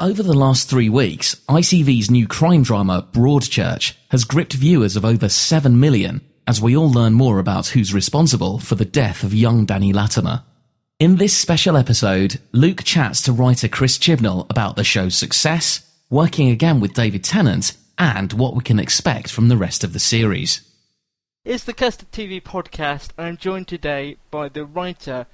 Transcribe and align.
Over 0.00 0.22
the 0.22 0.32
last 0.32 0.70
three 0.70 0.88
weeks, 0.88 1.34
ITV's 1.46 2.10
new 2.10 2.26
crime 2.26 2.62
drama, 2.62 3.06
Broadchurch, 3.12 3.92
has 4.08 4.24
gripped 4.24 4.54
viewers 4.54 4.96
of 4.96 5.04
over 5.04 5.28
7 5.28 5.78
million 5.78 6.22
as 6.46 6.58
we 6.58 6.74
all 6.74 6.90
learn 6.90 7.12
more 7.12 7.38
about 7.38 7.68
who's 7.68 7.92
responsible 7.92 8.58
for 8.58 8.76
the 8.76 8.86
death 8.86 9.22
of 9.24 9.34
young 9.34 9.66
Danny 9.66 9.92
Latimer. 9.92 10.42
In 10.98 11.16
this 11.16 11.36
special 11.36 11.76
episode, 11.76 12.40
Luke 12.52 12.82
chats 12.82 13.20
to 13.22 13.32
writer 13.32 13.68
Chris 13.68 13.98
Chibnall 13.98 14.48
about 14.48 14.76
the 14.76 14.84
show's 14.84 15.18
success, 15.18 15.86
working 16.08 16.48
again 16.48 16.80
with 16.80 16.94
David 16.94 17.22
Tennant, 17.22 17.76
and 17.98 18.32
what 18.32 18.54
we 18.54 18.62
can 18.62 18.78
expect 18.78 19.30
from 19.30 19.48
the 19.50 19.58
rest 19.58 19.84
of 19.84 19.92
the 19.92 19.98
series. 19.98 20.62
It's 21.44 21.64
the 21.64 21.74
Custard 21.74 22.10
TV 22.10 22.42
podcast. 22.42 23.10
And 23.18 23.26
I'm 23.26 23.36
joined 23.36 23.68
today 23.68 24.16
by 24.30 24.48
the 24.48 24.64
writer 24.64 25.26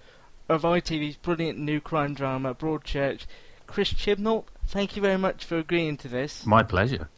of 0.49 0.63
ITV's 0.63 1.19
brilliant 1.19 1.57
new 1.57 1.81
crime 1.81 2.15
drama, 2.15 2.53
Broadchurch, 2.53 3.27
Chris 3.67 3.93
Chibnall. 3.93 4.45
Thank 4.67 4.97
you 4.97 5.03
very 5.03 5.19
much 5.19 5.45
for 5.45 5.59
agreeing 5.59 5.97
to 5.99 6.09
this. 6.09 6.45
My 6.47 6.63
pleasure. 6.63 7.09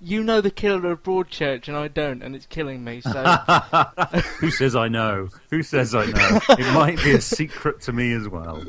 You 0.00 0.22
know 0.22 0.40
the 0.40 0.50
killer 0.50 0.92
of 0.92 1.02
Broadchurch, 1.02 1.66
and 1.66 1.76
I 1.76 1.88
don't, 1.88 2.22
and 2.22 2.36
it's 2.36 2.46
killing 2.46 2.84
me. 2.84 3.00
So, 3.00 3.10
Who 4.38 4.50
says 4.50 4.76
I 4.76 4.86
know? 4.86 5.28
Who 5.50 5.62
says 5.64 5.92
I 5.94 6.06
know? 6.06 6.40
It 6.50 6.72
might 6.72 7.02
be 7.02 7.12
a 7.12 7.20
secret 7.20 7.80
to 7.82 7.92
me 7.92 8.12
as 8.12 8.28
well. 8.28 8.62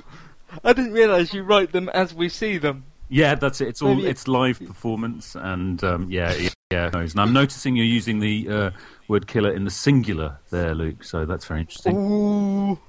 I 0.63 0.73
didn't 0.73 0.93
realise 0.93 1.31
you 1.33 1.43
write 1.43 1.71
them 1.71 1.87
as 1.89 2.15
we 2.15 2.29
see 2.29 2.57
them. 2.57 2.85
Yeah, 3.09 3.35
that's 3.35 3.61
it. 3.61 3.67
It's 3.67 3.81
all 3.81 3.95
Maybe- 3.95 4.07
it's 4.07 4.27
live 4.27 4.59
performance, 4.65 5.35
and 5.35 5.83
um, 5.83 6.09
yeah, 6.09 6.33
yeah, 6.33 6.49
yeah. 6.71 6.89
And 6.93 7.19
I'm 7.19 7.33
noticing 7.33 7.75
you're 7.75 7.85
using 7.85 8.19
the 8.19 8.47
uh, 8.49 8.71
word 9.09 9.27
killer 9.27 9.51
in 9.51 9.65
the 9.65 9.71
singular 9.71 10.39
there, 10.51 10.73
Luke. 10.73 11.03
So 11.03 11.25
that's 11.25 11.45
very 11.45 11.61
interesting. 11.61 11.97
Ooh, 11.97 12.79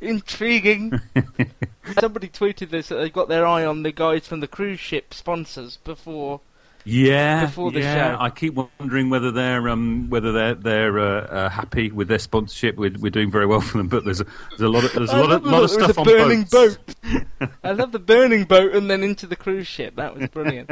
intriguing. 0.00 1.00
Somebody 2.00 2.28
tweeted 2.28 2.70
this 2.70 2.88
that 2.88 2.96
they've 2.96 3.12
got 3.12 3.28
their 3.28 3.46
eye 3.46 3.64
on 3.64 3.84
the 3.84 3.92
guys 3.92 4.26
from 4.26 4.40
the 4.40 4.48
cruise 4.48 4.80
ship 4.80 5.14
sponsors 5.14 5.76
before. 5.76 6.40
Yeah, 6.84 7.44
Before 7.44 7.70
the 7.70 7.80
yeah. 7.80 8.16
show. 8.16 8.22
I 8.22 8.30
keep 8.30 8.54
wondering 8.54 9.10
whether 9.10 9.30
they're 9.30 9.68
um, 9.68 10.08
whether 10.08 10.32
they're 10.32 10.54
they're 10.54 10.98
uh, 10.98 11.20
uh, 11.26 11.48
happy 11.50 11.90
with 11.90 12.08
their 12.08 12.18
sponsorship. 12.18 12.76
We're, 12.76 12.94
we're 12.98 13.10
doing 13.10 13.30
very 13.30 13.44
well 13.44 13.60
for 13.60 13.76
them, 13.76 13.88
but 13.88 14.06
there's 14.06 14.22
a, 14.22 14.26
there's 14.50 14.62
a 14.62 14.68
lot 14.68 14.84
of 14.84 14.92
there's 14.94 15.10
a 15.10 15.16
lot 15.18 15.30
of 15.30 15.44
lot 15.44 15.44
of 15.44 15.44
that 15.44 15.50
there 15.50 15.60
was 15.60 15.72
stuff 15.72 15.98
on 15.98 16.04
burning 16.04 16.44
boats. 16.44 16.78
boat. 17.04 17.50
I 17.64 17.72
love 17.72 17.92
the 17.92 17.98
burning 17.98 18.44
boat 18.44 18.74
and 18.74 18.90
then 18.90 19.02
into 19.02 19.26
the 19.26 19.36
cruise 19.36 19.66
ship. 19.66 19.96
That 19.96 20.16
was 20.16 20.30
brilliant. 20.30 20.70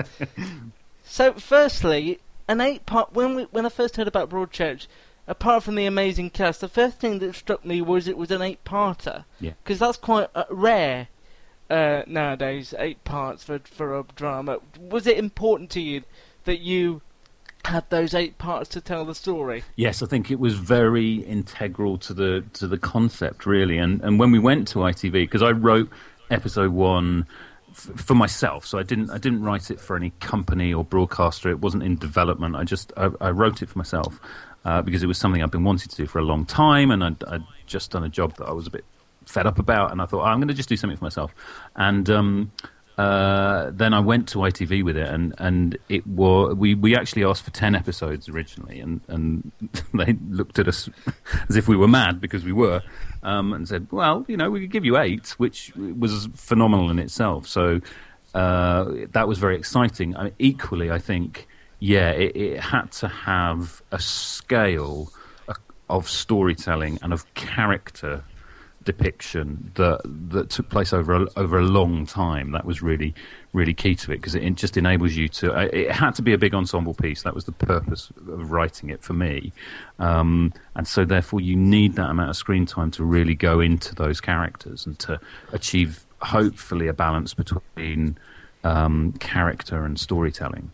so, 1.05 1.35
firstly, 1.35 2.21
an 2.49 2.61
eight-part. 2.61 3.13
When 3.13 3.35
we, 3.35 3.43
when 3.45 3.67
I 3.67 3.69
first 3.69 3.97
heard 3.97 4.09
about 4.09 4.31
Broadchurch, 4.31 4.87
apart 5.27 5.63
from 5.63 5.75
the 5.75 5.87
amazing 5.87 6.31
cast, 6.31 6.61
the 6.61 6.69
first 6.69 6.99
thing 6.99 7.19
that 7.21 7.35
struck 7.35 7.65
me 7.65 7.81
was 7.83 8.09
it 8.09 8.17
was 8.17 8.31
an 8.31 8.43
eight-parter. 8.43 9.25
Yeah. 9.41 9.53
Because 9.63 9.79
that's 9.79 9.99
quite 9.99 10.29
uh, 10.35 10.45
rare 10.51 11.09
uh, 11.71 12.03
nowadays. 12.07 12.75
Eight 12.79 13.05
parts 13.05 13.45
for 13.45 13.61
for 13.61 13.99
a 13.99 14.05
drama. 14.17 14.59
Was 14.81 15.07
it 15.07 15.19
important 15.19 15.71
to 15.71 15.81
you 15.81 16.03
that 16.45 16.61
you 16.61 17.03
had 17.65 17.89
those 17.91 18.15
eight 18.15 18.39
parts 18.39 18.69
to 18.71 18.81
tell 18.81 19.05
the 19.05 19.15
story? 19.15 19.63
Yes, 19.77 20.03
I 20.03 20.07
think 20.07 20.31
it 20.31 20.41
was 20.41 20.55
very 20.55 21.17
integral 21.17 21.99
to 21.99 22.15
the 22.15 22.45
to 22.55 22.67
the 22.67 22.79
concept, 22.79 23.47
really. 23.47 23.79
And 23.79 24.01
and 24.03 24.19
when 24.19 24.31
we 24.31 24.39
went 24.39 24.69
to 24.69 24.79
ITV, 24.79 25.13
because 25.13 25.43
I 25.43 25.51
wrote 25.51 25.91
episode 26.31 26.73
one 26.73 27.27
for 27.79 28.15
myself, 28.15 28.67
so 28.67 28.79
I 28.79 28.83
didn't 28.83 29.11
I 29.11 29.19
didn't 29.19 29.43
write 29.43 29.71
it 29.71 29.81
for 29.81 29.97
any 29.97 30.11
company 30.21 30.75
or 30.75 30.85
broadcaster. 30.85 31.49
It 31.49 31.61
wasn't 31.61 31.83
in 31.83 31.97
development. 31.97 32.57
I 32.57 32.65
just 32.65 32.93
I, 32.97 33.11
I 33.21 33.31
wrote 33.31 33.63
it 33.63 33.69
for 33.69 33.79
myself 33.79 34.21
uh, 34.65 34.83
because 34.83 35.03
it 35.03 35.07
was 35.07 35.19
something 35.19 35.43
I've 35.43 35.51
been 35.51 35.65
wanting 35.65 35.89
to 35.89 35.97
do 35.97 36.07
for 36.07 36.19
a 36.19 36.25
long 36.25 36.45
time, 36.45 36.91
and 36.91 37.05
I'd, 37.05 37.25
I'd 37.25 37.45
just 37.67 37.91
done 37.91 38.05
a 38.05 38.09
job 38.09 38.37
that 38.37 38.47
I 38.47 38.53
was 38.53 38.67
a 38.67 38.71
bit 38.71 38.85
fed 39.27 39.47
up 39.47 39.59
about, 39.59 39.93
and 39.93 40.03
I 40.03 40.07
thought 40.07 40.23
oh, 40.23 40.25
I'm 40.25 40.39
going 40.39 40.49
to 40.49 40.55
just 40.55 40.69
do 40.69 40.77
something 40.77 40.97
for 40.97 41.05
myself. 41.05 41.35
And 41.77 42.09
um, 42.11 42.53
uh, 42.99 43.71
then 43.73 43.95
I 43.95 44.01
went 44.01 44.29
to 44.31 44.39
ITV 44.39 44.85
with 44.85 44.97
it, 44.97 45.07
and, 45.07 45.33
and 45.39 45.79
it 45.89 46.05
was 46.05 46.57
we, 46.57 46.75
we 46.75 46.97
actually 46.97 47.25
asked 47.25 47.45
for 47.45 47.53
ten 47.53 47.77
episodes 47.77 48.29
originally, 48.29 48.81
and, 48.81 49.01
and 49.07 49.53
they 49.95 50.17
looked 50.29 50.59
at 50.59 50.67
us 50.67 50.91
as 51.49 51.55
if 51.55 51.69
we 51.69 51.77
were 51.77 51.87
mad 51.87 52.21
because 52.21 52.45
we 52.45 52.53
were, 52.53 52.83
um, 53.23 53.53
and 53.53 53.69
said, 53.69 53.87
"Well, 53.93 54.25
you 54.27 54.37
know, 54.37 54.51
we 54.51 54.61
could 54.61 54.73
give 54.73 54.85
you 54.85 54.99
eight, 54.99 55.29
which 55.39 55.73
was 55.77 56.29
phenomenal 56.35 56.91
in 56.91 56.99
itself." 56.99 57.47
So 57.47 57.81
uh, 58.35 58.93
that 59.13 59.29
was 59.29 59.39
very 59.39 59.57
exciting. 59.57 60.17
I 60.17 60.25
mean, 60.25 60.35
equally, 60.41 60.91
I 60.91 60.99
think, 60.99 61.47
yeah, 61.79 62.11
it, 62.11 62.35
it 62.35 62.61
had 62.61 62.91
to 62.93 63.07
have 63.07 63.81
a 63.93 64.01
scale 64.01 65.13
of 65.89 66.09
storytelling 66.09 66.99
and 67.01 67.13
of 67.13 67.33
character 67.35 68.25
depiction 68.93 69.71
that 69.75 70.01
that 70.35 70.49
took 70.49 70.69
place 70.71 70.93
over 70.99 71.13
a, 71.15 71.27
over 71.37 71.59
a 71.59 71.67
long 71.79 72.07
time. 72.07 72.53
That 72.53 72.65
was 72.65 72.83
really 72.83 73.13
really 73.53 73.75
key 73.75 73.95
to 74.03 74.13
it 74.13 74.17
because 74.17 74.35
it, 74.35 74.55
just 74.55 74.77
enables 74.77 75.13
you 75.15 75.29
to. 75.29 75.53
uh, 75.53 75.69
It 75.73 75.91
had 75.91 76.15
to 76.17 76.23
be 76.23 76.33
a 76.33 76.39
big 76.39 76.55
ensemble 76.55 76.95
piece. 76.95 77.23
That 77.23 77.35
was 77.35 77.45
the 77.45 77.53
purpose 77.53 78.13
of 78.17 78.51
writing 78.51 78.91
it 78.91 79.03
for 79.03 79.15
me, 79.15 79.53
um, 79.99 80.53
and 80.75 80.87
so 80.87 81.05
therefore 81.05 81.41
you 81.41 81.57
need 81.57 81.95
that 81.95 82.11
amount 82.11 82.31
of 82.31 82.37
screen 82.37 82.67
time 82.67 82.91
to 82.93 83.05
really 83.05 83.35
go 83.35 83.61
into 83.61 83.95
those 83.95 84.21
characters 84.21 84.87
and 84.87 84.99
to 85.01 85.21
achieve 85.53 86.05
hopefully 86.23 86.89
a 86.89 86.93
balance 86.93 87.35
between 87.35 88.17
um, 88.65 89.13
character 89.21 89.85
and 89.85 90.01
storytelling. 90.01 90.71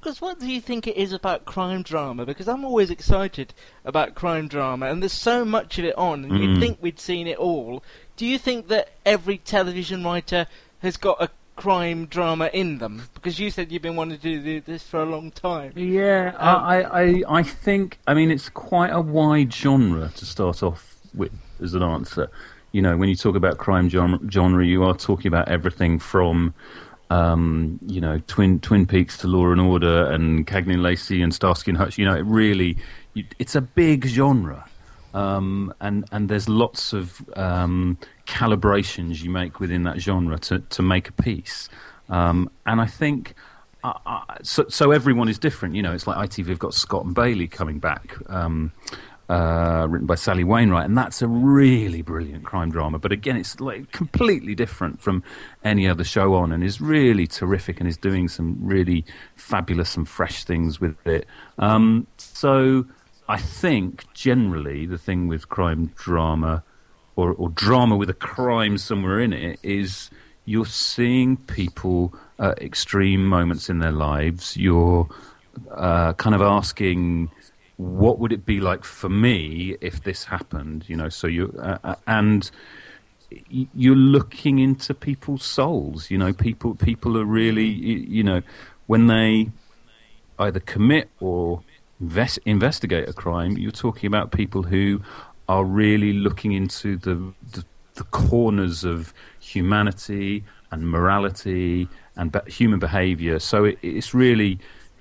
Because 0.00 0.20
what 0.20 0.40
do 0.40 0.46
you 0.50 0.60
think 0.62 0.86
it 0.86 0.96
is 0.96 1.12
about 1.12 1.44
crime 1.44 1.82
drama? 1.82 2.24
Because 2.24 2.48
I'm 2.48 2.64
always 2.64 2.90
excited 2.90 3.52
about 3.84 4.14
crime 4.14 4.48
drama, 4.48 4.86
and 4.86 5.02
there's 5.02 5.12
so 5.12 5.44
much 5.44 5.78
of 5.78 5.84
it 5.84 5.96
on, 5.98 6.24
and 6.24 6.38
you'd 6.38 6.56
Mm. 6.56 6.60
think 6.60 6.78
we'd 6.80 6.98
seen 6.98 7.26
it 7.26 7.36
all. 7.36 7.82
Do 8.16 8.24
you 8.24 8.38
think 8.38 8.68
that 8.68 8.88
every 9.04 9.36
television 9.38 10.02
writer 10.02 10.46
has 10.80 10.96
got 10.96 11.20
a 11.22 11.28
crime 11.56 12.06
drama 12.06 12.48
in 12.54 12.78
them? 12.78 13.02
Because 13.12 13.38
you 13.38 13.50
said 13.50 13.70
you've 13.70 13.82
been 13.82 13.96
wanting 13.96 14.18
to 14.18 14.38
do 14.40 14.60
this 14.62 14.82
for 14.82 15.02
a 15.02 15.04
long 15.04 15.30
time. 15.32 15.72
Yeah, 15.76 16.32
I, 16.38 16.82
I, 16.82 17.22
I 17.28 17.42
think. 17.42 17.98
I 18.06 18.14
mean, 18.14 18.30
it's 18.30 18.48
quite 18.48 18.90
a 18.90 19.00
wide 19.02 19.52
genre 19.52 20.10
to 20.16 20.24
start 20.24 20.62
off 20.62 20.96
with 21.14 21.32
as 21.62 21.74
an 21.74 21.82
answer. 21.82 22.30
You 22.72 22.80
know, 22.80 22.96
when 22.96 23.10
you 23.10 23.16
talk 23.16 23.36
about 23.36 23.58
crime 23.58 23.90
genre, 23.90 24.18
genre 24.30 24.64
you 24.64 24.82
are 24.84 24.94
talking 24.94 25.26
about 25.26 25.48
everything 25.48 25.98
from, 25.98 26.54
um, 27.10 27.78
you 27.86 28.00
know, 28.00 28.20
Twin 28.26 28.60
Twin 28.60 28.86
Peaks 28.86 29.18
to 29.18 29.26
Law 29.26 29.50
and 29.50 29.60
Order 29.60 30.10
and 30.10 30.46
Cagney 30.46 30.74
and 30.74 30.82
Lacey 30.82 31.22
and 31.22 31.34
Starsky 31.34 31.72
and 31.72 31.78
Hutch. 31.78 31.98
You 31.98 32.04
know, 32.04 32.14
it 32.14 32.24
really, 32.24 32.76
it's 33.38 33.54
a 33.54 33.60
big 33.60 34.06
genre. 34.06 34.64
Um, 35.12 35.74
and 35.80 36.04
and 36.12 36.28
there's 36.28 36.48
lots 36.48 36.92
of 36.92 37.20
um, 37.36 37.98
calibrations 38.26 39.22
you 39.22 39.30
make 39.30 39.58
within 39.58 39.82
that 39.82 39.98
genre 39.98 40.38
to, 40.38 40.60
to 40.60 40.82
make 40.82 41.08
a 41.08 41.12
piece. 41.12 41.68
Um, 42.08 42.48
and 42.64 42.80
I 42.80 42.86
think 42.86 43.34
uh, 43.82 43.94
uh, 44.06 44.20
so, 44.42 44.66
so 44.68 44.90
everyone 44.90 45.28
is 45.28 45.38
different. 45.38 45.74
You 45.74 45.82
know, 45.82 45.92
it's 45.92 46.06
like 46.06 46.16
ITV 46.28 46.48
have 46.48 46.58
got 46.58 46.74
Scott 46.74 47.04
and 47.04 47.14
Bailey 47.14 47.48
coming 47.48 47.78
back, 47.78 48.14
um, 48.28 48.72
uh, 49.30 49.86
written 49.88 50.06
by 50.06 50.16
Sally 50.16 50.42
Wainwright, 50.42 50.86
and 50.86 50.98
that's 50.98 51.22
a 51.22 51.28
really 51.28 52.02
brilliant 52.02 52.44
crime 52.44 52.70
drama. 52.70 52.98
But 52.98 53.12
again, 53.12 53.36
it's 53.36 53.60
like 53.60 53.92
completely 53.92 54.54
different 54.54 55.00
from 55.00 55.22
any 55.62 55.88
other 55.88 56.04
show 56.04 56.34
on, 56.34 56.52
and 56.52 56.64
is 56.64 56.80
really 56.80 57.26
terrific, 57.26 57.80
and 57.80 57.88
is 57.88 57.96
doing 57.96 58.28
some 58.28 58.58
really 58.60 59.04
fabulous 59.36 59.96
and 59.96 60.08
fresh 60.08 60.44
things 60.44 60.80
with 60.80 61.06
it. 61.06 61.26
Um, 61.58 62.06
so 62.18 62.86
I 63.28 63.38
think 63.38 64.12
generally 64.14 64.86
the 64.86 64.98
thing 64.98 65.28
with 65.28 65.48
crime 65.48 65.92
drama, 65.94 66.64
or, 67.14 67.32
or 67.32 67.50
drama 67.50 67.96
with 67.96 68.10
a 68.10 68.14
crime 68.34 68.78
somewhere 68.78 69.20
in 69.20 69.32
it, 69.32 69.60
is 69.62 70.10
you're 70.44 70.66
seeing 70.66 71.36
people 71.36 72.12
at 72.38 72.60
extreme 72.60 73.24
moments 73.24 73.70
in 73.70 73.78
their 73.78 73.92
lives. 73.92 74.56
You're 74.56 75.08
uh, 75.70 76.14
kind 76.14 76.34
of 76.34 76.42
asking, 76.42 77.30
what 77.80 78.18
would 78.18 78.32
it 78.32 78.44
be 78.44 78.60
like 78.60 78.84
for 78.84 79.08
me 79.08 79.76
if 79.80 80.02
this 80.02 80.24
happened? 80.24 80.84
You 80.86 80.96
know, 80.96 81.08
so 81.08 81.26
you 81.26 81.54
uh, 81.58 81.78
uh 81.82 81.94
and 82.06 82.50
you're 83.48 83.96
looking 83.96 84.58
into 84.58 84.92
people's 84.92 85.44
souls. 85.44 86.10
You 86.10 86.18
know, 86.18 86.32
people 86.32 86.74
people 86.74 87.16
are 87.16 87.24
really 87.24 87.66
you 87.66 88.22
know 88.22 88.42
when 88.86 89.06
they 89.06 89.50
either 90.38 90.60
commit 90.60 91.08
or 91.20 91.62
invest, 92.00 92.38
investigate 92.44 93.08
a 93.08 93.12
crime. 93.12 93.56
You're 93.56 93.70
talking 93.70 94.06
about 94.06 94.30
people 94.30 94.62
who 94.62 95.00
are 95.48 95.64
really 95.64 96.12
looking 96.12 96.52
into 96.52 96.96
the, 96.96 97.14
the, 97.52 97.64
the 97.94 98.04
corners 98.04 98.84
of 98.84 99.12
humanity 99.40 100.44
and 100.70 100.88
morality 100.88 101.88
and 102.16 102.32
be- 102.32 102.50
human 102.50 102.78
behaviour. 102.78 103.38
So 103.38 103.64
it, 103.64 103.78
it's 103.82 104.14
really 104.14 104.58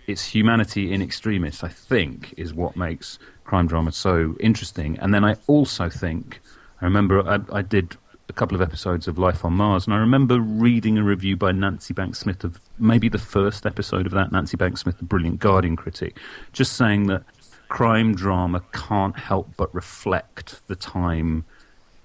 it's 0.10 0.26
humanity 0.26 0.92
in 0.92 1.02
extremis. 1.02 1.64
I 1.64 1.70
think 1.70 2.34
is 2.38 2.54
what 2.54 2.76
makes 2.76 3.20
crime 3.44 3.68
drama 3.68 3.92
so 3.92 4.36
interesting. 4.40 4.98
And 5.00 5.14
then 5.14 5.24
I 5.24 5.36
also 5.48 5.90
think 5.90 6.42
I 6.82 6.86
remember 6.86 7.28
I, 7.28 7.40
I 7.52 7.62
did 7.62 7.96
a 8.28 8.34
couple 8.34 8.56
of 8.56 8.62
episodes 8.62 9.08
of 9.08 9.18
Life 9.18 9.44
on 9.44 9.54
Mars, 9.54 9.86
and 9.86 9.94
I 9.94 9.98
remember 9.98 10.40
reading 10.40 10.98
a 10.98 11.04
review 11.04 11.36
by 11.36 11.52
Nancy 11.52 11.94
Banks 11.94 12.20
Smith 12.20 12.44
of 12.44 12.60
maybe 12.78 13.10
the 13.10 13.18
first 13.18 13.66
episode 13.66 14.06
of 14.06 14.12
that. 14.14 14.32
Nancy 14.32 14.58
Banks 14.58 14.82
Smith, 14.82 14.98
the 14.98 15.04
brilliant 15.04 15.40
Guardian 15.40 15.76
critic, 15.76 16.18
just 16.54 16.74
saying 16.74 17.08
that 17.08 17.24
crime 17.68 18.16
drama 18.16 18.64
can't 18.74 19.18
help 19.18 19.48
but 19.58 19.74
reflect 19.74 20.66
the 20.68 20.76
time 20.76 21.46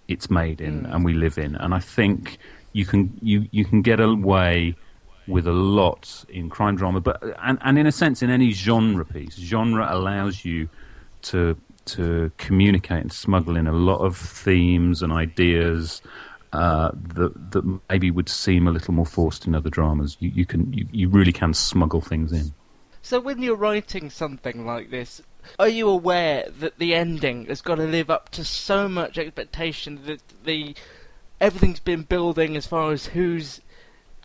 it's 0.09 0.31
made 0.31 0.61
in 0.61 0.83
mm. 0.83 0.95
and 0.95 1.05
we 1.05 1.15
live 1.15 1.39
in. 1.39 1.57
And 1.57 1.75
I 1.75 1.81
think 1.81 2.39
you 2.73 2.85
can 2.85 3.19
you 3.23 3.47
you 3.51 3.65
can 3.65 3.81
get 3.81 4.01
away 4.01 4.75
with 5.27 5.47
a 5.47 5.53
lot 5.53 6.25
in 6.29 6.51
crime 6.51 6.77
drama, 6.77 7.01
but 7.01 7.23
and, 7.43 7.59
and 7.63 7.79
in 7.79 7.87
a 7.87 7.93
sense 7.93 8.23
in 8.23 8.31
any 8.31 8.51
genre 8.51 9.05
piece, 9.05 9.37
genre 9.37 9.87
allows 9.91 10.45
you 10.45 10.69
to 11.23 11.57
to 11.87 12.31
communicate 12.39 13.01
and 13.01 13.13
smuggle 13.13 13.57
in 13.57 13.67
a 13.67 13.73
lot 13.73 13.99
of 13.99 14.17
themes 14.17 15.03
and 15.03 15.13
ideas 15.13 16.01
uh, 16.53 16.91
that 16.95 17.53
that 17.53 17.81
maybe 17.89 18.11
would 18.11 18.29
seem 18.29 18.69
a 18.69 18.71
little 18.71 18.95
more 18.95 19.07
forced 19.07 19.47
in 19.47 19.55
other 19.55 19.71
dramas. 19.71 20.17
You, 20.21 20.31
you 20.31 20.47
can 20.47 20.73
you, 20.73 20.87
you 20.93 21.09
really 21.09 21.33
can 21.33 21.55
smuggle 21.55 22.01
things 22.01 22.33
in. 22.33 22.53
So 23.03 23.21
when 23.21 23.43
you're 23.43 23.57
writing 23.57 24.09
something 24.09 24.65
like 24.65 24.91
this, 24.91 25.21
are 25.59 25.69
you 25.69 25.89
aware 25.89 26.49
that 26.61 26.79
the 26.79 26.95
ending 26.95 27.47
has 27.47 27.61
got 27.61 27.75
to 27.75 27.85
live 27.85 28.09
up 28.09 28.31
to 28.31 28.45
so 28.45 28.89
much 28.89 29.19
expectation 29.19 30.01
that 30.07 30.23
the 30.45 30.75
everything's 31.41 31.81
been 31.81 32.03
building 32.03 32.57
as 32.57 32.67
far 32.67 32.93
as 32.93 33.07
who's 33.07 33.61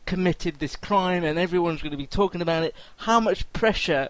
committed 0.09 0.57
this 0.57 0.75
crime 0.75 1.23
and 1.23 1.37
everyone's 1.37 1.83
going 1.83 1.91
to 1.91 1.97
be 1.97 2.07
talking 2.07 2.41
about 2.41 2.63
it? 2.63 2.73
How 2.97 3.19
much 3.19 3.51
pressure 3.53 4.09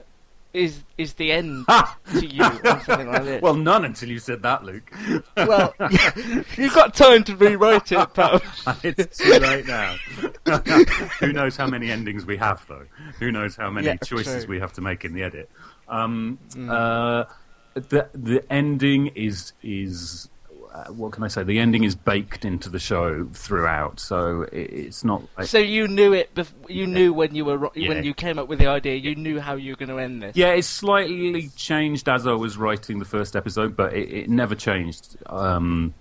is 0.53 0.81
is 0.97 1.13
the 1.13 1.31
end 1.31 1.67
to 1.67 2.25
you 2.25 2.43
or 2.43 2.79
something 2.79 3.07
like 3.07 3.23
this. 3.25 3.41
Well, 3.41 3.53
none 3.53 3.83
until 3.83 4.09
you 4.09 4.17
said 4.17 4.41
that, 4.43 4.63
Luke. 4.63 4.89
well, 5.35 5.75
you've 6.57 6.73
got 6.73 6.95
time 6.95 7.23
to 7.25 7.35
rewrite 7.35 7.91
it, 7.91 8.13
pal. 8.13 8.41
it's 8.81 9.17
too 9.17 9.39
late 9.39 9.67
now. 9.67 9.95
Who 11.19 11.33
knows 11.33 11.57
how 11.57 11.67
many 11.67 11.91
endings 11.91 12.25
we 12.25 12.37
have, 12.37 12.65
though? 12.67 12.85
Who 13.19 13.31
knows 13.31 13.57
how 13.57 13.69
many 13.69 13.87
yeah, 13.87 13.97
choices 13.97 14.45
true. 14.45 14.55
we 14.55 14.59
have 14.61 14.73
to 14.73 14.81
make 14.81 15.03
in 15.05 15.13
the 15.13 15.23
edit? 15.23 15.51
Um, 15.89 16.39
mm. 16.51 16.69
uh, 16.69 17.25
the 17.73 18.07
the 18.13 18.43
ending 18.51 19.07
is 19.07 19.51
is 19.61 20.29
what 20.89 21.11
can 21.11 21.23
I 21.23 21.27
say? 21.27 21.43
The 21.43 21.59
ending 21.59 21.83
is 21.83 21.95
baked 21.95 22.45
into 22.45 22.69
the 22.69 22.79
show 22.79 23.27
throughout, 23.33 23.99
so 23.99 24.43
it, 24.51 24.71
it's 24.71 25.03
not. 25.03 25.23
Like, 25.37 25.47
so 25.47 25.57
you 25.57 25.87
knew 25.87 26.13
it. 26.13 26.33
Bef- 26.35 26.53
you 26.67 26.85
yeah. 26.85 26.93
knew 26.93 27.13
when 27.13 27.35
you 27.35 27.45
were 27.45 27.69
yeah. 27.75 27.89
when 27.89 28.03
you 28.03 28.13
came 28.13 28.37
up 28.37 28.47
with 28.47 28.59
the 28.59 28.67
idea. 28.67 28.95
You 28.95 29.15
knew 29.15 29.39
how 29.39 29.55
you 29.55 29.71
were 29.71 29.77
going 29.77 29.89
to 29.89 29.97
end 29.97 30.21
this. 30.21 30.35
Yeah, 30.35 30.49
it's 30.49 30.67
slightly 30.67 31.49
changed 31.55 32.07
as 32.07 32.27
I 32.27 32.33
was 32.33 32.57
writing 32.57 32.99
the 32.99 33.05
first 33.05 33.35
episode, 33.35 33.75
but 33.75 33.93
it, 33.93 34.11
it 34.11 34.29
never 34.29 34.55
changed 34.55 35.17
um, 35.25 35.93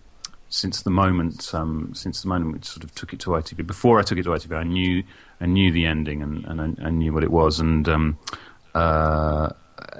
since 0.48 0.82
the 0.82 0.90
moment. 0.90 1.54
Um, 1.54 1.92
since 1.94 2.22
the 2.22 2.28
moment 2.28 2.52
we 2.52 2.62
sort 2.62 2.84
of 2.84 2.94
took 2.94 3.12
it 3.12 3.20
to 3.20 3.30
ITV. 3.30 3.66
Before 3.66 3.98
I 3.98 4.02
took 4.02 4.18
it 4.18 4.24
to 4.24 4.30
ITV, 4.30 4.56
I 4.56 4.64
knew 4.64 5.02
I 5.40 5.46
knew 5.46 5.72
the 5.72 5.86
ending 5.86 6.22
and, 6.22 6.44
and 6.44 6.60
I, 6.60 6.86
I 6.86 6.90
knew 6.90 7.12
what 7.12 7.24
it 7.24 7.30
was, 7.30 7.58
and 7.58 7.88
um, 7.88 8.18
uh, 8.74 9.50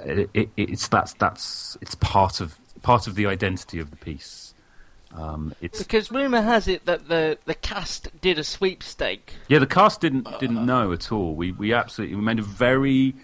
it, 0.05 0.51
it's 0.57 0.89
that's 0.89 1.15
that's 1.15 1.79
it's 1.81 1.95
part 1.97 2.41
of 2.41 2.59
part 2.83 3.07
of 3.07 3.15
the 3.15 3.27
identity 3.27 3.79
of 3.79 3.91
the 3.91 3.97
piece. 3.97 4.48
Um, 5.15 5.55
because 5.61 6.11
rumor 6.11 6.43
has 6.43 6.69
it 6.69 6.85
that 6.85 7.09
the 7.09 7.39
the 7.47 7.55
cast 7.55 8.09
did 8.21 8.39
a 8.39 8.45
sweepstake. 8.45 9.35
Yeah, 9.49 9.59
the 9.59 9.67
cast 9.67 10.01
didn't 10.01 10.29
didn't 10.39 10.65
know 10.65 10.93
at 10.93 11.11
all. 11.11 11.35
We 11.35 11.53
we 11.53 11.73
absolutely 11.73 12.17
we 12.17 12.23
made 12.23 12.39
a 12.39 12.43
very 12.43 13.15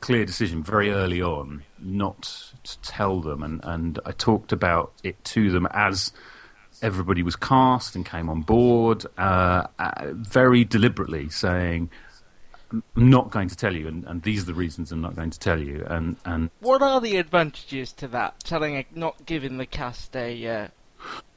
clear 0.00 0.24
decision 0.24 0.62
very 0.62 0.92
early 0.92 1.20
on 1.20 1.64
not 1.80 2.52
to 2.62 2.80
tell 2.82 3.20
them, 3.20 3.42
and 3.42 3.60
and 3.64 3.98
I 4.06 4.12
talked 4.12 4.52
about 4.52 4.92
it 5.02 5.22
to 5.24 5.50
them 5.50 5.66
as 5.72 6.12
everybody 6.82 7.22
was 7.22 7.36
cast 7.36 7.96
and 7.96 8.04
came 8.04 8.28
on 8.28 8.42
board, 8.42 9.04
uh, 9.18 9.66
uh, 9.78 10.12
very 10.12 10.64
deliberately 10.64 11.28
saying. 11.28 11.90
I'm 12.96 13.10
not 13.10 13.30
going 13.30 13.48
to 13.48 13.56
tell 13.56 13.74
you, 13.74 13.88
and, 13.88 14.04
and, 14.04 14.22
these 14.22 14.42
are 14.42 14.46
the 14.46 14.54
reasons 14.54 14.92
I'm 14.92 15.00
not 15.00 15.14
going 15.14 15.30
to 15.30 15.38
tell 15.38 15.60
you. 15.60 15.84
And, 15.86 16.16
and 16.24 16.50
what 16.60 16.82
are 16.82 17.00
the 17.00 17.16
advantages 17.16 17.92
to 17.94 18.08
that? 18.08 18.40
Telling, 18.40 18.76
a, 18.76 18.86
not 18.94 19.26
giving 19.26 19.58
the 19.58 19.66
cast 19.66 20.16
a 20.16 20.46
uh, 20.46 20.68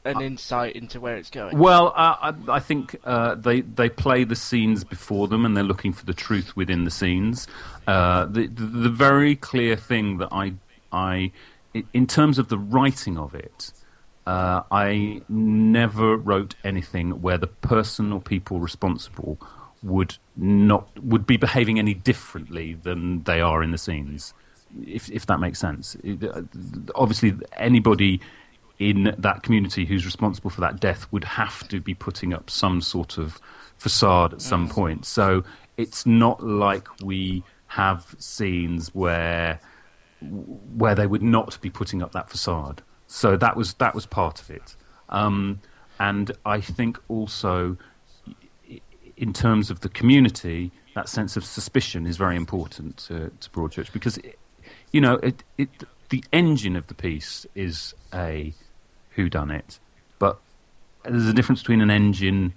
an 0.05 0.17
uh, 0.17 0.21
insight 0.21 0.75
into 0.75 0.99
where 0.99 1.17
it's 1.17 1.29
going. 1.29 1.57
Well, 1.57 1.87
uh, 1.95 2.33
I, 2.33 2.33
I, 2.47 2.59
think 2.59 2.95
uh, 3.03 3.35
they 3.35 3.61
they 3.61 3.89
play 3.89 4.23
the 4.23 4.35
scenes 4.35 4.83
before 4.83 5.27
them, 5.27 5.45
and 5.45 5.55
they're 5.55 5.63
looking 5.63 5.93
for 5.93 6.05
the 6.05 6.13
truth 6.13 6.55
within 6.55 6.85
the 6.85 6.91
scenes. 6.91 7.47
Uh, 7.87 8.25
the, 8.25 8.47
the, 8.47 8.65
the 8.65 8.89
very 8.89 9.35
clear 9.35 9.75
thing 9.75 10.17
that 10.17 10.29
I 10.31 10.53
I 10.91 11.31
in 11.93 12.07
terms 12.07 12.39
of 12.39 12.49
the 12.49 12.57
writing 12.57 13.17
of 13.17 13.35
it. 13.35 13.71
Uh, 14.27 14.61
I 14.69 15.23
never 15.27 16.15
wrote 16.15 16.53
anything 16.63 17.19
where 17.23 17.39
the 17.39 17.47
person 17.47 18.13
or 18.13 18.21
people 18.21 18.59
responsible 18.59 19.39
would 19.83 20.17
not 20.35 20.87
would 21.03 21.25
be 21.25 21.37
behaving 21.37 21.79
any 21.79 21.93
differently 21.93 22.73
than 22.73 23.23
they 23.23 23.41
are 23.41 23.63
in 23.63 23.71
the 23.71 23.77
scenes, 23.77 24.33
if 24.85 25.09
if 25.09 25.25
that 25.27 25.39
makes 25.39 25.59
sense. 25.59 25.95
Uh, 26.05 26.41
obviously, 26.95 27.33
anybody 27.57 28.21
in 28.79 29.13
that 29.17 29.43
community 29.43 29.85
who's 29.85 30.05
responsible 30.05 30.49
for 30.49 30.61
that 30.61 30.79
death 30.79 31.05
would 31.11 31.25
have 31.25 31.67
to 31.67 31.81
be 31.81 31.93
putting 31.93 32.33
up 32.33 32.49
some 32.49 32.81
sort 32.81 33.17
of 33.17 33.39
facade 33.77 34.33
at 34.33 34.41
some 34.41 34.69
point. 34.69 35.05
So 35.05 35.43
it's 35.77 36.05
not 36.05 36.43
like 36.43 36.87
we 37.01 37.43
have 37.67 38.15
scenes 38.19 38.93
where 38.95 39.59
where 40.21 40.95
they 40.95 41.07
would 41.07 41.21
not 41.21 41.59
be 41.61 41.69
putting 41.69 42.01
up 42.01 42.11
that 42.13 42.29
facade. 42.29 42.81
So 43.07 43.37
that 43.37 43.55
was 43.55 43.73
that 43.75 43.95
was 43.95 44.05
part 44.05 44.41
of 44.41 44.49
it. 44.49 44.75
Um, 45.09 45.61
and 45.99 46.31
I 46.45 46.61
think 46.61 46.99
also 47.07 47.77
in 49.19 49.33
terms 49.33 49.69
of 49.69 49.81
the 49.81 49.89
community, 49.89 50.71
that 50.95 51.09
sense 51.09 51.35
of 51.37 51.43
suspicion 51.43 52.07
is 52.07 52.17
very 52.17 52.37
important 52.37 52.97
to, 52.97 53.31
to 53.41 53.49
Broadchurch 53.49 53.91
because, 53.91 54.17
it, 54.17 54.39
you 54.91 55.01
know, 55.01 55.15
it, 55.15 55.43
it, 55.57 55.69
the 56.07 56.23
engine 56.31 56.75
of 56.77 56.87
the 56.87 56.95
piece 56.95 57.45
is 57.53 57.93
a 58.13 58.53
who 59.11 59.29
done 59.29 59.51
it, 59.51 59.79
but 60.17 60.39
there's 61.03 61.27
a 61.27 61.33
difference 61.33 61.61
between 61.61 61.81
an 61.81 61.91
engine 61.91 62.53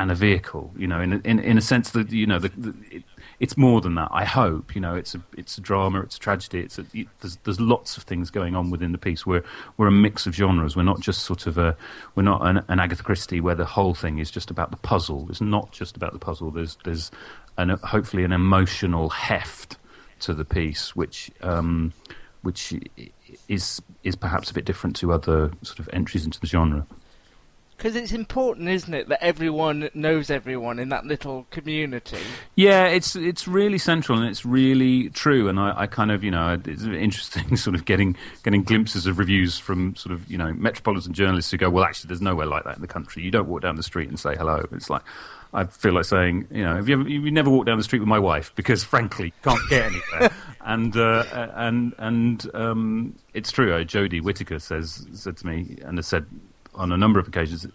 and 0.00 0.10
a 0.10 0.14
vehicle. 0.14 0.72
You 0.76 0.86
know, 0.86 1.00
in 1.00 1.20
in, 1.22 1.38
in 1.38 1.58
a 1.58 1.60
sense 1.60 1.90
that 1.90 2.10
you 2.10 2.26
know 2.26 2.38
the, 2.38 2.48
the, 2.48 2.74
it, 2.90 3.04
it's 3.38 3.56
more 3.56 3.80
than 3.80 3.94
that. 3.96 4.08
I 4.10 4.24
hope 4.24 4.74
you 4.74 4.80
know 4.80 4.94
it's 4.94 5.14
a 5.14 5.22
it's 5.36 5.58
a 5.58 5.60
drama, 5.60 6.00
it's 6.00 6.16
a 6.16 6.20
tragedy. 6.20 6.60
It's 6.60 6.78
a, 6.78 6.86
it, 6.94 7.08
there's 7.20 7.36
there's 7.44 7.60
lots 7.60 7.96
of 7.96 8.04
things 8.04 8.30
going 8.30 8.56
on 8.56 8.70
within 8.70 8.92
the 8.92 8.98
piece. 8.98 9.26
We're 9.26 9.44
we're 9.76 9.88
a 9.88 9.92
mix 9.92 10.26
of 10.26 10.34
genres. 10.34 10.74
We're 10.74 10.82
not 10.82 11.00
just 11.00 11.22
sort 11.24 11.46
of 11.46 11.58
a 11.58 11.76
we're 12.14 12.22
not 12.22 12.46
an, 12.46 12.64
an 12.68 12.80
Agatha 12.80 13.02
Christie 13.02 13.40
where 13.40 13.54
the 13.54 13.66
whole 13.66 13.94
thing 13.94 14.18
is 14.18 14.30
just 14.30 14.50
about 14.50 14.70
the 14.70 14.78
puzzle. 14.78 15.26
It's 15.28 15.42
not 15.42 15.70
just 15.70 15.96
about 15.96 16.14
the 16.14 16.18
puzzle. 16.18 16.50
There's 16.50 16.78
there's 16.84 17.10
an, 17.58 17.68
hopefully 17.84 18.24
an 18.24 18.32
emotional 18.32 19.10
heft 19.10 19.76
to 20.20 20.32
the 20.32 20.44
piece, 20.46 20.96
which 20.96 21.30
um, 21.42 21.92
which 22.42 22.74
is 23.48 23.82
is 24.02 24.16
perhaps 24.16 24.50
a 24.50 24.54
bit 24.54 24.64
different 24.64 24.96
to 24.96 25.12
other 25.12 25.50
sort 25.62 25.78
of 25.78 25.90
entries 25.92 26.24
into 26.24 26.40
the 26.40 26.46
genre. 26.46 26.86
Because 27.80 27.96
it's 27.96 28.12
important, 28.12 28.68
isn't 28.68 28.92
it, 28.92 29.08
that 29.08 29.24
everyone 29.24 29.88
knows 29.94 30.30
everyone 30.30 30.78
in 30.78 30.90
that 30.90 31.06
little 31.06 31.46
community? 31.50 32.18
Yeah, 32.54 32.84
it's 32.88 33.16
it's 33.16 33.48
really 33.48 33.78
central 33.78 34.18
and 34.18 34.28
it's 34.28 34.44
really 34.44 35.08
true. 35.08 35.48
And 35.48 35.58
I, 35.58 35.72
I 35.74 35.86
kind 35.86 36.10
of, 36.10 36.22
you 36.22 36.30
know, 36.30 36.60
it's 36.62 36.82
interesting 36.84 37.56
sort 37.56 37.74
of 37.74 37.86
getting 37.86 38.18
getting 38.42 38.64
glimpses 38.64 39.06
of 39.06 39.18
reviews 39.18 39.58
from 39.58 39.96
sort 39.96 40.12
of, 40.12 40.30
you 40.30 40.36
know, 40.36 40.52
metropolitan 40.52 41.14
journalists 41.14 41.50
who 41.50 41.56
go, 41.56 41.70
well, 41.70 41.84
actually, 41.84 42.08
there's 42.08 42.20
nowhere 42.20 42.44
like 42.44 42.64
that 42.64 42.76
in 42.76 42.82
the 42.82 42.86
country. 42.86 43.22
You 43.22 43.30
don't 43.30 43.48
walk 43.48 43.62
down 43.62 43.76
the 43.76 43.82
street 43.82 44.10
and 44.10 44.20
say 44.20 44.36
hello. 44.36 44.62
It's 44.72 44.90
like, 44.90 45.00
I 45.54 45.64
feel 45.64 45.94
like 45.94 46.04
saying, 46.04 46.48
you 46.50 46.62
know, 46.62 46.76
have 46.76 46.86
you 46.86 47.00
ever, 47.00 47.08
you 47.08 47.30
never 47.30 47.48
walked 47.48 47.66
down 47.66 47.78
the 47.78 47.84
street 47.84 48.00
with 48.00 48.08
my 48.08 48.18
wife 48.18 48.52
because, 48.56 48.84
frankly, 48.94 49.32
can't 49.42 49.58
get 49.70 49.86
anywhere. 49.86 50.30
and 50.60 50.94
uh, 50.98 51.24
and 51.54 51.94
and 51.96 52.50
um, 52.52 53.14
it's 53.32 53.50
true. 53.50 53.72
Uh, 53.72 53.84
Jodie 53.84 54.22
Whittaker 54.22 54.58
says 54.58 55.06
said 55.14 55.38
to 55.38 55.46
me 55.46 55.78
and 55.82 55.96
has 55.96 56.06
said 56.06 56.26
on 56.80 56.92
a 56.92 56.96
number 56.96 57.20
of 57.20 57.28
occasions, 57.28 57.66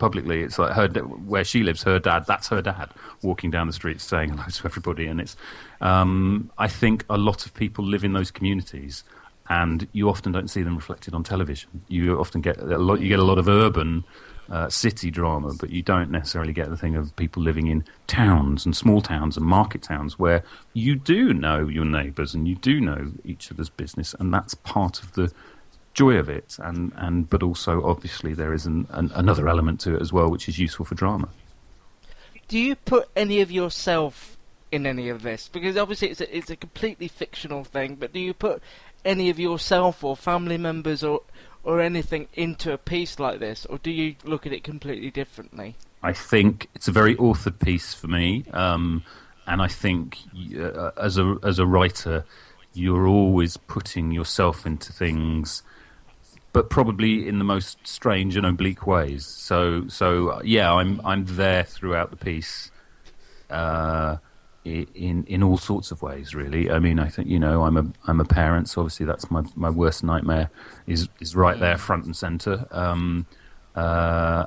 publicly. 0.00 0.42
It's 0.42 0.58
like 0.58 0.72
her 0.72 0.88
where 0.88 1.44
she 1.44 1.62
lives, 1.62 1.84
her 1.84 2.00
dad. 2.00 2.24
That's 2.26 2.48
her 2.48 2.60
dad 2.60 2.90
walking 3.22 3.52
down 3.52 3.68
the 3.68 3.72
street 3.72 4.00
saying 4.00 4.30
hello 4.30 4.48
to 4.48 4.64
everybody, 4.64 5.06
and 5.06 5.20
it's. 5.20 5.36
Um, 5.80 6.50
I 6.58 6.66
think 6.66 7.04
a 7.08 7.16
lot 7.16 7.46
of 7.46 7.54
people 7.54 7.84
live 7.84 8.02
in 8.02 8.12
those 8.12 8.32
communities, 8.32 9.04
and 9.48 9.86
you 9.92 10.08
often 10.08 10.32
don't 10.32 10.48
see 10.48 10.62
them 10.62 10.74
reflected 10.74 11.14
on 11.14 11.22
television. 11.22 11.82
You 11.86 12.18
often 12.18 12.40
get 12.40 12.58
a 12.58 12.78
lot. 12.78 13.00
You 13.00 13.08
get 13.08 13.20
a 13.20 13.24
lot 13.24 13.38
of 13.38 13.48
urban. 13.48 14.04
Uh, 14.50 14.68
city 14.68 15.12
drama, 15.12 15.54
but 15.60 15.70
you 15.70 15.80
don't 15.80 16.10
necessarily 16.10 16.52
get 16.52 16.68
the 16.70 16.76
thing 16.76 16.96
of 16.96 17.14
people 17.14 17.40
living 17.40 17.68
in 17.68 17.84
towns 18.08 18.66
and 18.66 18.74
small 18.76 19.00
towns 19.00 19.36
and 19.36 19.46
market 19.46 19.80
towns 19.80 20.18
where 20.18 20.42
you 20.72 20.96
do 20.96 21.32
know 21.32 21.68
your 21.68 21.84
neighbours 21.84 22.34
and 22.34 22.48
you 22.48 22.56
do 22.56 22.80
know 22.80 23.12
each 23.24 23.52
other's 23.52 23.70
business, 23.70 24.12
and 24.18 24.34
that's 24.34 24.54
part 24.54 25.04
of 25.04 25.12
the 25.12 25.32
joy 25.94 26.16
of 26.16 26.28
it, 26.28 26.56
and, 26.58 26.92
and 26.96 27.28
but 27.28 27.42
also 27.42 27.82
obviously 27.82 28.34
there 28.34 28.52
is 28.52 28.66
an, 28.66 28.86
an, 28.90 29.10
another 29.14 29.48
element 29.48 29.80
to 29.80 29.94
it 29.94 30.02
as 30.02 30.12
well, 30.12 30.30
which 30.30 30.48
is 30.48 30.58
useful 30.58 30.84
for 30.84 30.94
drama. 30.94 31.28
Do 32.48 32.58
you 32.58 32.76
put 32.76 33.08
any 33.14 33.40
of 33.40 33.50
yourself 33.50 34.36
in 34.72 34.86
any 34.86 35.08
of 35.08 35.22
this? 35.22 35.48
Because 35.48 35.76
obviously 35.76 36.10
it's 36.10 36.20
a, 36.20 36.36
it's 36.36 36.50
a 36.50 36.56
completely 36.56 37.08
fictional 37.08 37.64
thing, 37.64 37.96
but 37.96 38.12
do 38.12 38.20
you 38.20 38.34
put 38.34 38.62
any 39.04 39.30
of 39.30 39.38
yourself 39.38 40.04
or 40.04 40.16
family 40.16 40.58
members 40.58 41.02
or 41.02 41.22
or 41.62 41.80
anything 41.80 42.26
into 42.32 42.72
a 42.72 42.78
piece 42.78 43.18
like 43.18 43.38
this, 43.38 43.66
or 43.66 43.76
do 43.78 43.90
you 43.90 44.14
look 44.24 44.46
at 44.46 44.52
it 44.52 44.64
completely 44.64 45.10
differently? 45.10 45.76
I 46.02 46.14
think 46.14 46.68
it's 46.74 46.88
a 46.88 46.92
very 46.92 47.14
authored 47.16 47.60
piece 47.60 47.92
for 47.92 48.08
me, 48.08 48.44
um, 48.52 49.04
and 49.46 49.60
I 49.60 49.68
think 49.68 50.18
uh, 50.58 50.90
as 50.96 51.18
a 51.18 51.36
as 51.42 51.58
a 51.58 51.66
writer, 51.66 52.24
you're 52.72 53.06
always 53.06 53.56
putting 53.58 54.10
yourself 54.10 54.64
into 54.64 54.92
things 54.92 55.62
but 56.52 56.70
probably 56.70 57.28
in 57.28 57.38
the 57.38 57.44
most 57.44 57.78
strange 57.84 58.36
and 58.36 58.44
oblique 58.44 58.86
ways. 58.86 59.24
So, 59.26 59.86
so 59.88 60.40
yeah, 60.42 60.72
I'm 60.72 61.00
I'm 61.04 61.24
there 61.26 61.64
throughout 61.64 62.10
the 62.10 62.16
piece, 62.16 62.70
uh, 63.50 64.16
in 64.64 65.24
in 65.24 65.42
all 65.42 65.58
sorts 65.58 65.90
of 65.90 66.02
ways. 66.02 66.34
Really, 66.34 66.70
I 66.70 66.78
mean, 66.78 66.98
I 66.98 67.08
think 67.08 67.28
you 67.28 67.38
know, 67.38 67.62
I'm 67.62 67.76
a 67.76 67.86
I'm 68.06 68.20
a 68.20 68.24
parent, 68.24 68.68
so 68.68 68.82
obviously 68.82 69.06
that's 69.06 69.30
my 69.30 69.42
my 69.54 69.70
worst 69.70 70.02
nightmare 70.02 70.50
is 70.86 71.08
is 71.20 71.36
right 71.36 71.58
there, 71.58 71.78
front 71.78 72.04
and 72.04 72.16
center. 72.16 72.66
Um, 72.70 73.26
uh, 73.74 74.46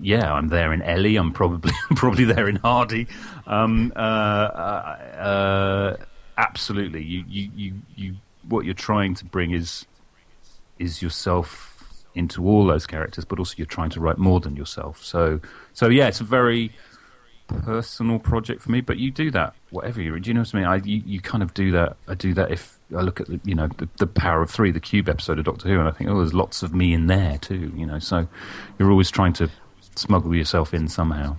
yeah, 0.00 0.32
I'm 0.32 0.48
there 0.48 0.72
in 0.72 0.82
Ellie. 0.82 1.16
I'm 1.16 1.32
probably 1.32 1.72
probably 1.96 2.24
there 2.24 2.48
in 2.48 2.56
Hardy. 2.56 3.06
Um, 3.46 3.92
uh, 3.96 3.98
uh, 3.98 5.96
absolutely, 6.36 7.02
you, 7.02 7.24
you 7.28 7.50
you 7.54 7.74
you 7.96 8.14
what 8.48 8.64
you're 8.64 8.74
trying 8.74 9.14
to 9.14 9.24
bring 9.24 9.52
is 9.52 9.86
is 10.78 11.02
yourself 11.02 12.04
into 12.14 12.46
all 12.46 12.66
those 12.66 12.86
characters, 12.86 13.24
but 13.24 13.38
also 13.38 13.54
you're 13.56 13.66
trying 13.66 13.90
to 13.90 14.00
write 14.00 14.18
more 14.18 14.40
than 14.40 14.56
yourself. 14.56 15.02
So, 15.02 15.40
so 15.72 15.88
yeah, 15.88 16.08
it's 16.08 16.20
a 16.20 16.24
very 16.24 16.72
personal 17.48 18.18
project 18.18 18.62
for 18.62 18.70
me. 18.70 18.80
But 18.80 18.98
you 18.98 19.10
do 19.10 19.30
that 19.32 19.54
whatever 19.70 20.00
you. 20.00 20.18
Do 20.18 20.28
you 20.28 20.34
know 20.34 20.40
what 20.40 20.54
I 20.54 20.58
mean? 20.58 20.66
I 20.66 20.76
you, 20.76 21.02
you 21.04 21.20
kind 21.20 21.42
of 21.42 21.54
do 21.54 21.70
that. 21.72 21.96
I 22.08 22.14
do 22.14 22.34
that 22.34 22.50
if 22.50 22.78
I 22.96 23.00
look 23.00 23.20
at 23.20 23.28
the 23.28 23.40
you 23.44 23.54
know 23.54 23.68
the, 23.78 23.88
the 23.98 24.06
Power 24.06 24.42
of 24.42 24.50
Three, 24.50 24.70
the 24.70 24.80
Cube 24.80 25.08
episode 25.08 25.38
of 25.38 25.44
Doctor 25.44 25.68
Who, 25.68 25.78
and 25.78 25.88
I 25.88 25.92
think 25.92 26.10
oh, 26.10 26.18
there's 26.18 26.34
lots 26.34 26.62
of 26.62 26.74
me 26.74 26.92
in 26.92 27.06
there 27.06 27.38
too. 27.38 27.72
You 27.76 27.86
know, 27.86 27.98
so 27.98 28.26
you're 28.78 28.90
always 28.90 29.10
trying 29.10 29.32
to 29.34 29.50
smuggle 29.96 30.34
yourself 30.34 30.74
in 30.74 30.88
somehow. 30.88 31.36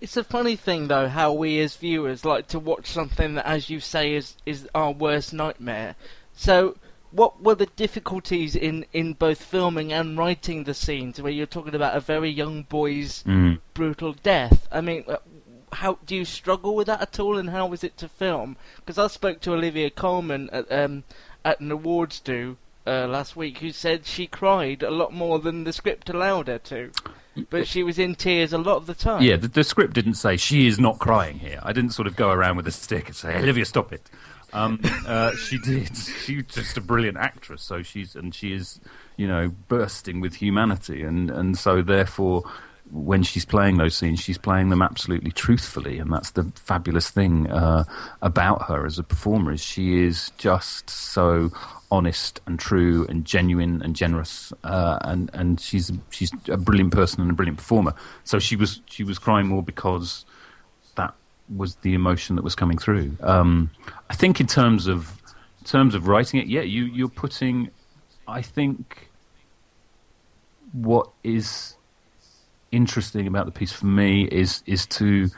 It's 0.00 0.16
a 0.16 0.24
funny 0.24 0.56
thing 0.56 0.88
though 0.88 1.08
how 1.08 1.32
we 1.32 1.58
as 1.60 1.76
viewers 1.76 2.24
like 2.24 2.48
to 2.48 2.58
watch 2.58 2.86
something 2.86 3.34
that, 3.34 3.46
as 3.46 3.70
you 3.70 3.80
say, 3.80 4.14
is 4.14 4.36
is 4.44 4.68
our 4.74 4.92
worst 4.92 5.32
nightmare. 5.32 5.96
So 6.34 6.76
what 7.16 7.42
were 7.42 7.54
the 7.54 7.66
difficulties 7.66 8.54
in, 8.54 8.84
in 8.92 9.14
both 9.14 9.42
filming 9.42 9.92
and 9.92 10.18
writing 10.18 10.64
the 10.64 10.74
scenes 10.74 11.20
where 11.20 11.32
you're 11.32 11.46
talking 11.46 11.74
about 11.74 11.96
a 11.96 12.00
very 12.00 12.28
young 12.30 12.62
boy's 12.64 13.22
mm. 13.24 13.58
brutal 13.72 14.12
death? 14.12 14.68
I 14.70 14.82
mean, 14.82 15.04
uh, 15.08 15.16
how 15.72 15.98
do 16.04 16.14
you 16.14 16.26
struggle 16.26 16.74
with 16.74 16.86
that 16.88 17.00
at 17.00 17.18
all, 17.18 17.38
and 17.38 17.50
how 17.50 17.66
was 17.66 17.82
it 17.82 17.96
to 17.98 18.08
film? 18.08 18.56
Because 18.76 18.98
I 18.98 19.06
spoke 19.06 19.40
to 19.40 19.54
Olivia 19.54 19.90
Colman 19.90 20.50
at 20.52 20.70
um, 20.70 21.04
at 21.44 21.60
an 21.60 21.70
awards 21.70 22.20
do 22.20 22.58
uh, 22.86 23.06
last 23.06 23.34
week, 23.34 23.58
who 23.58 23.72
said 23.72 24.04
she 24.04 24.26
cried 24.26 24.82
a 24.82 24.90
lot 24.90 25.12
more 25.12 25.38
than 25.38 25.64
the 25.64 25.72
script 25.72 26.10
allowed 26.10 26.48
her 26.48 26.58
to. 26.58 26.90
But 27.50 27.68
she 27.68 27.82
was 27.82 27.98
in 27.98 28.14
tears 28.14 28.52
a 28.52 28.58
lot 28.58 28.76
of 28.76 28.86
the 28.86 28.94
time. 28.94 29.22
Yeah, 29.22 29.36
the, 29.36 29.48
the 29.48 29.64
script 29.64 29.92
didn't 29.92 30.14
say 30.14 30.36
she 30.36 30.66
is 30.66 30.78
not 30.78 30.98
crying 30.98 31.38
here. 31.38 31.60
I 31.62 31.72
didn't 31.72 31.90
sort 31.90 32.08
of 32.08 32.16
go 32.16 32.30
around 32.30 32.56
with 32.56 32.66
a 32.66 32.72
stick 32.72 33.08
and 33.08 33.16
say, 33.16 33.36
Olivia, 33.36 33.66
stop 33.66 33.92
it. 33.92 34.08
Um, 34.56 34.80
uh, 35.06 35.36
she 35.36 35.58
did. 35.58 35.94
She's 35.96 36.44
just 36.44 36.76
a 36.76 36.80
brilliant 36.80 37.18
actress. 37.18 37.62
So 37.62 37.82
she's 37.82 38.16
and 38.16 38.34
she 38.34 38.52
is, 38.52 38.80
you 39.16 39.28
know, 39.28 39.50
bursting 39.68 40.20
with 40.20 40.34
humanity, 40.34 41.02
and 41.02 41.30
and 41.30 41.58
so 41.58 41.82
therefore, 41.82 42.42
when 42.90 43.22
she's 43.22 43.44
playing 43.44 43.76
those 43.76 43.94
scenes, 43.94 44.20
she's 44.20 44.38
playing 44.38 44.70
them 44.70 44.80
absolutely 44.80 45.30
truthfully, 45.30 45.98
and 45.98 46.10
that's 46.12 46.30
the 46.30 46.44
fabulous 46.54 47.10
thing 47.10 47.50
uh, 47.50 47.84
about 48.22 48.62
her 48.62 48.86
as 48.86 48.98
a 48.98 49.02
performer 49.02 49.52
is 49.52 49.62
she 49.62 50.02
is 50.04 50.30
just 50.38 50.88
so 50.88 51.50
honest 51.90 52.40
and 52.46 52.58
true 52.58 53.06
and 53.08 53.24
genuine 53.24 53.82
and 53.82 53.94
generous, 53.94 54.52
uh, 54.64 54.98
and 55.02 55.30
and 55.34 55.60
she's 55.60 55.92
she's 56.10 56.32
a 56.48 56.56
brilliant 56.56 56.92
person 56.92 57.20
and 57.20 57.30
a 57.30 57.34
brilliant 57.34 57.58
performer. 57.58 57.94
So 58.24 58.38
she 58.38 58.56
was 58.56 58.80
she 58.86 59.04
was 59.04 59.18
crying 59.18 59.48
more 59.48 59.62
because 59.62 60.24
was 61.54 61.76
the 61.76 61.94
emotion 61.94 62.36
that 62.36 62.42
was 62.42 62.54
coming 62.54 62.78
through. 62.78 63.16
Um, 63.20 63.70
I 64.10 64.14
think 64.14 64.40
in 64.40 64.46
terms 64.46 64.86
of 64.86 65.20
in 65.60 65.66
terms 65.66 65.94
of 65.94 66.08
writing 66.08 66.40
it, 66.40 66.46
yeah, 66.46 66.62
you 66.62 66.84
you're 66.84 67.08
putting. 67.08 67.70
I 68.28 68.42
think 68.42 69.10
what 70.72 71.08
is 71.22 71.76
interesting 72.72 73.26
about 73.26 73.46
the 73.46 73.52
piece 73.52 73.72
for 73.72 73.86
me 73.86 74.24
is 74.24 74.62
is 74.66 74.86
to 74.86 75.30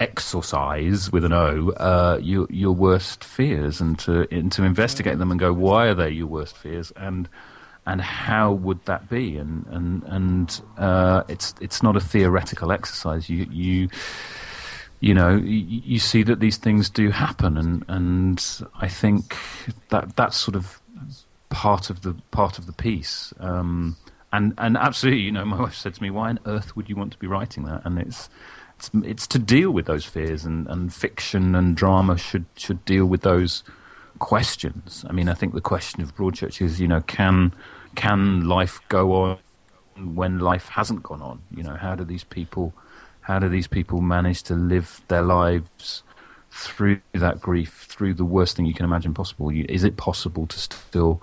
exorcise 0.00 1.10
with 1.10 1.24
an 1.24 1.32
O 1.32 1.70
uh, 1.70 2.18
your 2.22 2.46
your 2.50 2.72
worst 2.72 3.24
fears 3.24 3.80
and 3.80 3.98
to 3.98 4.26
and 4.30 4.50
to 4.52 4.62
investigate 4.62 5.18
them 5.18 5.30
and 5.30 5.40
go 5.40 5.52
why 5.52 5.86
are 5.88 5.94
they 5.94 6.10
your 6.10 6.28
worst 6.28 6.56
fears 6.56 6.92
and 6.96 7.28
and 7.84 8.00
how 8.00 8.52
would 8.52 8.84
that 8.84 9.08
be 9.08 9.36
and 9.36 9.66
and 9.66 10.02
and 10.04 10.62
uh, 10.76 11.22
it's 11.28 11.54
it's 11.60 11.82
not 11.82 11.96
a 11.96 12.00
theoretical 12.00 12.70
exercise 12.70 13.28
you 13.28 13.46
you 13.50 13.88
you 15.00 15.14
know, 15.14 15.36
you, 15.36 15.98
see 15.98 16.22
that 16.24 16.40
these 16.40 16.56
things 16.56 16.90
do 16.90 17.10
happen, 17.10 17.56
and 17.56 17.84
and 17.88 18.44
I 18.80 18.88
think 18.88 19.36
that 19.90 20.16
that's 20.16 20.36
sort 20.36 20.56
of 20.56 20.80
part 21.50 21.88
of 21.90 22.02
the 22.02 22.14
part 22.30 22.58
of 22.58 22.66
the 22.66 22.72
piece. 22.72 23.32
Um, 23.38 23.96
and 24.32 24.54
and 24.58 24.76
absolutely, 24.76 25.22
you 25.22 25.32
know, 25.32 25.44
my 25.44 25.60
wife 25.62 25.74
said 25.74 25.94
to 25.94 26.02
me, 26.02 26.10
"Why 26.10 26.30
on 26.30 26.40
earth 26.46 26.74
would 26.76 26.88
you 26.88 26.96
want 26.96 27.12
to 27.12 27.18
be 27.18 27.26
writing 27.26 27.64
that?" 27.64 27.82
And 27.84 27.98
it's 27.98 28.28
it's 28.76 28.90
it's 28.94 29.26
to 29.28 29.38
deal 29.38 29.70
with 29.70 29.86
those 29.86 30.04
fears, 30.04 30.44
and, 30.44 30.66
and 30.66 30.92
fiction 30.92 31.54
and 31.54 31.76
drama 31.76 32.18
should 32.18 32.46
should 32.56 32.84
deal 32.84 33.06
with 33.06 33.22
those 33.22 33.62
questions. 34.18 35.04
I 35.08 35.12
mean, 35.12 35.28
I 35.28 35.34
think 35.34 35.54
the 35.54 35.60
question 35.60 36.02
of 36.02 36.16
Broadchurch 36.16 36.60
is, 36.60 36.80
you 36.80 36.88
know, 36.88 37.02
can 37.02 37.54
can 37.94 38.48
life 38.48 38.80
go 38.88 39.12
on 39.12 39.38
when 40.14 40.40
life 40.40 40.68
hasn't 40.68 41.02
gone 41.02 41.22
on? 41.22 41.42
You 41.54 41.62
know, 41.62 41.74
how 41.74 41.94
do 41.94 42.04
these 42.04 42.24
people 42.24 42.72
how 43.28 43.38
do 43.38 43.46
these 43.46 43.66
people 43.66 44.00
manage 44.00 44.42
to 44.42 44.54
live 44.54 45.02
their 45.08 45.20
lives 45.20 46.02
through 46.50 47.02
that 47.12 47.42
grief, 47.42 47.84
through 47.86 48.14
the 48.14 48.24
worst 48.24 48.56
thing 48.56 48.64
you 48.64 48.72
can 48.72 48.86
imagine 48.86 49.12
possible? 49.12 49.50
Is 49.50 49.84
it 49.84 49.98
possible 49.98 50.46
to 50.46 50.58
still 50.58 51.22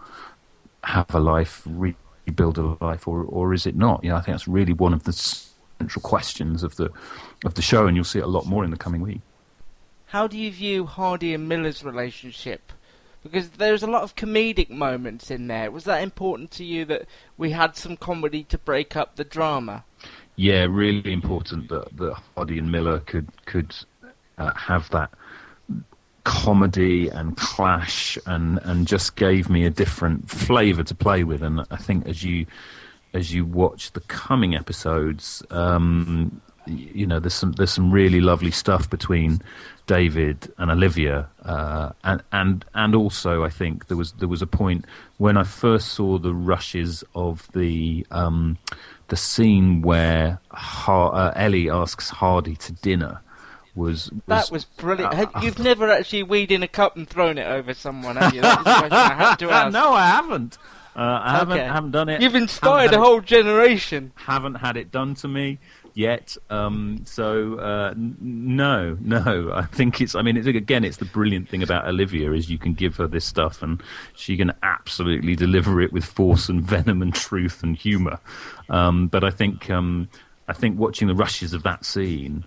have 0.84 1.14
a 1.16 1.20
life, 1.20 1.64
rebuild 1.66 2.60
a 2.60 2.78
life, 2.80 3.08
or 3.08 3.24
or 3.24 3.56
is 3.56 3.66
it 3.66 3.76
not? 3.76 4.04
You 4.04 4.12
know, 4.12 4.18
I 4.18 4.22
think 4.22 4.36
that's 4.36 4.48
really 4.48 4.72
one 4.72 4.94
of 4.94 5.04
the 5.06 5.14
central 5.14 6.04
questions 6.04 6.62
of 6.62 6.76
the 6.76 6.92
of 7.44 7.56
the 7.56 7.64
show, 7.64 7.88
and 7.88 7.98
you'll 7.98 8.06
see 8.06 8.20
it 8.20 8.26
a 8.26 8.28
lot 8.38 8.46
more 8.46 8.64
in 8.64 8.70
the 8.70 8.78
coming 8.78 9.02
week. 9.02 9.22
How 10.06 10.28
do 10.28 10.38
you 10.38 10.52
view 10.52 10.86
Hardy 10.86 11.34
and 11.34 11.50
Miller's 11.50 11.84
relationship? 11.84 12.72
Because 13.24 13.50
there's 13.50 13.82
a 13.82 13.88
lot 13.88 14.04
of 14.04 14.16
comedic 14.16 14.70
moments 14.70 15.32
in 15.32 15.48
there. 15.48 15.72
Was 15.72 15.86
that 15.86 16.04
important 16.04 16.52
to 16.52 16.64
you 16.64 16.86
that 16.86 17.08
we 17.36 17.50
had 17.50 17.76
some 17.76 17.98
comedy 17.98 18.44
to 18.44 18.60
break 18.60 18.96
up 18.96 19.16
the 19.16 19.24
drama? 19.24 19.86
Yeah, 20.36 20.66
really 20.70 21.14
important 21.14 21.70
that 21.70 21.96
that 21.98 22.18
Hardy 22.36 22.58
and 22.58 22.72
Miller 22.72 23.00
could 23.00 23.28
could 23.46 23.76
uh, 24.38 24.54
have 24.54 24.90
that 24.90 25.12
comedy 26.24 27.08
and 27.08 27.38
clash 27.38 28.18
and 28.26 28.60
and 28.64 28.88
just 28.88 29.16
gave 29.16 29.50
me 29.50 29.66
a 29.66 29.70
different 29.70 30.30
flavour 30.30 30.84
to 30.84 30.96
play 30.96 31.24
with. 31.24 31.42
And 31.42 31.66
I 31.72 31.78
think 31.78 32.08
as 32.08 32.24
you 32.24 32.46
as 33.14 33.34
you 33.34 33.46
watch 33.46 33.94
the 33.94 34.02
coming 34.02 34.56
episodes, 34.56 35.42
um, 35.52 36.42
you 36.68 37.06
know, 37.06 37.20
there's 37.20 37.34
some 37.34 37.54
there's 37.54 37.72
some 37.72 37.92
really 37.92 38.20
lovely 38.20 38.52
stuff 38.52 38.90
between 38.90 39.42
David 39.88 40.52
and 40.58 40.72
Olivia, 40.72 41.30
uh, 41.44 41.92
and 42.04 42.22
and 42.32 42.66
and 42.74 42.96
also 42.96 43.44
I 43.44 43.50
think 43.50 43.88
there 43.88 43.98
was 43.98 44.14
there 44.14 44.28
was 44.28 44.42
a 44.42 44.48
point 44.48 44.86
when 45.18 45.38
I 45.38 45.44
first 45.44 45.90
saw 45.90 46.18
the 46.18 46.34
rushes 46.34 47.04
of 47.14 47.48
the. 47.54 48.06
Um, 48.12 48.58
the 49.08 49.16
scene 49.18 49.82
where 49.82 50.40
Har- 50.52 51.14
uh, 51.14 51.34
Ellie 51.36 51.70
asks 51.70 52.10
Hardy 52.10 52.56
to 52.58 52.72
dinner 52.74 53.22
was, 53.76 54.10
was 54.12 54.22
that 54.28 54.52
was 54.52 54.66
brilliant. 54.66 55.14
Uh, 55.14 55.40
You've 55.42 55.60
never 55.60 55.90
actually 55.90 56.24
weed 56.24 56.52
in 56.52 56.64
a 56.64 56.68
cup 56.68 56.96
and 56.96 57.08
thrown 57.08 57.38
it 57.38 57.46
over 57.46 57.74
someone, 57.74 58.16
have 58.16 58.34
you? 58.34 58.42
That 58.42 58.60
the 58.60 58.64
question 58.64 58.94
I 58.94 59.14
had 59.14 59.36
to 59.40 59.50
ask. 59.52 59.74
no, 59.74 59.92
I 59.94 60.08
haven't. 60.08 60.58
Uh, 60.96 61.20
I 61.24 61.32
haven't 61.38 61.58
Okay. 61.60 61.68
haven't 61.68 61.92
done 61.92 62.08
it. 62.08 62.22
You've 62.22 62.36
inspired 62.36 62.92
a 62.92 62.96
it- 62.96 63.00
whole 63.00 63.20
generation. 63.22 64.14
haven't 64.16 64.56
had 64.56 64.78
it 64.78 64.92
done 64.92 65.14
to 65.16 65.28
me 65.28 65.60
yet. 65.96 66.38
Um, 66.52 67.02
so 67.06 67.58
uh, 67.58 67.92
n- 67.92 68.16
no, 68.20 68.98
no. 69.02 69.52
I 69.54 69.64
think 69.64 70.00
it's. 70.02 70.14
I 70.14 70.22
mean, 70.22 70.38
it's, 70.38 70.46
again, 70.46 70.84
it's 70.84 70.98
the 70.98 71.06
brilliant 71.06 71.50
thing 71.50 71.64
about 71.64 71.88
Olivia 71.88 72.32
is 72.34 72.50
you 72.50 72.60
can 72.60 72.74
give 72.74 72.98
her 72.98 73.08
this 73.08 73.26
stuff 73.26 73.64
and 73.64 73.82
she 74.16 74.38
can 74.38 74.54
absolutely 74.62 75.36
deliver 75.36 75.82
it 75.82 75.92
with 75.92 76.06
force 76.06 76.48
and 76.50 76.62
venom 76.62 77.02
and 77.02 77.16
truth 77.16 77.64
and 77.64 77.76
humour. 77.76 78.20
Um, 78.70 79.08
but 79.08 79.24
I 79.24 79.32
think 79.32 79.70
um, 79.72 80.10
I 80.48 80.54
think 80.54 80.78
watching 80.78 81.08
the 81.08 81.16
rushes 81.16 81.54
of 81.54 81.64
that 81.64 81.86
scene. 81.86 82.46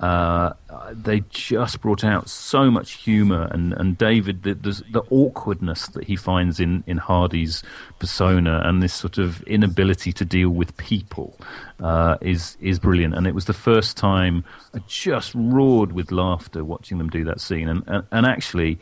Uh, 0.00 0.54
they 0.92 1.20
just 1.28 1.82
brought 1.82 2.04
out 2.04 2.26
so 2.26 2.70
much 2.70 2.92
humour 2.92 3.48
and, 3.50 3.74
and 3.74 3.98
David 3.98 4.44
the, 4.44 4.54
the 4.54 4.82
the 4.90 5.02
awkwardness 5.10 5.88
that 5.88 6.04
he 6.04 6.16
finds 6.16 6.58
in, 6.58 6.82
in 6.86 6.96
Hardy's 6.96 7.62
persona 7.98 8.62
and 8.64 8.82
this 8.82 8.94
sort 8.94 9.18
of 9.18 9.42
inability 9.42 10.10
to 10.14 10.24
deal 10.24 10.48
with 10.48 10.74
people 10.78 11.38
uh, 11.80 12.16
is 12.22 12.56
is 12.62 12.78
brilliant. 12.78 13.14
And 13.14 13.26
it 13.26 13.34
was 13.34 13.44
the 13.44 13.52
first 13.52 13.98
time 13.98 14.42
I 14.74 14.78
just 14.86 15.32
roared 15.34 15.92
with 15.92 16.10
laughter 16.10 16.64
watching 16.64 16.96
them 16.96 17.10
do 17.10 17.24
that 17.24 17.38
scene. 17.38 17.68
And 17.68 17.84
and, 17.86 18.06
and 18.10 18.24
actually 18.24 18.78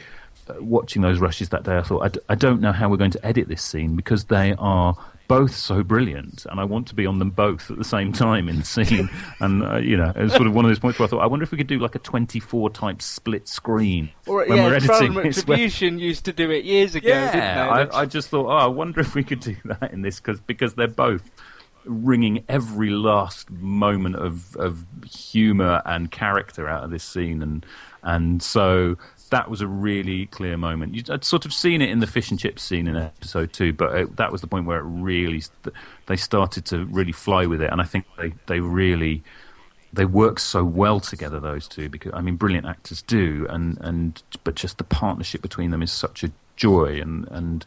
uh, 0.49 0.55
watching 0.61 1.03
those 1.03 1.19
rushes 1.19 1.49
that 1.49 1.65
day 1.65 1.79
I 1.79 1.83
thought 1.83 2.05
I, 2.05 2.09
d- 2.09 2.21
I 2.29 2.37
don't 2.37 2.61
know 2.61 2.73
how 2.73 2.89
we're 2.89 2.97
going 2.97 3.11
to 3.11 3.27
edit 3.27 3.49
this 3.49 3.63
scene 3.63 3.97
because 3.97 4.27
they 4.27 4.55
are 4.57 4.95
both 5.29 5.55
so 5.55 5.83
brilliant, 5.83 6.47
and 6.47 6.59
I 6.59 6.65
want 6.65 6.89
to 6.89 6.95
be 6.95 7.07
on 7.07 7.19
them 7.19 7.31
both 7.31 7.71
at 7.71 7.77
the 7.79 7.85
same 7.85 8.13
time 8.13 8.49
in 8.49 8.59
the 8.59 8.65
scene. 8.65 9.09
and 9.41 9.63
uh, 9.63 9.77
you 9.77 9.97
know, 9.97 10.11
it 10.17 10.23
was 10.23 10.33
sort 10.33 10.47
of 10.47 10.55
one 10.55 10.65
of 10.65 10.71
those 10.71 10.79
points 10.79 10.99
where 10.99 11.07
I 11.07 11.11
thought, 11.11 11.21
I 11.21 11.27
wonder 11.27 11.43
if 11.45 11.53
we 11.53 11.59
could 11.59 11.67
do 11.67 11.79
like 11.79 11.95
a 11.95 11.99
twenty-four 12.01 12.71
type 12.71 13.01
split 13.03 13.47
screen 13.47 14.11
Or, 14.27 14.39
when 14.47 14.57
yeah, 14.57 14.65
we're 14.65 14.75
editing. 14.75 15.17
It's 15.25 15.47
where- 15.47 15.57
Retribution 15.57 15.99
used 15.99 16.25
to 16.25 16.33
do 16.33 16.51
it 16.51 16.65
years 16.65 16.95
ago, 16.95 17.09
didn't 17.09 17.35
yeah, 17.39 17.89
I, 17.93 18.01
I 18.01 18.07
just 18.07 18.31
thought, 18.31 18.47
oh, 18.47 18.57
I 18.57 18.67
wonder 18.67 19.01
if 19.01 19.15
we 19.15 19.23
could 19.23 19.41
do 19.41 19.57
that 19.67 19.93
in 19.93 20.03
this 20.03 20.19
cause, 20.19 20.41
because 20.41 20.75
they're 20.75 20.89
both 20.89 21.31
wringing 21.85 22.45
every 22.49 22.91
last 22.91 23.51
moment 23.51 24.17
of 24.17 24.57
of 24.57 24.85
humour 25.11 25.81
and 25.87 26.11
character 26.11 26.69
out 26.69 26.85
of 26.85 26.91
this 26.91 27.05
scene, 27.05 27.43
and 27.43 27.65
and 28.03 28.43
so 28.43 28.97
that 29.29 29.51
was 29.51 29.61
a 29.61 29.67
really 29.67 30.27
clear 30.27 30.57
moment. 30.57 31.11
I'd 31.11 31.25
sort 31.25 31.45
of 31.45 31.53
seen 31.53 31.83
it 31.83 31.91
in 31.91 32.01
the 32.01 32.07
fish 32.07 32.31
and 32.31 32.39
chips 32.39 32.63
scene 32.63 32.87
in 32.87 32.97
episode 32.97 33.53
two, 33.53 33.73
but 33.73 33.95
it, 33.95 34.17
that 34.17 34.33
was 34.33 34.41
the 34.41 34.47
point 34.47 34.67
where 34.67 34.79
it 34.79 34.85
really 34.85 35.43
they 36.07 36.17
started 36.17 36.65
to 36.67 36.85
really 36.87 37.13
fly 37.13 37.47
with 37.47 37.63
it, 37.63 37.71
and 37.71 37.81
I 37.81 37.85
think 37.85 38.07
they 38.19 38.33
they 38.47 38.61
really 38.61 39.23
they 39.93 40.05
work 40.05 40.39
so 40.39 40.65
well 40.65 41.01
together 41.01 41.41
those 41.41 41.67
two 41.67 41.89
because 41.89 42.13
I 42.15 42.21
mean 42.21 42.37
brilliant 42.37 42.67
actors 42.67 43.03
do 43.03 43.47
and 43.49 43.79
and 43.81 44.23
but 44.45 44.55
just 44.55 44.79
the 44.79 44.85
partnership 44.85 45.41
between 45.41 45.71
them 45.71 45.83
is 45.83 45.91
such 45.91 46.23
a 46.23 46.31
joy 46.57 47.01
and 47.01 47.27
and 47.31 47.65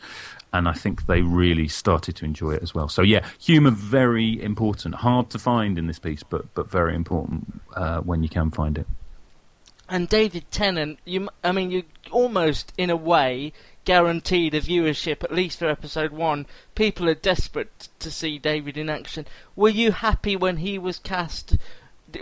and 0.53 0.67
I 0.67 0.73
think 0.73 1.05
they 1.05 1.21
really 1.21 1.67
started 1.67 2.15
to 2.17 2.25
enjoy 2.25 2.51
it 2.51 2.61
as 2.61 2.75
well. 2.75 2.89
So 2.89 3.01
yeah, 3.01 3.25
humor 3.39 3.71
very 3.71 4.41
important, 4.41 4.95
hard 4.95 5.29
to 5.29 5.39
find 5.39 5.77
in 5.77 5.87
this 5.87 5.99
piece, 5.99 6.23
but 6.23 6.53
but 6.53 6.69
very 6.69 6.95
important 6.95 7.61
uh, 7.75 8.01
when 8.01 8.21
you 8.21 8.29
can 8.29 8.51
find 8.51 8.77
it. 8.77 8.87
And 9.91 10.07
David 10.07 10.45
Tennant, 10.51 10.99
you, 11.03 11.27
I 11.43 11.51
mean, 11.51 11.69
you 11.69 11.83
almost, 12.11 12.71
in 12.77 12.89
a 12.89 12.95
way, 12.95 13.51
guaranteed 13.83 14.53
a 14.53 14.61
viewership, 14.61 15.21
at 15.21 15.33
least 15.33 15.59
for 15.59 15.67
episode 15.67 16.13
one. 16.13 16.45
People 16.75 17.09
are 17.09 17.13
desperate 17.13 17.89
to 17.99 18.09
see 18.09 18.39
David 18.39 18.77
in 18.77 18.89
action. 18.89 19.27
Were 19.53 19.67
you 19.67 19.91
happy 19.91 20.37
when 20.37 20.57
he 20.57 20.79
was 20.79 20.97
cast? 20.97 21.57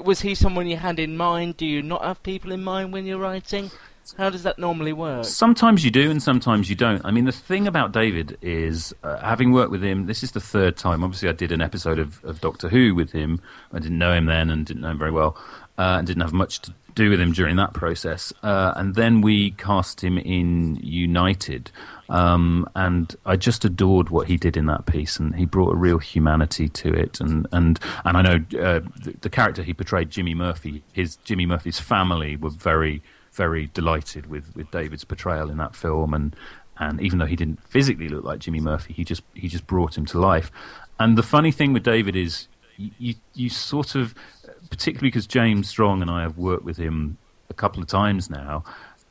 Was 0.03 0.21
he 0.21 0.33
someone 0.33 0.65
you 0.65 0.77
had 0.77 0.97
in 0.97 1.15
mind? 1.15 1.57
Do 1.57 1.65
you 1.67 1.83
not 1.83 2.03
have 2.03 2.23
people 2.23 2.51
in 2.51 2.63
mind 2.63 2.91
when 2.91 3.05
you're 3.05 3.19
writing? 3.19 3.69
How 4.17 4.31
does 4.31 4.41
that 4.43 4.57
normally 4.57 4.93
work? 4.93 5.25
Sometimes 5.25 5.85
you 5.85 5.91
do, 5.91 6.09
and 6.09 6.23
sometimes 6.23 6.69
you 6.69 6.75
don't. 6.75 7.05
I 7.05 7.11
mean, 7.11 7.25
the 7.25 7.31
thing 7.31 7.67
about 7.67 7.91
David 7.91 8.39
is, 8.41 8.93
uh, 9.03 9.17
having 9.17 9.51
worked 9.51 9.69
with 9.69 9.83
him, 9.83 10.07
this 10.07 10.23
is 10.23 10.31
the 10.31 10.39
third 10.39 10.77
time. 10.77 11.03
Obviously, 11.03 11.29
I 11.29 11.33
did 11.33 11.51
an 11.51 11.61
episode 11.61 11.99
of, 11.99 12.23
of 12.25 12.41
Doctor 12.41 12.69
Who 12.69 12.95
with 12.95 13.11
him. 13.11 13.39
I 13.71 13.77
didn't 13.77 13.99
know 13.99 14.13
him 14.13 14.25
then 14.25 14.49
and 14.49 14.65
didn't 14.65 14.81
know 14.81 14.89
him 14.89 14.97
very 14.97 15.11
well, 15.11 15.37
uh, 15.79 15.97
and 15.97 16.07
didn't 16.07 16.21
have 16.21 16.33
much 16.33 16.59
to 16.59 16.73
do 16.93 17.09
with 17.09 17.19
him 17.19 17.31
during 17.31 17.55
that 17.55 17.73
process. 17.73 18.33
Uh, 18.43 18.73
and 18.75 18.95
then 18.95 19.21
we 19.21 19.51
cast 19.51 20.03
him 20.03 20.17
in 20.17 20.75
United. 20.83 21.71
Um, 22.09 22.67
and 22.75 23.15
I 23.25 23.35
just 23.35 23.63
adored 23.65 24.09
what 24.09 24.27
he 24.27 24.37
did 24.37 24.57
in 24.57 24.65
that 24.65 24.85
piece, 24.85 25.17
and 25.19 25.35
he 25.35 25.45
brought 25.45 25.73
a 25.73 25.77
real 25.77 25.99
humanity 25.99 26.67
to 26.69 26.93
it. 26.93 27.21
And 27.21 27.47
and 27.51 27.79
and 28.03 28.17
I 28.17 28.21
know 28.21 28.37
uh, 28.59 28.81
the, 29.03 29.15
the 29.21 29.29
character 29.29 29.63
he 29.63 29.73
portrayed, 29.73 30.09
Jimmy 30.09 30.33
Murphy, 30.33 30.83
his 30.91 31.17
Jimmy 31.23 31.45
Murphy's 31.45 31.79
family 31.79 32.35
were 32.35 32.49
very 32.49 33.01
very 33.31 33.69
delighted 33.73 34.25
with, 34.25 34.53
with 34.55 34.69
David's 34.71 35.05
portrayal 35.05 35.49
in 35.49 35.57
that 35.57 35.75
film, 35.75 36.13
and 36.13 36.35
and 36.77 36.99
even 37.01 37.19
though 37.19 37.25
he 37.25 37.35
didn't 37.35 37.61
physically 37.63 38.09
look 38.09 38.23
like 38.23 38.39
Jimmy 38.39 38.59
Murphy, 38.59 38.93
he 38.93 39.03
just 39.03 39.23
he 39.33 39.47
just 39.47 39.67
brought 39.67 39.97
him 39.97 40.05
to 40.07 40.19
life. 40.19 40.51
And 40.99 41.17
the 41.17 41.23
funny 41.23 41.51
thing 41.51 41.73
with 41.73 41.83
David 41.83 42.15
is, 42.15 42.47
you 42.75 42.91
you, 42.97 43.13
you 43.35 43.49
sort 43.49 43.95
of, 43.95 44.15
particularly 44.69 45.09
because 45.09 45.27
James 45.27 45.67
Strong 45.69 46.01
and 46.01 46.09
I 46.11 46.21
have 46.21 46.37
worked 46.37 46.63
with 46.63 46.77
him 46.77 47.17
a 47.49 47.53
couple 47.53 47.81
of 47.81 47.87
times 47.87 48.29
now. 48.29 48.63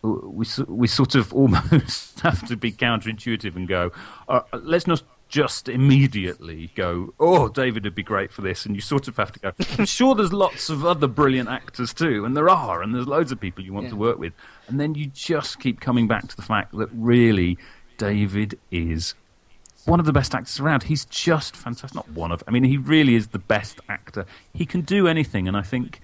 We 0.02 0.46
we 0.68 0.86
sort 0.86 1.14
of 1.14 1.32
almost 1.40 2.20
have 2.20 2.46
to 2.48 2.56
be 2.56 2.70
counterintuitive 2.72 3.56
and 3.56 3.66
go, 3.66 3.90
uh, 4.28 4.40
let's 4.52 4.86
not 4.86 5.02
just 5.28 5.68
immediately 5.68 6.70
go, 6.74 7.12
oh, 7.20 7.48
David 7.48 7.84
would 7.84 7.94
be 7.94 8.02
great 8.02 8.32
for 8.32 8.40
this, 8.40 8.64
and 8.64 8.74
you 8.74 8.80
sort 8.80 9.08
of 9.08 9.16
have 9.18 9.30
to 9.32 9.40
go. 9.40 9.52
I'm 9.78 9.84
sure 9.84 10.14
there's 10.14 10.32
lots 10.32 10.70
of 10.70 10.86
other 10.86 11.06
brilliant 11.06 11.48
actors 11.50 11.92
too, 11.92 12.24
and 12.24 12.34
there 12.36 12.48
are, 12.48 12.80
and 12.82 12.94
there's 12.94 13.06
loads 13.06 13.30
of 13.32 13.38
people 13.40 13.62
you 13.62 13.72
want 13.74 13.84
Yeah. 13.84 13.90
to 13.90 13.96
work 13.96 14.18
with, 14.18 14.32
and 14.68 14.80
then 14.80 14.94
you 14.94 15.06
just 15.06 15.60
keep 15.60 15.80
coming 15.80 16.08
back 16.08 16.28
to 16.28 16.36
the 16.36 16.42
fact 16.42 16.74
that 16.78 16.88
really 16.94 17.58
David 17.98 18.58
is 18.70 19.14
one 19.88 20.00
of 20.00 20.06
the 20.06 20.12
best 20.12 20.34
actors 20.34 20.60
around. 20.60 20.84
He's 20.84 21.04
just 21.06 21.56
fantastic. 21.56 21.94
Not 21.94 22.08
one 22.10 22.30
of. 22.30 22.42
I 22.46 22.50
mean, 22.50 22.64
he 22.64 22.76
really 22.76 23.14
is 23.14 23.28
the 23.28 23.38
best 23.38 23.80
actor. 23.88 24.26
He 24.52 24.66
can 24.66 24.82
do 24.82 25.08
anything, 25.08 25.48
and 25.48 25.56
I 25.56 25.62
think. 25.62 26.00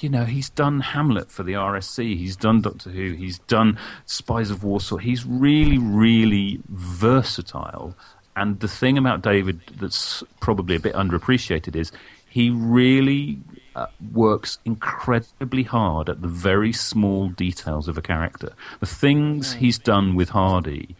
You 0.00 0.08
know, 0.08 0.24
he's 0.24 0.50
done 0.50 0.80
Hamlet 0.80 1.30
for 1.30 1.44
the 1.44 1.52
RSC. 1.52 2.16
He's 2.16 2.34
done 2.34 2.62
Doctor 2.62 2.90
Who. 2.90 3.12
He's 3.12 3.38
done 3.38 3.78
Spies 4.06 4.50
of 4.50 4.64
Warsaw. 4.64 4.96
He's 4.96 5.24
really, 5.24 5.78
really 5.78 6.58
versatile. 6.68 7.94
And 8.34 8.58
the 8.58 8.66
thing 8.66 8.98
about 8.98 9.22
David 9.22 9.60
that's 9.78 10.24
probably 10.40 10.74
a 10.74 10.80
bit 10.80 10.94
underappreciated 10.94 11.76
is 11.76 11.92
he 12.28 12.50
really 12.50 13.38
uh, 13.76 13.86
works 14.12 14.58
incredibly 14.64 15.62
hard 15.62 16.08
at 16.08 16.22
the 16.22 16.28
very 16.28 16.72
small 16.72 17.28
details 17.28 17.86
of 17.86 17.96
a 17.96 18.02
character. 18.02 18.52
The 18.80 18.86
things 18.86 19.54
he's 19.54 19.78
done 19.78 20.16
with 20.16 20.30
Hardy 20.30 20.96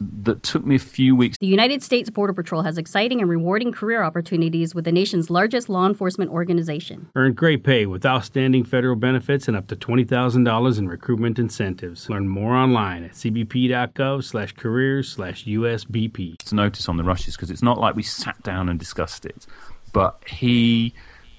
that 0.00 0.42
took 0.42 0.64
me 0.66 0.76
a 0.76 0.80
few 0.80 1.16
weeks 1.16 1.36
The 1.38 1.46
United 1.46 1.82
States 1.82 2.10
Border 2.10 2.32
Patrol 2.32 2.62
has 2.62 2.78
exciting 2.78 3.20
and 3.20 3.30
rewarding 3.30 3.72
career 3.72 4.02
opportunities 4.02 4.74
with 4.74 4.84
the 4.84 4.92
nation's 4.92 5.30
largest 5.30 5.68
law 5.68 5.86
enforcement 5.86 6.30
organization. 6.30 7.08
Earn 7.14 7.32
great 7.32 7.64
pay 7.64 7.86
with 7.86 8.04
outstanding 8.04 8.64
federal 8.64 8.96
benefits 8.96 9.48
and 9.48 9.56
up 9.56 9.66
to 9.68 9.76
$20,000 9.76 10.78
in 10.78 10.88
recruitment 10.88 11.38
incentives. 11.38 12.10
Learn 12.10 12.28
more 12.28 12.54
online 12.54 13.04
at 13.04 13.12
cbp.gov 13.12 14.24
slash 14.24 14.52
careers 14.52 15.08
slash 15.08 15.44
USBP. 15.44 16.38
to 16.38 16.54
notice 16.54 16.88
on 16.88 16.96
the 16.96 17.04
rushes 17.04 17.36
because 17.36 17.50
it's 17.50 17.62
not 17.62 17.78
like 17.78 17.96
we 17.96 18.02
sat 18.02 18.42
down 18.42 18.68
and 18.68 18.78
discussed 18.78 19.24
it, 19.24 19.46
but 19.92 20.22
he 20.26 20.92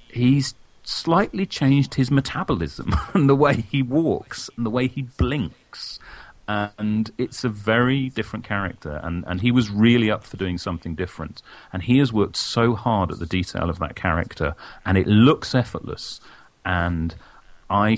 he's 0.10 0.56
slightly 0.84 1.46
changed 1.46 1.96
his 1.96 2.10
metabolism 2.10 2.96
and 3.14 3.30
the 3.30 3.36
way 3.36 3.62
he 3.70 3.84
walks 3.84 4.50
and 4.56 4.66
the 4.66 4.70
way 4.70 4.88
he 4.88 5.02
blinks. 5.02 6.00
And 6.48 7.12
it's 7.18 7.44
a 7.44 7.50
very 7.50 8.10
different 8.10 8.46
character, 8.46 9.02
and, 9.04 9.26
and 9.28 9.42
he 9.42 9.52
was 9.52 9.70
really 9.70 10.10
up 10.10 10.24
for 10.24 10.38
doing 10.38 10.58
something 10.58 10.96
different. 10.96 11.42
And 11.74 11.84
he 11.84 11.98
has 11.98 12.14
worked 12.14 12.38
so 12.38 12.74
hard 12.74 13.12
at 13.12 13.20
the 13.20 13.26
detail 13.26 13.70
of 13.70 13.80
that 13.80 13.96
character, 13.96 14.56
and 14.86 14.98
it 14.98 15.08
looks 15.08 15.54
effortless. 15.54 16.22
And 16.66 17.16
I 17.70 17.98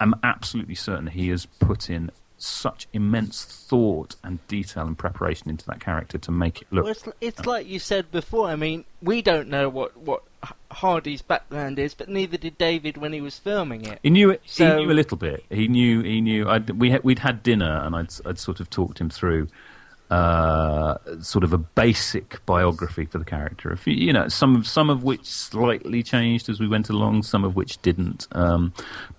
am 0.00 0.14
absolutely 0.22 0.74
certain 0.74 1.06
he 1.06 1.28
has 1.28 1.46
put 1.46 1.88
in 1.88 2.10
such 2.38 2.86
immense 2.92 3.44
thought 3.44 4.16
and 4.22 4.38
detail 4.48 4.86
and 4.86 4.96
preparation 4.96 5.50
into 5.50 5.66
that 5.66 5.80
character 5.80 6.18
to 6.18 6.30
make 6.30 6.62
it 6.62 6.68
look. 6.70 6.84
Well, 6.84 6.92
it's, 6.92 7.08
it's 7.20 7.46
like 7.46 7.66
you 7.66 7.78
said 7.78 8.10
before. 8.10 8.48
I 8.48 8.56
mean, 8.56 8.84
we 9.02 9.22
don't 9.22 9.48
know 9.48 9.68
what 9.68 9.96
what 9.96 10.22
Hardy's 10.70 11.22
background 11.22 11.78
is, 11.78 11.94
but 11.94 12.08
neither 12.08 12.36
did 12.36 12.56
David 12.58 12.96
when 12.96 13.12
he 13.12 13.20
was 13.20 13.38
filming 13.38 13.84
it. 13.84 13.98
He 14.02 14.10
knew 14.10 14.30
it. 14.30 14.42
So- 14.46 14.78
he 14.78 14.84
knew 14.84 14.92
a 14.92 14.94
little 14.94 15.16
bit. 15.16 15.44
He 15.50 15.68
knew. 15.68 16.02
He 16.02 16.20
knew. 16.20 16.48
I'd, 16.48 16.70
we 16.70 16.90
had, 16.90 17.04
we'd 17.04 17.18
had 17.18 17.42
dinner, 17.42 17.80
and 17.84 17.96
I'd 17.96 18.12
I'd 18.24 18.38
sort 18.38 18.60
of 18.60 18.70
talked 18.70 19.00
him 19.00 19.10
through 19.10 19.48
uh, 20.10 20.96
sort 21.20 21.44
of 21.44 21.52
a 21.52 21.58
basic 21.58 22.44
biography 22.46 23.04
for 23.04 23.18
the 23.18 23.24
character. 23.24 23.70
A 23.70 23.76
few, 23.76 23.92
you 23.92 24.12
know, 24.12 24.28
some 24.28 24.56
of 24.56 24.66
some 24.66 24.88
of 24.88 25.02
which 25.02 25.24
slightly 25.24 26.02
changed 26.02 26.48
as 26.48 26.58
we 26.58 26.66
went 26.66 26.88
along, 26.88 27.24
some 27.24 27.44
of 27.44 27.56
which 27.56 27.80
didn't. 27.82 28.26
Um, 28.32 28.72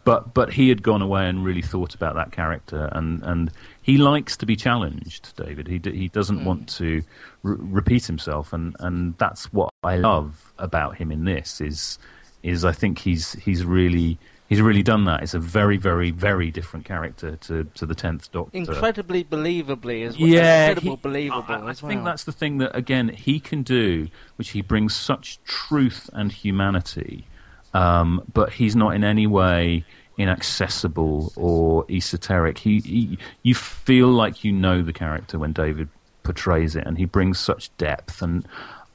but 0.04 0.34
but 0.34 0.54
he 0.54 0.70
had 0.70 0.82
gone 0.82 1.02
away 1.02 1.28
and 1.28 1.46
really 1.46 1.62
thought 1.62 1.94
about 1.94 2.16
that 2.16 2.32
character, 2.32 2.90
and 2.92 3.22
and 3.24 3.52
he 3.82 3.98
likes 3.98 4.36
to 4.38 4.46
be 4.46 4.56
challenged. 4.56 5.36
David. 5.36 5.68
He 5.68 5.78
d- 5.78 5.96
he 5.96 6.08
doesn't 6.08 6.44
want 6.44 6.68
to 6.78 7.04
re- 7.44 7.58
repeat 7.60 8.06
himself, 8.06 8.52
and 8.52 8.76
and 8.80 9.16
that's 9.18 9.54
what 9.54 9.70
I 9.84 9.98
love 9.98 10.54
about 10.58 10.98
him 10.98 11.12
in 11.12 11.26
this 11.26 11.62
is 11.62 12.00
is 12.42 12.66
I 12.66 12.72
think 12.72 13.00
he's 13.00 13.34
he's 13.34 13.64
really 13.64 14.18
he's 14.50 14.62
really 14.62 14.84
done 14.84 15.06
that. 15.06 15.24
It's 15.24 15.36
a 15.36 15.40
very, 15.40 15.78
very, 15.78 16.12
very 16.12 16.52
different 16.52 16.86
character 16.86 17.38
to, 17.38 17.64
to 17.76 17.86
the 17.86 17.96
Tenth 17.96 18.32
Doctor. 18.32 18.58
Incredibly 18.58 19.24
believably 19.24 20.06
as 20.06 20.18
well. 20.18 20.28
Yeah, 20.28 20.70
incredible 20.70 20.96
he- 20.98 21.02
believable 21.02 21.46
I, 21.48 21.70
I 21.70 21.74
think 21.74 21.98
well. 21.98 22.04
that's 22.04 22.26
the 22.26 22.32
thing 22.32 22.58
that 22.58 22.76
again 22.76 23.10
he 23.10 23.40
can 23.40 23.64
do, 23.64 24.10
which 24.36 24.50
he 24.50 24.62
brings 24.62 24.96
such 24.96 25.42
truth 25.44 26.10
and 26.12 26.32
humanity, 26.32 27.28
um, 27.74 28.24
but 28.34 28.54
he's 28.54 28.76
not 28.76 28.96
in 28.96 29.04
any 29.04 29.28
way 29.28 29.86
inaccessible 30.18 31.32
or 31.38 31.86
esoteric. 31.90 32.58
He, 32.58 32.80
he, 32.82 33.18
you 33.42 33.56
feel 33.56 34.10
like 34.10 34.44
you 34.44 34.52
know 34.52 34.82
the 34.82 34.92
character 34.92 35.40
when 35.40 35.54
David 35.54 35.88
portrays 36.24 36.76
it, 36.76 36.86
and 36.86 36.98
he 36.98 37.06
brings 37.06 37.40
such 37.40 37.76
depth. 37.78 38.22
And 38.22 38.46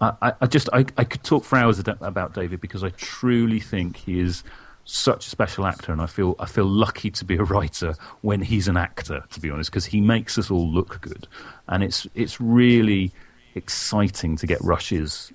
I, 0.00 0.12
I, 0.20 0.32
I 0.42 0.46
just 0.46 0.68
I, 0.72 0.84
I 0.98 1.04
could 1.04 1.22
talk 1.24 1.44
for 1.44 1.56
hours 1.56 1.78
about 1.78 2.34
David 2.34 2.60
because 2.60 2.84
I 2.84 2.90
truly 2.90 3.58
think 3.58 3.96
he 3.96 4.20
is 4.20 4.44
such 4.84 5.26
a 5.26 5.30
special 5.30 5.66
actor, 5.66 5.92
and 5.92 6.00
I 6.00 6.06
feel 6.06 6.36
I 6.38 6.46
feel 6.46 6.66
lucky 6.66 7.10
to 7.10 7.24
be 7.24 7.36
a 7.36 7.42
writer 7.42 7.94
when 8.20 8.42
he's 8.42 8.68
an 8.68 8.76
actor, 8.76 9.24
to 9.30 9.40
be 9.40 9.50
honest, 9.50 9.70
because 9.70 9.86
he 9.86 10.00
makes 10.00 10.38
us 10.38 10.50
all 10.50 10.68
look 10.68 11.00
good, 11.00 11.26
and 11.68 11.82
it's 11.82 12.06
it's 12.14 12.40
really 12.40 13.12
exciting 13.54 14.36
to 14.36 14.46
get 14.46 14.60
rushes 14.60 15.32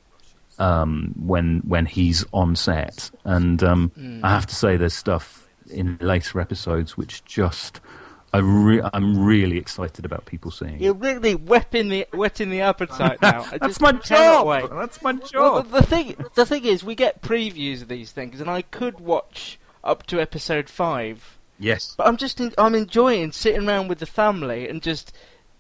um, 0.60 1.14
when 1.18 1.60
when 1.68 1.86
he's 1.86 2.26
on 2.34 2.56
set. 2.56 3.10
And 3.24 3.64
um, 3.64 3.92
I 4.24 4.30
have 4.30 4.46
to 4.48 4.56
say, 4.56 4.78
there's 4.78 4.94
stuff 4.94 5.48
in 5.70 5.98
later 6.02 6.40
episodes 6.40 6.98
which 6.98 7.24
just 7.26 7.80
I 8.32 8.40
re- 8.40 8.82
I'm 8.94 9.24
really 9.24 9.58
excited 9.58 10.06
about 10.06 10.26
people 10.26 10.52
seeing. 10.52 10.80
You're 10.82 10.94
really 10.94 11.36
whetting 11.36 11.90
the 11.90 12.08
whetting 12.12 12.50
the 12.50 12.62
appetite 12.62 13.22
now. 13.22 13.46
That's 13.62 13.82
my 13.82 13.94
job. 13.94 14.46
wait. 14.46 14.70
That's 14.70 15.02
my 15.02 15.14
job. 15.14 15.66
the, 15.66 15.82
the 15.82 15.86
thing, 15.86 16.16
the 16.36 16.46
thing 16.46 16.66
is, 16.66 16.84
we 16.84 16.96
get 16.96 17.22
previews 17.22 17.82
of 17.82 17.88
these 17.88 18.12
things, 18.12 18.40
and 18.40 18.50
I 18.50 18.62
could 18.62 19.00
watch 19.00 19.60
up 19.84 20.06
to 20.08 20.20
episode 20.20 20.70
five, 20.70 21.40
yes. 21.58 21.96
but 21.98 22.06
I'm 22.06 22.18
just, 22.18 22.40
in, 22.40 22.54
I'm 22.58 22.76
enjoying 22.76 23.32
sitting 23.32 23.68
around 23.68 23.88
with 23.88 24.00
the 24.00 24.06
family 24.06 24.68
and 24.68 24.82
just 24.82 25.16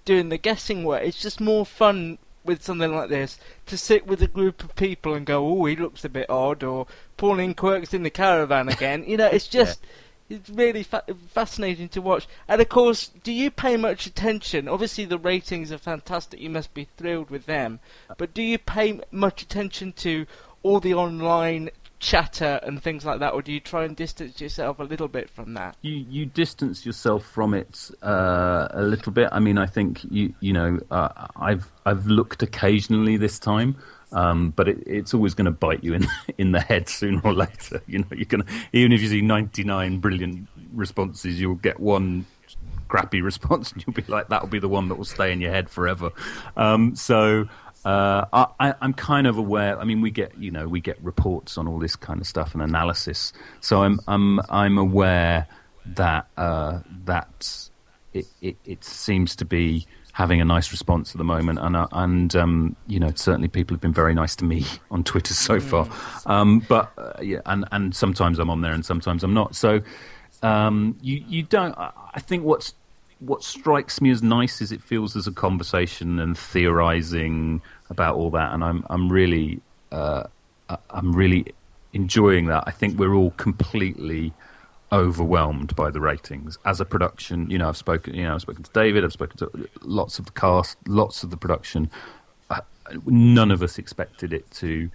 doing 0.05 0.29
the 0.29 0.37
guessing 0.37 0.83
work. 0.83 1.03
It's 1.03 1.21
just 1.21 1.39
more 1.41 1.65
fun 1.65 2.19
with 2.43 2.63
something 2.63 2.95
like 2.95 3.09
this 3.09 3.39
to 3.65 3.77
sit 3.77 4.07
with 4.07 4.21
a 4.21 4.27
group 4.27 4.63
of 4.63 4.75
people 4.75 5.13
and 5.13 5.25
go, 5.25 5.45
"Oh, 5.45 5.65
he 5.65 5.75
looks 5.75 6.05
a 6.05 6.09
bit 6.09 6.29
odd," 6.29 6.63
or 6.63 6.85
Pauline 7.17 7.55
Quirk's 7.55 7.93
in 7.93 8.03
the 8.03 8.09
caravan 8.09 8.69
again. 8.69 9.03
You 9.07 9.17
know, 9.17 9.27
it's 9.27 9.47
just. 9.59 9.79
It's 10.29 10.49
really 10.49 10.83
fa- 10.83 11.03
fascinating 11.29 11.89
to 11.89 12.01
watch. 12.01 12.27
And 12.47 12.61
of 12.61 12.69
course, 12.69 13.07
do 13.23 13.31
you 13.31 13.49
pay 13.49 13.77
much 13.77 14.05
attention? 14.05 14.67
Obviously, 14.67 15.05
the 15.05 15.17
ratings 15.17 15.71
are 15.71 15.77
fantastic. 15.77 16.39
You 16.39 16.49
must 16.49 16.73
be 16.73 16.87
thrilled 16.97 17.29
with 17.29 17.45
them. 17.45 17.79
But 18.17 18.33
do 18.33 18.41
you 18.41 18.57
pay 18.57 19.01
much 19.11 19.41
attention 19.41 19.93
to 19.93 20.25
all 20.61 20.79
the 20.79 20.93
online 20.93 21.69
chatter 21.99 22.59
and 22.63 22.81
things 22.81 23.05
like 23.05 23.19
that, 23.19 23.33
or 23.33 23.41
do 23.41 23.51
you 23.51 23.59
try 23.59 23.83
and 23.83 23.95
distance 23.95 24.39
yourself 24.39 24.79
a 24.79 24.83
little 24.83 25.07
bit 25.07 25.29
from 25.29 25.53
that? 25.53 25.75
you 25.81 26.05
you 26.09 26.25
distance 26.25 26.85
yourself 26.85 27.25
from 27.25 27.53
it 27.53 27.91
uh, 28.01 28.67
a 28.71 28.83
little 28.83 29.11
bit. 29.11 29.29
I 29.31 29.39
mean, 29.39 29.57
I 29.57 29.65
think 29.65 30.03
you 30.09 30.33
you 30.39 30.53
know 30.53 30.79
uh, 30.91 31.27
I've 31.35 31.71
I've 31.85 32.07
looked 32.07 32.41
occasionally 32.41 33.17
this 33.17 33.39
time, 33.39 33.75
um, 34.11 34.51
but 34.55 34.67
it, 34.67 34.83
it's 34.85 35.13
always 35.13 35.33
going 35.33 35.45
to 35.45 35.51
bite 35.51 35.83
you 35.83 35.93
in 35.93 36.07
in 36.37 36.51
the 36.51 36.59
head 36.59 36.89
sooner 36.89 37.21
or 37.23 37.33
later. 37.33 37.81
You 37.87 37.99
know, 37.99 38.07
you're 38.11 38.25
going 38.25 38.43
even 38.73 38.91
if 38.91 39.01
you 39.01 39.07
see 39.07 39.21
99 39.21 39.99
brilliant 39.99 40.47
responses, 40.73 41.39
you'll 41.39 41.55
get 41.55 41.79
one 41.79 42.25
crappy 42.87 43.21
response, 43.23 43.71
and 43.71 43.83
you'll 43.85 43.93
be 43.93 44.03
like, 44.07 44.29
that'll 44.29 44.47
be 44.47 44.59
the 44.59 44.69
one 44.69 44.89
that 44.89 44.95
will 44.95 45.05
stay 45.05 45.31
in 45.31 45.41
your 45.41 45.51
head 45.51 45.69
forever. 45.69 46.11
Um, 46.55 46.95
so. 46.95 47.47
Uh, 47.85 48.25
I, 48.59 48.75
I'm 48.81 48.93
kind 48.93 49.25
of 49.25 49.37
aware. 49.37 49.79
I 49.79 49.85
mean, 49.85 50.01
we 50.01 50.11
get 50.11 50.37
you 50.37 50.51
know 50.51 50.67
we 50.67 50.81
get 50.81 51.01
reports 51.01 51.57
on 51.57 51.65
all 51.65 51.79
this 51.79 51.95
kind 51.95 52.19
of 52.19 52.27
stuff 52.27 52.53
and 52.53 52.61
analysis. 52.61 53.31
So 53.61 53.83
I'm 53.83 54.01
I'm 54.05 54.41
I'm 54.49 54.77
aware 54.77 55.47
that 55.85 56.27
uh, 56.35 56.81
that 57.05 57.69
it, 58.13 58.27
it 58.41 58.57
it 58.65 58.83
seems 58.83 59.33
to 59.37 59.45
be 59.45 59.87
having 60.19 60.41
a 60.41 60.45
nice 60.45 60.69
response 60.71 61.15
at 61.15 61.17
the 61.17 61.23
moment, 61.23 61.59
and 61.59 61.77
uh, 61.77 61.87
and 61.93 62.35
um, 62.35 62.75
you 62.87 62.99
know 62.99 63.09
certainly 63.15 63.47
people 63.47 63.73
have 63.73 63.79
been 63.79 63.93
very 63.93 64.13
nice 64.13 64.35
to 64.35 64.43
me 64.43 64.65
on 64.91 65.01
Twitter 65.01 65.33
so 65.33 65.61
far. 65.61 65.87
Um, 66.25 66.59
but 66.59 66.91
uh, 66.97 67.13
yeah, 67.21 67.39
and 67.45 67.65
and 67.71 67.95
sometimes 67.95 68.37
I'm 68.37 68.49
on 68.49 68.59
there 68.61 68.73
and 68.73 68.85
sometimes 68.85 69.23
I'm 69.23 69.33
not. 69.33 69.55
So 69.55 69.81
um, 70.43 70.97
you 71.01 71.23
you 71.25 71.43
don't. 71.43 71.73
I 71.77 72.19
think 72.19 72.43
what's 72.43 72.73
what 73.19 73.43
strikes 73.43 74.01
me 74.01 74.11
as 74.11 74.21
nice 74.21 74.61
is 74.61 74.71
it 74.73 74.81
feels 74.81 75.13
there's 75.13 75.27
a 75.27 75.31
conversation 75.31 76.19
and 76.19 76.37
theorizing 76.37 77.61
about 77.89 78.17
all 78.17 78.29
that, 78.31 78.53
and 78.53 78.61
I'm 78.61 78.85
I'm 78.89 79.09
really 79.09 79.61
uh, 79.93 80.23
I'm 80.89 81.13
really 81.13 81.45
enjoying 81.93 82.47
that. 82.47 82.65
I 82.67 82.71
think 82.71 82.99
we're 82.99 83.15
all 83.15 83.31
completely 83.31 84.33
overwhelmed 84.91 85.75
by 85.75 85.91
the 85.91 85.99
ratings 85.99 86.57
as 86.65 86.79
a 86.79 86.85
production. 86.85 87.49
You 87.49 87.57
know, 87.57 87.69
I've 87.69 87.77
spoken. 87.77 88.15
You 88.15 88.23
know, 88.23 88.35
I've 88.35 88.41
spoken 88.41 88.63
to 88.63 88.71
David. 88.71 89.03
I've 89.03 89.13
spoken 89.13 89.37
to 89.37 89.69
lots 89.81 90.19
of 90.19 90.25
the 90.25 90.31
cast, 90.31 90.77
lots 90.87 91.23
of 91.23 91.29
the 91.29 91.37
production. 91.37 91.89
Uh, 92.49 92.61
none 93.05 93.51
of 93.51 93.61
us 93.61 93.77
expected 93.77 94.33
it 94.33 94.49
to 94.51 94.89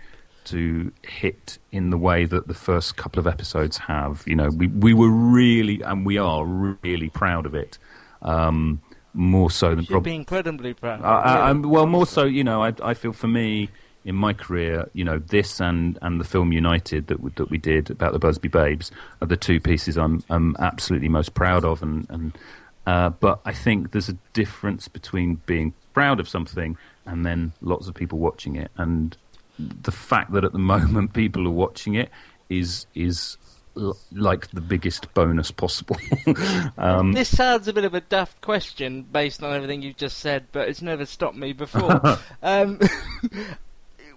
to 0.44 0.92
hit 1.02 1.58
in 1.72 1.88
the 1.90 1.96
way 1.96 2.26
that 2.26 2.48
the 2.48 2.54
first 2.54 2.96
couple 2.96 3.18
of 3.18 3.26
episodes 3.26 3.78
have. 3.78 4.22
You 4.26 4.36
know, 4.36 4.48
we 4.50 4.66
we 4.66 4.94
were 4.94 5.10
really 5.10 5.80
and 5.82 6.04
we 6.04 6.18
are 6.18 6.44
really 6.44 7.10
proud 7.10 7.46
of 7.46 7.54
it. 7.54 7.78
Um, 8.22 8.80
more 9.14 9.50
so 9.50 9.74
than 9.74 9.86
probably 9.86 10.14
incredibly 10.14 10.74
proud. 10.74 11.00
I, 11.02 11.20
I. 11.20 11.50
I'm, 11.50 11.62
well, 11.62 11.86
more 11.86 12.06
so, 12.06 12.24
you 12.24 12.42
know, 12.42 12.62
I, 12.64 12.74
I 12.82 12.94
feel 12.94 13.12
for 13.12 13.28
me 13.28 13.68
in 14.04 14.14
my 14.14 14.32
career, 14.32 14.88
you 14.92 15.04
know, 15.04 15.18
this 15.18 15.60
and, 15.60 15.98
and 16.02 16.20
the 16.20 16.24
film 16.24 16.52
United 16.52 17.06
that 17.06 17.20
we, 17.20 17.30
that 17.36 17.50
we 17.50 17.58
did 17.58 17.90
about 17.90 18.12
the 18.12 18.18
Busby 18.18 18.48
Babes 18.48 18.90
are 19.20 19.26
the 19.26 19.36
two 19.36 19.60
pieces 19.60 19.96
I'm 19.96 20.22
I'm 20.28 20.56
absolutely 20.58 21.08
most 21.08 21.34
proud 21.34 21.64
of, 21.64 21.82
and 21.82 22.06
and 22.10 22.38
uh, 22.86 23.10
but 23.10 23.40
I 23.44 23.52
think 23.52 23.92
there's 23.92 24.08
a 24.10 24.18
difference 24.32 24.88
between 24.88 25.40
being 25.46 25.72
proud 25.94 26.20
of 26.20 26.28
something 26.28 26.76
and 27.06 27.24
then 27.24 27.52
lots 27.62 27.88
of 27.88 27.94
people 27.94 28.18
watching 28.18 28.56
it, 28.56 28.70
and 28.76 29.16
the 29.58 29.92
fact 29.92 30.32
that 30.32 30.44
at 30.44 30.52
the 30.52 30.58
moment 30.74 31.12
people 31.12 31.46
are 31.46 31.50
watching 31.50 31.94
it 31.94 32.10
is 32.50 32.86
is 32.94 33.38
l- 33.76 33.96
like 34.12 34.48
the 34.50 34.60
biggest 34.60 35.12
bonus 35.14 35.50
possible. 35.50 35.96
um, 36.78 37.12
This 37.12 37.34
sounds 37.34 37.68
a 37.68 37.72
bit 37.72 37.84
of 37.84 37.94
a 37.94 38.00
daft 38.00 38.40
question 38.40 39.02
based 39.02 39.42
on 39.42 39.54
everything 39.54 39.82
you've 39.82 39.96
just 39.96 40.18
said, 40.18 40.46
but 40.52 40.68
it's 40.68 40.82
never 40.82 41.06
stopped 41.06 41.36
me 41.36 41.52
before. 41.52 42.18
um, 42.42 42.80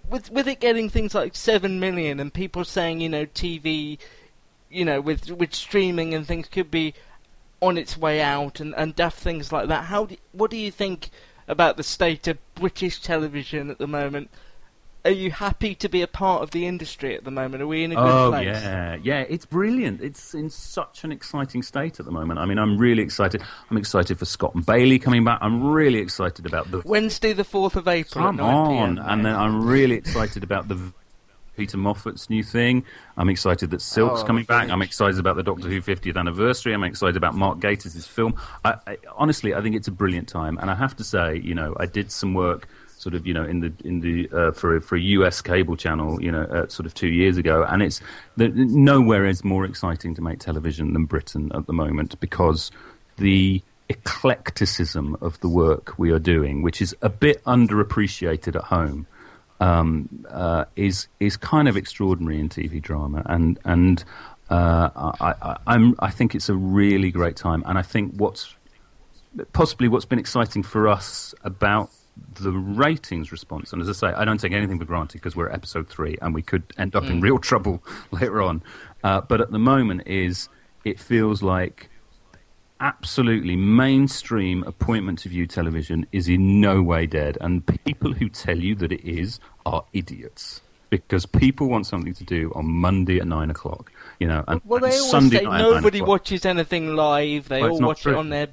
with 0.10 0.32
with 0.32 0.48
it 0.48 0.60
getting 0.60 0.89
things 0.89 1.13
like 1.13 1.36
seven 1.36 1.80
million 1.80 2.20
and 2.20 2.34
people 2.34 2.63
saying, 2.63 3.02
you 3.02 3.10
know, 3.10 3.26
TV, 3.26 3.98
you 4.70 4.86
know, 4.86 5.02
with 5.02 5.32
with 5.32 5.54
streaming 5.54 6.13
and 6.13 6.26
things 6.26 6.48
could 6.48 6.72
be 6.72 6.93
on 7.62 7.78
its 7.78 7.98
way 7.98 8.22
out 8.22 8.60
and, 8.60 8.74
and 8.76 8.96
daft 8.96 9.20
things 9.20 9.52
like 9.52 9.67
that. 9.67 9.86
How 9.86 10.06
do, 10.06 10.17
what 10.32 10.52
do 10.52 10.58
you 10.58 10.72
think 10.72 11.10
about 11.48 11.78
the 11.78 11.84
state 11.84 12.28
of 12.28 12.38
British 12.56 13.02
television 13.02 13.70
at 13.70 13.80
the 13.80 13.88
moment? 13.88 14.30
Are 15.08 15.12
you 15.12 15.32
happy 15.32 15.74
to 15.76 15.88
be 15.88 16.02
a 16.02 16.08
part 16.08 16.43
of 16.43 16.52
the 16.52 16.67
industry 16.67 17.15
at 17.15 17.24
the 17.24 17.32
moment? 17.32 17.63
Are 17.63 17.67
we 17.67 17.86
in 17.86 17.93
a 17.93 17.96
good 17.96 18.02
oh 18.04 18.30
place? 18.32 18.46
yeah, 18.46 18.98
yeah, 19.02 19.22
it's 19.22 19.46
brilliant. 19.46 20.02
It's 20.02 20.34
in 20.34 20.50
such 20.50 21.06
an 21.06 21.13
exciting 21.13 21.63
state 21.63 22.02
at 22.02 22.06
the 22.06 22.12
moment. 22.12 22.39
I 22.39 22.46
mean, 22.46 22.60
I'm 22.60 22.78
really 22.78 23.04
excited. 23.04 23.41
I'm 23.72 23.78
excited 23.78 24.20
for 24.20 24.26
Scott 24.26 24.54
and 24.54 24.65
Bailey 24.65 25.00
coming 25.00 25.24
back. 25.24 25.39
I'm 25.41 25.63
really 25.72 26.00
excited 26.00 26.46
about 26.46 26.70
the 26.72 26.82
Wednesday, 26.84 27.32
the 27.32 27.46
fourth 27.46 27.78
of 27.78 27.88
April. 27.88 28.26
come 28.26 28.41
on, 28.41 29.00
and 29.00 29.26
then 29.26 29.34
I'm 29.34 29.65
really 29.65 29.96
excited 29.96 30.43
about 30.43 30.67
the 30.67 30.78
Peter 31.56 31.78
Moffat's 31.78 32.30
new 32.30 32.43
thing. 32.43 32.84
I'm 33.15 33.30
excited 33.30 33.72
that 33.72 33.82
Silk's 33.82 34.22
Oh, 34.22 34.26
coming 34.26 34.43
back. 34.43 34.70
I'm 34.70 34.82
excited 34.82 35.20
about 35.20 35.38
the 35.38 35.43
Doctor 35.43 35.70
Who 35.70 35.82
50th 35.82 36.17
anniversary. 36.17 36.74
I'm 36.74 36.84
excited 36.84 37.15
about 37.15 37.34
Mark 37.34 37.60
Gatiss' 37.60 38.06
film. 38.08 38.36
I, 38.65 38.76
I, 38.86 38.98
honestly, 39.15 39.56
I 39.56 39.62
think 39.62 39.76
it's 39.76 39.88
a 39.88 39.91
brilliant 39.91 40.28
time, 40.28 40.58
and 40.60 40.70
I 40.70 40.76
have 40.76 40.98
to 40.98 41.04
say, 41.04 41.38
you 41.38 41.56
know, 41.56 41.76
I 41.80 41.86
did 41.86 42.12
some 42.12 42.34
work. 42.34 42.67
Sort 43.08 43.15
of, 43.15 43.26
you 43.26 43.34
know, 43.34 43.46
in 43.46 43.62
the 43.62 43.72
in 43.86 44.02
the 44.02 44.30
uh, 44.34 44.52
for 44.52 44.76
a- 44.76 44.82
for 44.82 44.98
a 44.98 45.00
US 45.00 45.41
cable 45.41 45.78
channel, 45.78 46.22
you 46.22 46.30
know, 46.30 46.41
uh, 46.41 46.67
sort 46.67 46.86
of 46.86 46.93
two 46.93 47.08
years 47.08 47.38
ago, 47.38 47.63
and 47.63 47.82
it's 47.82 48.02
the, 48.36 48.50
nowhere 48.50 49.26
is 49.26 49.46
more 49.46 49.63
exciting 49.63 50.13
to 50.15 50.22
make 50.22 50.39
television 50.39 50.91
than 50.91 51.06
Britain 51.06 51.50
at 51.56 51.67
the 51.67 51.72
moment 51.72 52.20
because 52.20 52.70
the 53.15 53.62
eclecticism 53.88 55.15
of 55.22 55.39
the 55.39 55.48
work 55.48 55.98
we 55.98 56.12
are 56.12 56.20
doing, 56.20 56.63
which 56.63 56.82
is 56.82 56.93
a 57.02 57.08
bit 57.08 57.41
underappreciated 57.46 58.58
at 58.58 58.63
home, 58.63 59.08
um, 59.62 60.10
uh, 60.30 60.65
is 60.76 61.08
is 61.22 61.38
kind 61.38 61.70
of 61.70 61.78
extraordinary 61.78 62.41
in 62.41 62.50
TV 62.50 62.82
drama, 62.82 63.24
and 63.28 63.58
and 63.63 64.04
uh, 64.50 64.89
I, 65.22 65.34
I, 65.41 65.58
I'm 65.65 65.96
I 66.00 66.10
think 66.12 66.36
it's 66.36 66.50
a 66.50 66.56
really 66.56 67.12
great 67.12 67.38
time, 67.38 67.63
and 67.67 67.78
I 67.78 67.84
think 67.84 68.15
what's 68.17 68.54
possibly 69.54 69.88
what's 69.88 70.04
been 70.04 70.20
exciting 70.20 70.62
for 70.62 70.89
us 70.89 71.34
about 71.46 71.89
the 72.39 72.51
ratings 72.51 73.32
response, 73.32 73.73
and 73.73 73.82
as 73.82 73.89
I 73.89 73.93
say, 73.93 74.08
I 74.08 74.25
don't 74.25 74.39
take 74.39 74.53
anything 74.53 74.77
for 74.80 74.86
granted 74.86 75.13
because 75.19 75.36
we're 75.36 75.49
at 75.49 75.56
episode 75.56 75.88
three, 75.89 76.17
and 76.21 76.34
we 76.34 76.41
could 76.41 76.63
end 76.77 76.95
up 76.95 77.06
in 77.06 77.21
real 77.21 77.38
trouble 77.39 77.84
later 78.12 78.41
on. 78.41 78.62
Uh, 79.03 79.21
but 79.21 79.41
at 79.41 79.51
the 79.51 79.60
moment, 79.60 80.03
is 80.08 80.49
it 80.84 80.99
feels 80.99 81.41
like 81.43 81.89
absolutely 82.80 83.56
mainstream 83.56 84.63
appointment 84.65 85.17
to 85.19 85.30
view 85.30 85.47
television 85.47 86.06
is 86.12 86.30
in 86.30 86.62
no 86.62 86.82
way 86.82 87.06
dead, 87.08 87.38
and 87.41 87.65
people 87.86 88.13
who 88.13 88.30
tell 88.30 88.58
you 88.58 88.75
that 88.75 88.91
it 88.91 89.03
is 89.03 89.39
are 89.65 89.84
idiots. 89.93 90.62
because 90.89 91.25
people 91.25 91.67
want 91.67 91.86
something 91.86 92.13
to 92.13 92.23
do 92.23 92.51
on 92.56 92.65
Monday 92.65 93.19
at 93.19 93.27
nine 93.27 93.49
o'clock. 93.49 93.91
You 94.19 94.27
know, 94.27 94.43
and, 94.47 94.62
well, 94.63 94.80
they 94.80 94.88
and 94.88 94.95
always 94.95 95.12
Sunday 95.12 95.38
say 95.39 95.43
night 95.43 95.60
at 95.60 95.62
nine 95.63 95.71
nobody 95.73 96.01
watches 96.01 96.45
anything 96.45 96.95
live. 96.95 97.49
They 97.49 97.62
Well, 97.62 97.71
all 97.71 97.82
watch 97.82 98.06
it 98.06 98.15
on 98.15 98.30
their 98.30 98.47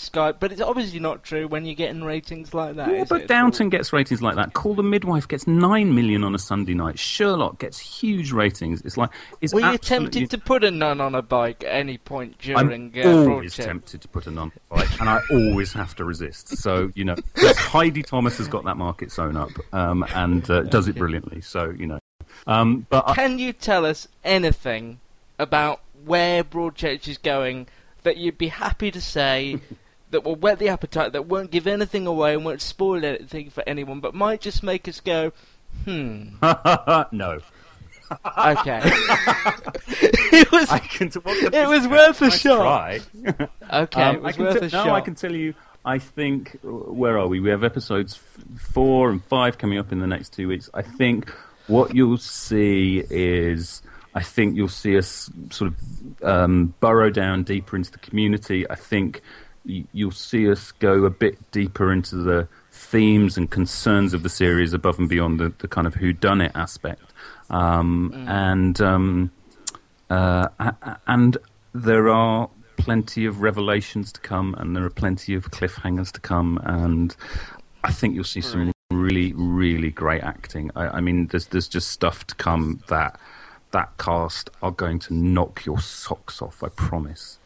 Skype, 0.00 0.36
but 0.40 0.52
it's 0.52 0.60
obviously 0.60 0.98
not 0.98 1.22
true 1.22 1.46
when 1.46 1.64
you're 1.64 1.74
getting 1.74 2.02
ratings 2.02 2.54
like 2.54 2.76
that. 2.76 2.90
Yeah, 2.90 3.04
but 3.08 3.22
it? 3.22 3.28
Downton 3.28 3.68
gets 3.68 3.92
ratings 3.92 4.22
like 4.22 4.36
that. 4.36 4.52
Call 4.54 4.74
the 4.74 4.82
Midwife 4.82 5.28
gets 5.28 5.46
nine 5.46 5.94
million 5.94 6.24
on 6.24 6.34
a 6.34 6.38
Sunday 6.38 6.74
night. 6.74 6.98
Sherlock 6.98 7.58
gets 7.58 7.78
huge 7.78 8.32
ratings. 8.32 8.80
It's 8.82 8.96
like 8.96 9.10
it's 9.40 9.52
Were 9.52 9.60
you 9.60 9.66
absolutely- 9.66 10.10
tempted 10.10 10.30
to 10.30 10.38
put 10.38 10.64
a 10.64 10.70
nun 10.70 11.00
on 11.00 11.14
a 11.14 11.22
bike 11.22 11.62
at 11.64 11.72
any 11.72 11.98
point 11.98 12.38
during? 12.38 12.92
I'm 12.96 13.28
uh, 13.28 13.30
always 13.32 13.54
tempted 13.54 14.00
to 14.00 14.08
put 14.08 14.26
a 14.26 14.30
nun 14.30 14.50
on 14.50 14.52
a 14.70 14.74
bike, 14.76 15.00
and 15.00 15.08
I 15.08 15.20
always 15.30 15.72
have 15.74 15.94
to 15.96 16.04
resist. 16.04 16.56
So 16.58 16.90
you 16.94 17.04
know, 17.04 17.16
Heidi 17.36 18.02
Thomas 18.02 18.38
has 18.38 18.48
got 18.48 18.64
that 18.64 18.76
market 18.76 19.12
sewn 19.12 19.36
up, 19.36 19.50
um, 19.72 20.04
and 20.14 20.48
uh, 20.50 20.62
does 20.62 20.88
it 20.88 20.96
brilliantly. 20.96 21.40
So 21.42 21.70
you 21.70 21.86
know, 21.86 21.98
um, 22.46 22.86
but 22.88 23.08
I, 23.08 23.14
Can 23.14 23.38
you 23.38 23.52
tell 23.52 23.84
us 23.84 24.08
anything 24.24 25.00
about 25.38 25.80
where 26.04 26.42
Broadchurch 26.44 27.08
is 27.08 27.18
going 27.18 27.66
that 28.02 28.16
you'd 28.16 28.38
be 28.38 28.48
happy 28.48 28.90
to 28.90 29.00
say 29.00 29.60
that 30.10 30.24
will 30.24 30.36
whet 30.36 30.58
the 30.58 30.68
appetite, 30.68 31.12
that 31.12 31.26
won't 31.26 31.50
give 31.50 31.66
anything 31.66 32.06
away 32.06 32.34
and 32.34 32.44
won't 32.44 32.60
spoil 32.62 33.04
anything 33.04 33.50
for 33.50 33.62
anyone, 33.66 34.00
but 34.00 34.14
might 34.14 34.40
just 34.40 34.62
make 34.62 34.88
us 34.88 35.00
go, 35.00 35.32
hmm, 35.84 36.34
no, 37.12 37.40
okay. 38.38 38.80
it 39.86 40.50
was. 40.52 40.68
Well, 41.24 41.54
It 41.54 41.68
was 41.68 41.86
worth 41.88 42.20
a 42.22 42.24
nice 42.26 42.40
shot. 42.40 43.00
Okay. 43.72 44.02
Um, 44.02 44.16
it 44.16 44.22
was 44.22 44.34
I 44.34 44.36
can 44.36 44.44
worth 44.44 44.54
t- 44.54 44.58
a 44.58 44.62
no, 44.62 44.68
shot. 44.68 44.88
I 44.90 45.00
can 45.00 45.14
tell 45.14 45.32
you. 45.32 45.54
I 45.84 45.98
think 45.98 46.58
where 46.62 47.16
are 47.18 47.28
we? 47.28 47.38
We 47.40 47.50
have 47.50 47.62
episodes 47.64 48.18
f- 48.18 48.60
four 48.72 49.10
and 49.10 49.22
five 49.24 49.58
coming 49.58 49.78
up 49.78 49.92
in 49.92 50.00
the 50.00 50.08
next 50.08 50.32
two 50.32 50.48
weeks. 50.48 50.68
I 50.74 50.82
think 50.82 51.30
what 51.68 51.94
you'll 51.94 52.18
see 52.18 53.04
is. 53.10 53.82
I 54.12 54.24
think 54.24 54.56
you'll 54.56 54.66
see 54.66 54.98
us 54.98 55.30
sort 55.50 55.72
of 55.72 56.24
um, 56.24 56.74
burrow 56.80 57.10
down 57.10 57.44
deeper 57.44 57.76
into 57.76 57.92
the 57.92 57.98
community. 57.98 58.68
I 58.68 58.74
think 58.74 59.22
you'll 59.64 60.10
see 60.10 60.50
us 60.50 60.72
go 60.72 61.04
a 61.04 61.10
bit 61.10 61.50
deeper 61.50 61.92
into 61.92 62.16
the 62.16 62.48
themes 62.72 63.36
and 63.36 63.50
concerns 63.50 64.14
of 64.14 64.22
the 64.22 64.28
series 64.28 64.72
above 64.72 64.98
and 64.98 65.08
beyond 65.08 65.38
the, 65.38 65.52
the 65.58 65.68
kind 65.68 65.86
of 65.86 65.94
whodunit 65.94 66.52
aspect. 66.54 67.12
Um, 67.50 68.12
And 68.26 68.80
um, 68.80 69.30
uh, 70.08 70.48
and 71.06 71.36
there 71.74 72.08
are 72.08 72.48
plenty 72.76 73.26
of 73.26 73.42
revelations 73.42 74.12
to 74.12 74.20
come, 74.20 74.54
and 74.54 74.74
there 74.74 74.84
are 74.84 74.90
plenty 74.90 75.34
of 75.34 75.50
cliffhangers 75.50 76.10
to 76.12 76.20
come, 76.20 76.58
and 76.64 77.14
I 77.84 77.92
think 77.92 78.14
you'll 78.14 78.24
see 78.24 78.40
some 78.40 78.72
really, 78.90 79.32
really 79.34 79.90
great 79.90 80.22
acting. 80.22 80.70
I, 80.74 80.98
I 80.98 81.00
mean, 81.00 81.26
there's 81.26 81.46
there's 81.46 81.68
just 81.68 81.88
stuff 81.88 82.26
to 82.28 82.34
come 82.34 82.82
that 82.88 83.18
that 83.72 83.96
cast 83.98 84.50
are 84.62 84.72
going 84.72 84.98
to 85.00 85.14
knock 85.14 85.66
your 85.66 85.80
socks 85.80 86.40
off. 86.40 86.62
I 86.62 86.68
promise. 86.68 87.39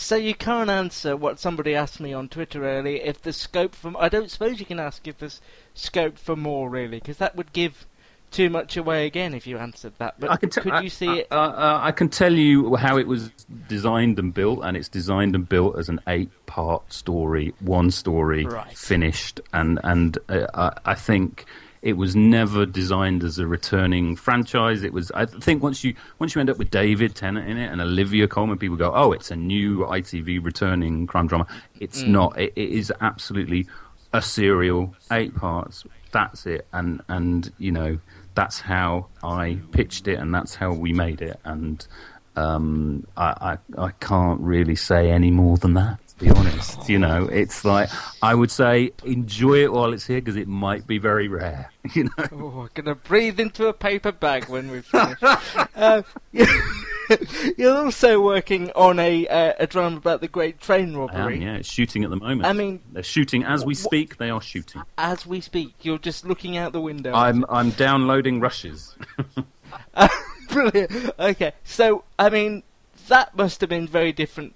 So 0.00 0.16
you 0.16 0.34
can't 0.34 0.70
answer 0.70 1.14
what 1.14 1.38
somebody 1.38 1.74
asked 1.74 2.00
me 2.00 2.12
on 2.14 2.28
Twitter 2.28 2.64
earlier. 2.64 3.00
If 3.04 3.20
the 3.20 3.32
scope 3.34 3.74
for, 3.74 3.92
I 3.98 4.08
don't 4.08 4.30
suppose 4.30 4.58
you 4.58 4.64
can 4.66 4.80
ask 4.80 5.06
if 5.06 5.18
there's 5.18 5.40
scope 5.74 6.16
for 6.16 6.34
more, 6.36 6.70
really, 6.70 6.98
because 7.00 7.18
that 7.18 7.36
would 7.36 7.52
give 7.52 7.86
too 8.30 8.48
much 8.48 8.76
away 8.78 9.06
again 9.06 9.34
if 9.34 9.46
you 9.46 9.58
answered 9.58 9.92
that. 9.98 10.14
But 10.18 10.30
I 10.30 10.36
can 10.36 10.48
tell. 10.48 10.62
could 10.64 10.72
I- 10.72 10.80
you 10.82 10.88
see 10.88 11.08
I, 11.08 11.14
it? 11.16 11.28
Uh, 11.30 11.34
uh, 11.34 11.80
I 11.82 11.92
can 11.92 12.08
tell 12.08 12.32
you 12.32 12.76
how 12.76 12.96
it 12.96 13.06
was 13.06 13.30
designed 13.68 14.18
and 14.18 14.32
built, 14.32 14.60
and 14.64 14.74
it's 14.76 14.88
designed 14.88 15.34
and 15.34 15.46
built 15.46 15.78
as 15.78 15.88
an 15.90 16.00
eight-part 16.08 16.92
story, 16.92 17.52
one 17.60 17.90
story, 17.90 18.46
Right. 18.46 18.76
finished, 18.76 19.40
and 19.52 19.78
and 19.84 20.16
uh, 20.30 20.46
I, 20.54 20.92
I 20.92 20.94
think 20.94 21.44
it 21.82 21.94
was 21.94 22.14
never 22.14 22.66
designed 22.66 23.24
as 23.24 23.38
a 23.38 23.46
returning 23.46 24.14
franchise. 24.14 24.82
It 24.82 24.92
was. 24.92 25.10
I 25.12 25.24
think 25.24 25.62
once 25.62 25.82
you 25.82 25.94
once 26.18 26.34
you 26.34 26.40
end 26.40 26.50
up 26.50 26.58
with 26.58 26.70
David 26.70 27.14
Tennant 27.14 27.48
in 27.48 27.56
it 27.56 27.70
and 27.72 27.80
Olivia 27.80 28.28
Colman, 28.28 28.58
people 28.58 28.76
go, 28.76 28.92
"Oh, 28.94 29.12
it's 29.12 29.30
a 29.30 29.36
new 29.36 29.78
ITV 29.78 30.44
returning 30.44 31.06
crime 31.06 31.26
drama." 31.26 31.46
It's 31.78 32.02
not. 32.02 32.38
It, 32.38 32.52
it 32.54 32.70
is 32.70 32.92
absolutely 33.00 33.66
a 34.12 34.20
serial, 34.20 34.94
eight 35.10 35.34
parts. 35.34 35.84
That's 36.12 36.44
it, 36.44 36.66
and 36.72 37.00
and 37.08 37.50
you 37.58 37.72
know 37.72 37.98
that's 38.34 38.60
how 38.60 39.06
I 39.22 39.58
pitched 39.72 40.06
it, 40.06 40.18
and 40.18 40.34
that's 40.34 40.54
how 40.54 40.72
we 40.72 40.92
made 40.92 41.22
it, 41.22 41.40
and 41.44 41.86
um, 42.36 43.06
I, 43.16 43.58
I 43.78 43.82
I 43.86 43.90
can't 44.00 44.40
really 44.40 44.76
say 44.76 45.10
any 45.10 45.30
more 45.30 45.56
than 45.56 45.74
that. 45.74 45.98
Be 46.20 46.28
honest, 46.30 46.86
you 46.86 46.98
know, 46.98 47.26
it's 47.32 47.64
like 47.64 47.88
I 48.22 48.34
would 48.34 48.50
say 48.50 48.92
enjoy 49.04 49.62
it 49.64 49.72
while 49.72 49.94
it's 49.94 50.06
here 50.06 50.20
because 50.20 50.36
it 50.36 50.46
might 50.48 50.86
be 50.86 50.98
very 50.98 51.28
rare. 51.28 51.70
You 51.94 52.04
know, 52.04 52.10
Oh, 52.32 52.60
I'm 52.60 52.70
gonna 52.74 52.94
breathe 52.94 53.40
into 53.40 53.66
a 53.66 53.72
paper 53.72 54.12
bag 54.12 54.50
when 54.50 54.70
we 54.70 54.82
finish. 54.82 55.18
uh, 55.74 56.02
you're 57.56 57.74
also 57.84 58.20
working 58.22 58.70
on 58.72 58.98
a 58.98 59.26
uh, 59.26 59.54
a 59.58 59.66
drama 59.66 59.96
about 59.96 60.20
the 60.20 60.28
Great 60.28 60.60
Train 60.60 60.94
Robbery. 60.94 61.36
am, 61.36 61.42
yeah, 61.42 61.54
it's 61.56 61.72
shooting 61.72 62.04
at 62.04 62.10
the 62.10 62.16
moment. 62.16 62.44
I 62.44 62.52
mean- 62.52 62.80
they're 62.92 63.02
shooting 63.02 63.44
as 63.44 63.64
we 63.64 63.74
speak. 63.74 64.18
They 64.18 64.28
are 64.28 64.42
shooting. 64.42 64.82
As 64.98 65.26
we 65.26 65.40
speak, 65.40 65.74
you're 65.80 65.98
just 65.98 66.26
looking 66.26 66.58
out 66.58 66.72
the 66.74 66.82
window. 66.82 67.14
I'm 67.14 67.46
I'm 67.48 67.70
downloading 67.70 68.40
rushes. 68.40 68.94
Brilliant. 70.50 71.10
Okay, 71.18 71.52
so 71.64 72.04
I 72.18 72.28
mean, 72.28 72.62
that 73.08 73.34
must 73.36 73.62
have 73.62 73.70
been 73.70 73.86
very 73.88 74.12
different 74.12 74.54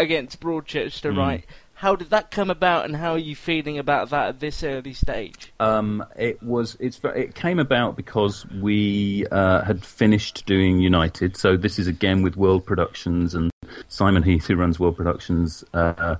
against 0.00 0.40
Broadchurch 0.40 1.00
to 1.02 1.10
Hmm. 1.12 1.18
write. 1.18 1.44
How 1.74 1.96
did 1.96 2.10
that 2.10 2.30
come 2.30 2.50
about, 2.50 2.84
and 2.84 2.94
how 2.96 3.12
are 3.12 3.18
you 3.18 3.34
feeling 3.34 3.78
about 3.78 4.10
that 4.10 4.28
at 4.28 4.40
this 4.40 4.62
early 4.62 4.92
stage? 4.92 5.50
Um, 5.60 6.04
it 6.14 6.42
was 6.42 6.76
it's 6.78 7.00
it 7.04 7.34
came 7.34 7.58
about 7.58 7.96
because 7.96 8.44
we 8.60 9.26
uh, 9.30 9.62
had 9.62 9.82
finished 9.82 10.44
doing 10.44 10.80
United. 10.80 11.38
So 11.38 11.56
this 11.56 11.78
is 11.78 11.86
again 11.86 12.20
with 12.20 12.36
World 12.36 12.66
Productions 12.66 13.34
and 13.34 13.50
Simon 13.88 14.22
Heath, 14.22 14.46
who 14.46 14.56
runs 14.56 14.78
World 14.78 14.98
Productions, 14.98 15.64
uh, 15.72 16.16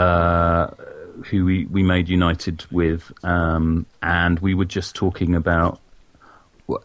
uh, 0.00 0.70
who 1.30 1.44
we, 1.44 1.66
we 1.66 1.84
made 1.84 2.08
United 2.08 2.64
with, 2.72 3.12
um, 3.24 3.86
and 4.02 4.40
we 4.40 4.54
were 4.54 4.64
just 4.64 4.96
talking 4.96 5.36
about 5.36 5.78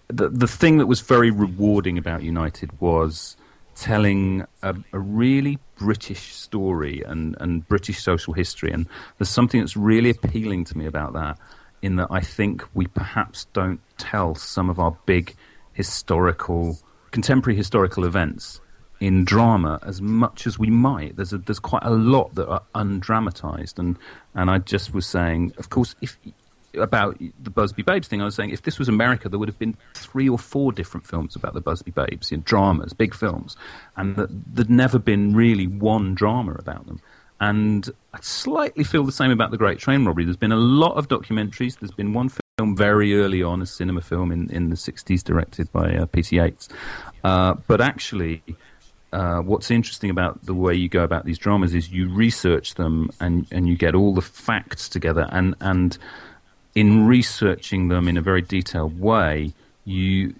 the 0.09 0.29
the 0.29 0.47
thing 0.47 0.77
that 0.77 0.85
was 0.85 1.01
very 1.01 1.31
rewarding 1.31 1.97
about 1.97 2.21
United 2.21 2.69
was 2.79 3.35
telling 3.75 4.45
a, 4.61 4.75
a 4.93 4.99
really 4.99 5.59
British 5.75 6.33
story 6.35 7.01
and, 7.05 7.35
and 7.39 7.67
British 7.67 8.01
social 8.01 8.33
history. 8.33 8.71
And 8.71 8.87
there's 9.17 9.29
something 9.29 9.59
that's 9.59 9.77
really 9.77 10.09
appealing 10.09 10.65
to 10.65 10.77
me 10.77 10.85
about 10.85 11.13
that, 11.13 11.39
in 11.81 11.95
that 11.95 12.07
I 12.11 12.21
think 12.21 12.63
we 12.73 12.87
perhaps 12.87 13.45
don't 13.53 13.79
tell 13.97 14.35
some 14.35 14.69
of 14.69 14.79
our 14.79 14.97
big 15.05 15.35
historical, 15.73 16.77
contemporary 17.11 17.57
historical 17.57 18.05
events 18.05 18.61
in 18.99 19.25
drama 19.25 19.79
as 19.81 19.99
much 19.99 20.45
as 20.45 20.59
we 20.59 20.69
might. 20.69 21.15
There's 21.15 21.33
a, 21.33 21.39
there's 21.39 21.59
quite 21.59 21.83
a 21.83 21.89
lot 21.89 22.35
that 22.35 22.47
are 22.47 22.61
undramatized, 22.75 23.79
and 23.79 23.97
and 24.35 24.49
I 24.49 24.59
just 24.59 24.93
was 24.93 25.07
saying, 25.07 25.53
of 25.57 25.69
course, 25.69 25.95
if 26.01 26.17
about 26.75 27.17
the 27.19 27.49
Busby 27.49 27.83
Babes 27.83 28.07
thing, 28.07 28.21
I 28.21 28.25
was 28.25 28.35
saying 28.35 28.51
if 28.51 28.63
this 28.63 28.79
was 28.79 28.87
America, 28.87 29.29
there 29.29 29.39
would 29.39 29.49
have 29.49 29.59
been 29.59 29.75
three 29.93 30.29
or 30.29 30.37
four 30.37 30.71
different 30.71 31.05
films 31.05 31.35
about 31.35 31.53
the 31.53 31.61
Busby 31.61 31.91
Babes, 31.91 32.31
you 32.31 32.37
know, 32.37 32.43
dramas, 32.45 32.93
big 32.93 33.13
films, 33.13 33.55
and 33.97 34.15
that 34.15 34.29
there'd 34.55 34.69
never 34.69 34.99
been 34.99 35.35
really 35.35 35.67
one 35.67 36.15
drama 36.15 36.53
about 36.53 36.85
them. 36.87 37.01
And 37.39 37.89
I 38.13 38.19
slightly 38.21 38.83
feel 38.83 39.03
the 39.03 39.11
same 39.11 39.31
about 39.31 39.49
the 39.49 39.57
Great 39.57 39.79
Train 39.79 40.05
Robbery. 40.05 40.25
There's 40.25 40.37
been 40.37 40.51
a 40.51 40.57
lot 40.57 40.93
of 40.93 41.07
documentaries. 41.07 41.79
There's 41.79 41.91
been 41.91 42.13
one 42.13 42.29
film 42.29 42.77
very 42.77 43.15
early 43.15 43.41
on, 43.41 43.63
a 43.63 43.65
cinema 43.65 44.01
film 44.01 44.31
in, 44.31 44.49
in 44.51 44.69
the 44.69 44.75
60s, 44.75 45.23
directed 45.23 45.71
by 45.71 45.95
uh, 45.95 46.05
Peter 46.05 46.35
Yates. 46.35 46.69
Uh, 47.23 47.55
but 47.65 47.81
actually, 47.81 48.43
uh, 49.11 49.39
what's 49.39 49.71
interesting 49.71 50.11
about 50.11 50.45
the 50.45 50.53
way 50.53 50.73
you 50.75 50.87
go 50.87 51.03
about 51.03 51.25
these 51.25 51.39
dramas 51.39 51.73
is 51.73 51.91
you 51.91 52.13
research 52.13 52.75
them 52.75 53.09
and, 53.19 53.47
and 53.51 53.67
you 53.67 53.75
get 53.75 53.95
all 53.95 54.13
the 54.13 54.21
facts 54.21 54.87
together 54.87 55.27
and, 55.31 55.55
and 55.59 55.97
in 56.75 57.05
researching 57.05 57.87
them 57.89 58.07
in 58.07 58.17
a 58.17 58.21
very 58.21 58.41
detailed 58.41 58.99
way, 58.99 59.53
you 59.85 60.33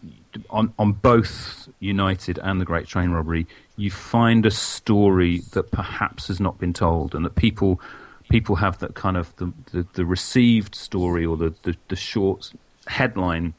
on 0.50 0.74
on 0.80 0.94
both 0.94 1.67
United 1.80 2.39
and 2.39 2.62
the 2.62 2.65
Great 2.65 2.88
Train 2.88 3.12
Robbery, 3.12 3.48
you 3.76 3.91
find 3.91 4.46
a 4.46 4.52
story 4.52 5.39
that 5.52 5.72
perhaps 5.72 6.28
has 6.28 6.39
not 6.39 6.58
been 6.58 6.74
told, 6.74 7.13
and 7.15 7.26
that 7.26 7.36
people 7.36 7.82
people 8.30 8.56
have 8.58 8.80
that 8.80 8.96
kind 8.96 9.17
of 9.17 9.36
the 9.38 9.52
the, 9.72 9.86
the 9.94 10.06
received 10.06 10.76
story 10.76 11.26
or 11.26 11.38
the, 11.38 11.54
the 11.63 11.76
the 11.89 11.96
short 11.96 12.54
headline 12.88 13.54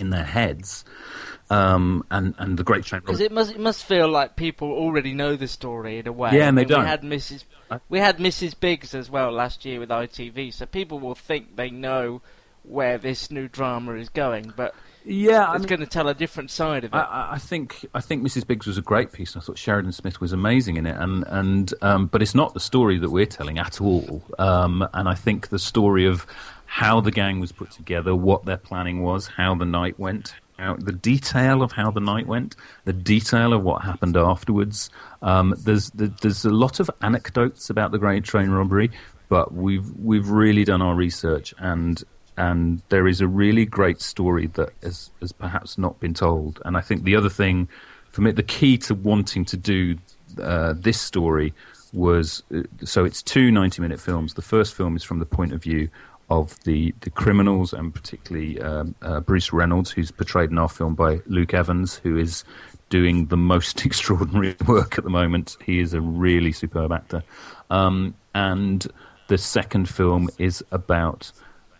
in 0.00 0.10
their 0.10 0.24
heads, 0.24 0.84
um, 1.50 2.04
and 2.10 2.34
and 2.38 2.56
the 2.56 2.64
Great 2.64 2.84
Train 2.84 3.02
Because 3.02 3.20
it 3.20 3.30
must 3.30 3.52
it 3.52 3.60
must 3.60 3.84
feel 3.84 4.08
like 4.08 4.36
people 4.36 4.70
already 4.72 5.14
know 5.14 5.36
the 5.36 5.48
story 5.48 5.98
in 5.98 6.08
a 6.08 6.12
way. 6.12 6.30
Yeah, 6.32 6.48
and 6.48 6.58
I 6.58 6.64
they 6.64 6.66
mean, 6.66 6.68
don't. 6.68 6.82
We 6.82 6.88
had 6.88 7.02
Mrs. 7.02 7.44
We 7.88 7.98
had 7.98 8.18
Mrs. 8.18 8.58
Biggs 8.58 8.94
as 8.94 9.10
well 9.10 9.30
last 9.30 9.64
year 9.64 9.78
with 9.78 9.90
ITV, 9.90 10.52
so 10.52 10.66
people 10.66 10.98
will 10.98 11.14
think 11.14 11.56
they 11.56 11.70
know 11.70 12.22
where 12.70 12.98
this 12.98 13.30
new 13.30 13.48
drama 13.48 13.92
is 13.94 14.08
going, 14.08 14.52
but 14.56 14.74
Yeah, 15.04 15.44
I 15.44 15.52
it's 15.54 15.60
mean- 15.62 15.68
going 15.68 15.80
to 15.80 15.86
tell 15.86 16.08
a 16.08 16.14
different 16.14 16.50
side 16.50 16.84
of 16.84 16.92
it. 16.92 16.96
I- 16.96 17.00
I, 17.00 17.28
I 17.34 17.38
think 17.38 17.86
I 17.94 18.00
think 18.00 18.22
Mrs. 18.22 18.46
Biggs 18.46 18.66
was 18.66 18.78
a 18.78 18.82
great 18.82 19.12
piece. 19.12 19.34
and 19.34 19.42
I 19.42 19.44
thought 19.44 19.58
Sheridan 19.58 19.92
Smith 19.92 20.20
was 20.20 20.32
amazing 20.32 20.76
in 20.76 20.86
it, 20.86 20.96
and 20.96 21.24
and 21.28 21.72
um, 21.82 22.06
but 22.06 22.22
it's 22.22 22.34
not 22.34 22.54
the 22.54 22.60
story 22.60 22.98
that 22.98 23.10
we're 23.10 23.26
telling 23.26 23.58
at 23.58 23.80
all. 23.80 24.22
Um, 24.38 24.86
and 24.94 25.08
I 25.08 25.14
think 25.14 25.48
the 25.48 25.58
story 25.58 26.06
of 26.06 26.26
how 26.66 27.00
the 27.00 27.10
gang 27.10 27.40
was 27.40 27.50
put 27.52 27.70
together, 27.72 28.14
what 28.14 28.44
their 28.44 28.56
planning 28.56 29.02
was, 29.02 29.26
how 29.26 29.54
the 29.56 29.64
night 29.64 29.98
went, 29.98 30.34
the 30.58 30.92
detail 30.92 31.62
of 31.62 31.72
how 31.72 31.90
the 31.90 32.00
night 32.00 32.26
went, 32.26 32.54
the 32.84 32.92
detail 32.92 33.52
of 33.54 33.62
what 33.64 33.82
happened 33.82 34.16
afterwards. 34.16 34.90
Um, 35.22 35.54
there's 35.64 35.90
there- 35.90 36.12
there's 36.20 36.44
a 36.44 36.50
lot 36.50 36.78
of 36.78 36.90
anecdotes 37.02 37.70
about 37.70 37.90
the 37.90 37.98
Great 37.98 38.22
Train 38.24 38.50
robbery, 38.50 38.90
but 39.30 39.52
we've 39.54 39.90
we've 39.96 40.28
really 40.28 40.64
done 40.64 40.82
our 40.82 40.94
research 40.94 41.54
and 41.58 42.04
and 42.40 42.80
there 42.88 43.06
is 43.06 43.20
a 43.20 43.28
really 43.28 43.66
great 43.66 44.00
story 44.00 44.46
that 44.46 44.70
has, 44.82 45.10
has 45.20 45.30
perhaps 45.30 45.76
not 45.76 46.00
been 46.00 46.14
told. 46.14 46.58
And 46.64 46.74
I 46.74 46.80
think 46.80 47.04
the 47.04 47.14
other 47.14 47.28
thing, 47.28 47.68
for 48.12 48.22
me, 48.22 48.30
the 48.30 48.42
key 48.42 48.78
to 48.78 48.94
wanting 48.94 49.44
to 49.44 49.58
do 49.58 49.98
uh, 50.40 50.72
this 50.74 50.98
story 50.98 51.52
was 51.92 52.42
uh, 52.54 52.62
so 52.82 53.04
it's 53.04 53.22
two 53.22 53.50
90 53.50 53.82
minute 53.82 54.00
films. 54.00 54.34
The 54.34 54.42
first 54.42 54.74
film 54.74 54.96
is 54.96 55.04
from 55.04 55.18
the 55.18 55.26
point 55.26 55.52
of 55.52 55.62
view 55.62 55.90
of 56.30 56.58
the, 56.64 56.94
the 57.02 57.10
criminals, 57.10 57.74
and 57.74 57.92
particularly 57.92 58.58
um, 58.62 58.94
uh, 59.02 59.20
Bruce 59.20 59.52
Reynolds, 59.52 59.90
who's 59.90 60.10
portrayed 60.10 60.50
in 60.50 60.56
our 60.56 60.68
film 60.68 60.94
by 60.94 61.20
Luke 61.26 61.52
Evans, 61.52 61.96
who 61.96 62.16
is 62.16 62.44
doing 62.88 63.26
the 63.26 63.36
most 63.36 63.84
extraordinary 63.84 64.56
work 64.66 64.96
at 64.96 65.04
the 65.04 65.10
moment. 65.10 65.58
He 65.62 65.78
is 65.78 65.92
a 65.92 66.00
really 66.00 66.52
superb 66.52 66.90
actor. 66.90 67.22
Um, 67.68 68.14
and 68.34 68.86
the 69.28 69.36
second 69.36 69.90
film 69.90 70.30
is 70.38 70.64
about 70.70 71.32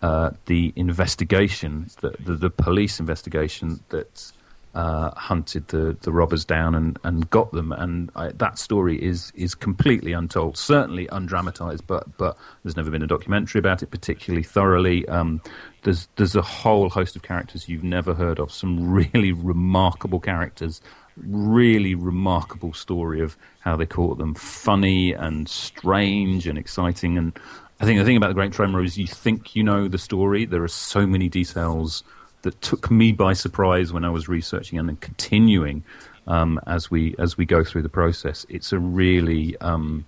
uh, 0.03 0.31
the 0.47 0.73
investigation, 0.77 1.91
the, 2.01 2.15
the, 2.25 2.35
the 2.35 2.51
police 2.51 3.01
investigation 3.01 3.81
that 3.91 4.33
uh, 4.75 5.11
hunted 5.11 5.67
the, 5.69 5.97
the 6.03 6.13
robbers 6.13 6.45
down 6.45 6.75
and, 6.75 6.99
and 7.03 7.29
got 7.31 7.51
them. 7.53 7.73
And 7.73 8.11
I, 8.15 8.29
that 8.29 8.59
story 8.59 9.03
is 9.03 9.33
is 9.35 9.55
completely 9.55 10.13
untold, 10.13 10.57
certainly 10.57 11.07
undramatized, 11.09 11.83
but 11.87 12.17
but 12.17 12.37
there's 12.63 12.77
never 12.77 12.91
been 12.91 13.03
a 13.03 13.07
documentary 13.07 13.59
about 13.59 13.83
it 13.83 13.91
particularly 13.91 14.45
thoroughly. 14.45 15.09
Um, 15.09 15.41
there's 15.83 16.09
there's 16.17 16.37
a 16.37 16.43
whole 16.43 16.89
host 16.89 17.17
of 17.17 17.23
characters 17.23 17.69
you've 17.69 17.85
never 17.85 18.15
heard 18.15 18.39
of, 18.39 18.53
some 18.53 18.93
really 18.93 19.33
remarkable 19.33 20.21
characters. 20.21 20.81
Really 21.17 21.95
remarkable 21.95 22.73
story 22.73 23.21
of 23.21 23.37
how 23.59 23.77
they 23.77 23.85
caught 23.85 24.17
them, 24.17 24.35
funny 24.35 25.13
and 25.13 25.49
strange 25.49 26.47
and 26.47 26.57
exciting. 26.57 27.19
And 27.19 27.39
I 27.81 27.87
think 27.87 27.99
the 27.99 28.05
thing 28.05 28.19
about 28.19 28.29
the 28.29 28.35
Great 28.35 28.53
Train 28.53 28.71
Robbery 28.71 28.87
is 28.87 28.99
you 28.99 29.07
think 29.07 29.57
you 29.57 29.63
know 29.63 29.89
the 29.89 29.99
story. 29.99 30.45
There 30.45 30.63
are 30.63 30.69
so 30.69 31.07
many 31.07 31.31
details 31.31 32.05
that 32.43 32.61
took 32.61 32.91
me 32.91 33.13
by 33.13 33.33
surprise 33.33 33.91
when 33.93 34.05
I 34.05 34.11
was 34.11 34.29
researching 34.29 34.79
and 34.79 34.89
then 34.89 34.97
continuing 34.97 35.83
um, 36.27 36.61
as 36.67 36.91
we 36.91 37.15
as 37.19 37.39
we 37.39 37.47
go 37.47 37.65
through 37.65 37.83
the 37.83 37.89
process. 37.89 38.45
It's 38.51 38.73
a 38.73 38.79
really 38.79 39.57
um, 39.63 40.05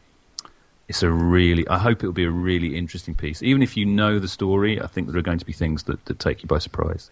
it's 0.87 1.03
a 1.03 1.11
really 1.11 1.67
I 1.67 1.79
hope 1.79 1.99
it'll 1.99 2.13
be 2.13 2.25
a 2.25 2.31
really 2.31 2.77
interesting 2.77 3.15
piece. 3.15 3.43
Even 3.43 3.63
if 3.63 3.75
you 3.75 3.87
know 3.87 4.19
the 4.19 4.29
story, 4.29 4.79
I 4.79 4.87
think 4.87 5.09
there 5.09 5.19
are 5.19 5.23
going 5.23 5.39
to 5.39 5.47
be 5.47 5.55
things 5.55 5.85
that, 5.85 6.05
that 6.05 6.19
take 6.19 6.43
you 6.43 6.49
by 6.49 6.59
surprise. 6.59 7.11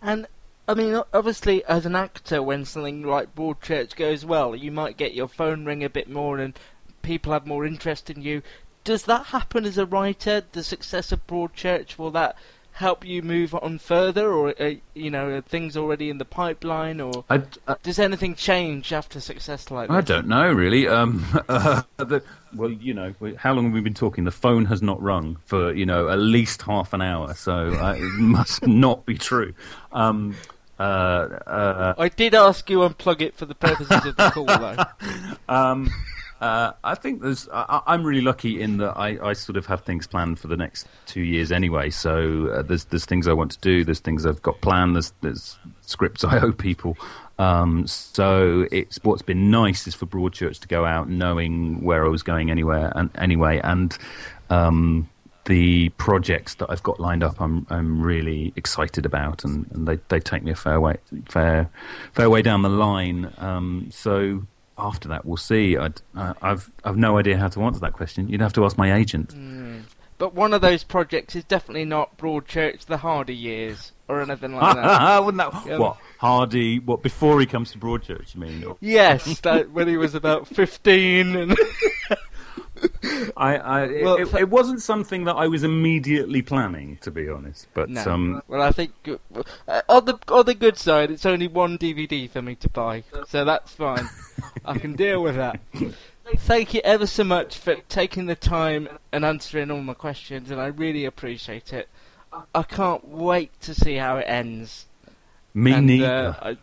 And 0.00 0.26
I 0.66 0.72
mean, 0.72 1.02
obviously, 1.12 1.62
as 1.66 1.84
an 1.84 1.96
actor, 1.96 2.42
when 2.42 2.64
something 2.64 3.02
like 3.02 3.34
Broadchurch 3.34 3.94
goes 3.94 4.24
well, 4.24 4.56
you 4.56 4.72
might 4.72 4.96
get 4.96 5.12
your 5.12 5.28
phone 5.28 5.66
ring 5.66 5.84
a 5.84 5.90
bit 5.90 6.08
more, 6.08 6.38
and 6.38 6.58
people 7.02 7.34
have 7.34 7.46
more 7.46 7.66
interest 7.66 8.08
in 8.08 8.22
you. 8.22 8.40
Does 8.84 9.04
that 9.04 9.26
happen 9.26 9.64
as 9.64 9.78
a 9.78 9.86
writer? 9.86 10.42
The 10.52 10.64
success 10.64 11.12
of 11.12 11.26
Broadchurch 11.26 11.98
will 11.98 12.10
that 12.12 12.36
help 12.72 13.04
you 13.04 13.20
move 13.20 13.54
on 13.54 13.78
further, 13.78 14.32
or 14.32 14.54
uh, 14.60 14.74
you 14.94 15.10
know, 15.10 15.28
are 15.28 15.40
things 15.42 15.76
already 15.76 16.08
in 16.08 16.18
the 16.18 16.24
pipeline, 16.24 17.00
or 17.00 17.24
I, 17.28 17.42
I, 17.68 17.76
does 17.82 17.98
anything 17.98 18.34
change 18.34 18.92
after 18.92 19.20
success 19.20 19.70
like 19.70 19.88
that? 19.88 19.94
I 19.94 20.00
don't 20.00 20.26
know 20.26 20.50
really. 20.50 20.88
Um, 20.88 21.24
uh, 21.48 21.82
the, 21.98 22.22
well, 22.54 22.70
you 22.70 22.94
know, 22.94 23.14
how 23.36 23.52
long 23.52 23.66
have 23.66 23.74
we 23.74 23.80
been 23.80 23.94
talking? 23.94 24.24
The 24.24 24.30
phone 24.30 24.64
has 24.66 24.80
not 24.80 25.00
rung 25.02 25.36
for 25.44 25.72
you 25.74 25.86
know 25.86 26.08
at 26.08 26.18
least 26.18 26.62
half 26.62 26.92
an 26.92 27.02
hour, 27.02 27.34
so 27.34 27.52
uh, 27.52 27.94
it 27.96 28.02
must 28.18 28.66
not 28.66 29.04
be 29.04 29.16
true. 29.16 29.52
Um, 29.92 30.36
uh, 30.80 30.82
uh, 31.46 31.94
I 31.98 32.08
did 32.08 32.34
ask 32.34 32.70
you 32.70 32.78
unplug 32.78 33.20
it 33.20 33.36
for 33.36 33.44
the 33.44 33.54
purposes 33.54 34.06
of 34.06 34.16
the 34.16 34.30
call, 34.30 34.46
though. 34.46 34.76
um, 35.54 35.90
uh, 36.40 36.72
I 36.82 36.94
think 36.94 37.20
there's. 37.20 37.48
I, 37.52 37.82
I'm 37.86 38.02
really 38.02 38.22
lucky 38.22 38.62
in 38.62 38.78
that 38.78 38.96
I, 38.96 39.18
I 39.22 39.32
sort 39.34 39.56
of 39.56 39.66
have 39.66 39.82
things 39.82 40.06
planned 40.06 40.38
for 40.38 40.48
the 40.48 40.56
next 40.56 40.86
two 41.04 41.20
years 41.20 41.52
anyway. 41.52 41.90
So 41.90 42.48
uh, 42.48 42.62
there's 42.62 42.84
there's 42.86 43.04
things 43.04 43.28
I 43.28 43.34
want 43.34 43.50
to 43.52 43.58
do. 43.58 43.84
There's 43.84 44.00
things 44.00 44.24
I've 44.24 44.40
got 44.40 44.60
planned. 44.62 44.96
There's 44.96 45.12
there's 45.20 45.58
scripts 45.82 46.24
I 46.24 46.40
owe 46.40 46.52
people. 46.52 46.96
Um, 47.38 47.86
so 47.86 48.66
it's 48.72 48.98
what's 49.02 49.22
been 49.22 49.50
nice 49.50 49.86
is 49.86 49.94
for 49.94 50.06
Broadchurch 50.06 50.60
to 50.60 50.68
go 50.68 50.84
out 50.84 51.08
knowing 51.08 51.82
where 51.82 52.06
I 52.06 52.08
was 52.08 52.22
going 52.22 52.50
anywhere 52.50 52.92
and 52.94 53.10
anyway 53.16 53.60
and. 53.62 53.96
Um, 54.48 55.08
the 55.46 55.88
projects 55.90 56.54
that 56.56 56.70
I've 56.70 56.82
got 56.82 57.00
lined 57.00 57.22
up, 57.24 57.40
I'm 57.40 57.66
I'm 57.70 58.02
really 58.02 58.52
excited 58.56 59.06
about, 59.06 59.42
and, 59.42 59.66
and 59.72 59.88
they, 59.88 59.98
they 60.08 60.20
take 60.20 60.42
me 60.42 60.50
a 60.50 60.56
fair 60.56 60.80
way 60.80 60.98
fair 61.28 61.70
fair 62.12 62.28
way 62.28 62.42
down 62.42 62.62
the 62.62 62.68
line. 62.68 63.32
Um, 63.38 63.88
so 63.90 64.42
after 64.78 65.08
that, 65.08 65.24
we'll 65.26 65.36
see. 65.36 65.76
I'd, 65.76 66.00
uh, 66.16 66.34
I've 66.42 66.70
I've 66.84 66.96
no 66.96 67.18
idea 67.18 67.36
how 67.36 67.48
to 67.48 67.62
answer 67.62 67.80
that 67.80 67.92
question. 67.92 68.28
You'd 68.28 68.40
have 68.40 68.52
to 68.54 68.64
ask 68.64 68.76
my 68.78 68.94
agent. 68.94 69.34
But 70.18 70.34
one 70.34 70.52
of 70.52 70.60
those 70.60 70.84
projects 70.84 71.34
is 71.34 71.44
definitely 71.44 71.86
not 71.86 72.18
Broadchurch: 72.18 72.84
The 72.86 72.98
Hardy 72.98 73.34
Years 73.34 73.92
or 74.08 74.20
anything 74.20 74.54
like 74.54 74.76
that. 74.76 75.18
Wouldn't 75.24 75.38
that 75.38 75.78
what 75.78 75.96
Hardy? 76.18 76.78
What 76.78 77.02
before 77.02 77.40
he 77.40 77.46
comes 77.46 77.72
to 77.72 77.78
Broadchurch? 77.78 78.34
You 78.34 78.40
mean? 78.42 78.64
Or- 78.64 78.76
Yes, 78.80 79.40
that, 79.40 79.70
when 79.70 79.88
he 79.88 79.96
was 79.96 80.14
about 80.14 80.46
fifteen, 80.46 81.36
and 81.36 81.56
I, 83.36 83.56
I 83.56 83.82
it- 83.84 84.04
Well, 84.04 84.16
it, 84.16 84.34
it 84.34 84.48
wasn't 84.48 84.82
something 84.82 85.24
that 85.24 85.34
I 85.34 85.46
was 85.48 85.62
immediately 85.64 86.42
planning, 86.42 86.98
to 87.02 87.10
be 87.10 87.28
honest. 87.28 87.66
But 87.74 87.90
no. 87.90 88.04
um, 88.04 88.42
well, 88.48 88.62
I 88.62 88.72
think 88.72 88.92
uh, 89.68 89.82
on 89.88 90.04
the 90.04 90.18
on 90.28 90.46
the 90.46 90.54
good 90.54 90.76
side, 90.76 91.10
it's 91.10 91.26
only 91.26 91.48
one 91.48 91.78
DVD 91.78 92.28
for 92.28 92.42
me 92.42 92.54
to 92.56 92.68
buy, 92.68 93.04
so 93.28 93.44
that's 93.44 93.72
fine. 93.72 94.08
I 94.64 94.78
can 94.78 94.94
deal 94.94 95.22
with 95.22 95.36
that. 95.36 95.60
Thank 96.36 96.74
you 96.74 96.80
ever 96.84 97.06
so 97.06 97.24
much 97.24 97.58
for 97.58 97.74
taking 97.88 98.26
the 98.26 98.36
time 98.36 98.88
and 99.10 99.24
answering 99.24 99.70
all 99.70 99.80
my 99.82 99.94
questions, 99.94 100.50
and 100.50 100.60
I 100.60 100.66
really 100.66 101.04
appreciate 101.04 101.72
it. 101.72 101.88
I 102.54 102.62
can't 102.62 103.06
wait 103.08 103.60
to 103.62 103.74
see 103.74 103.96
how 103.96 104.18
it 104.18 104.24
ends. 104.28 104.86
me 105.52 105.72
and, 105.72 105.86
neither. 105.86 106.36
uh, 106.40 106.50
I, 106.50 106.56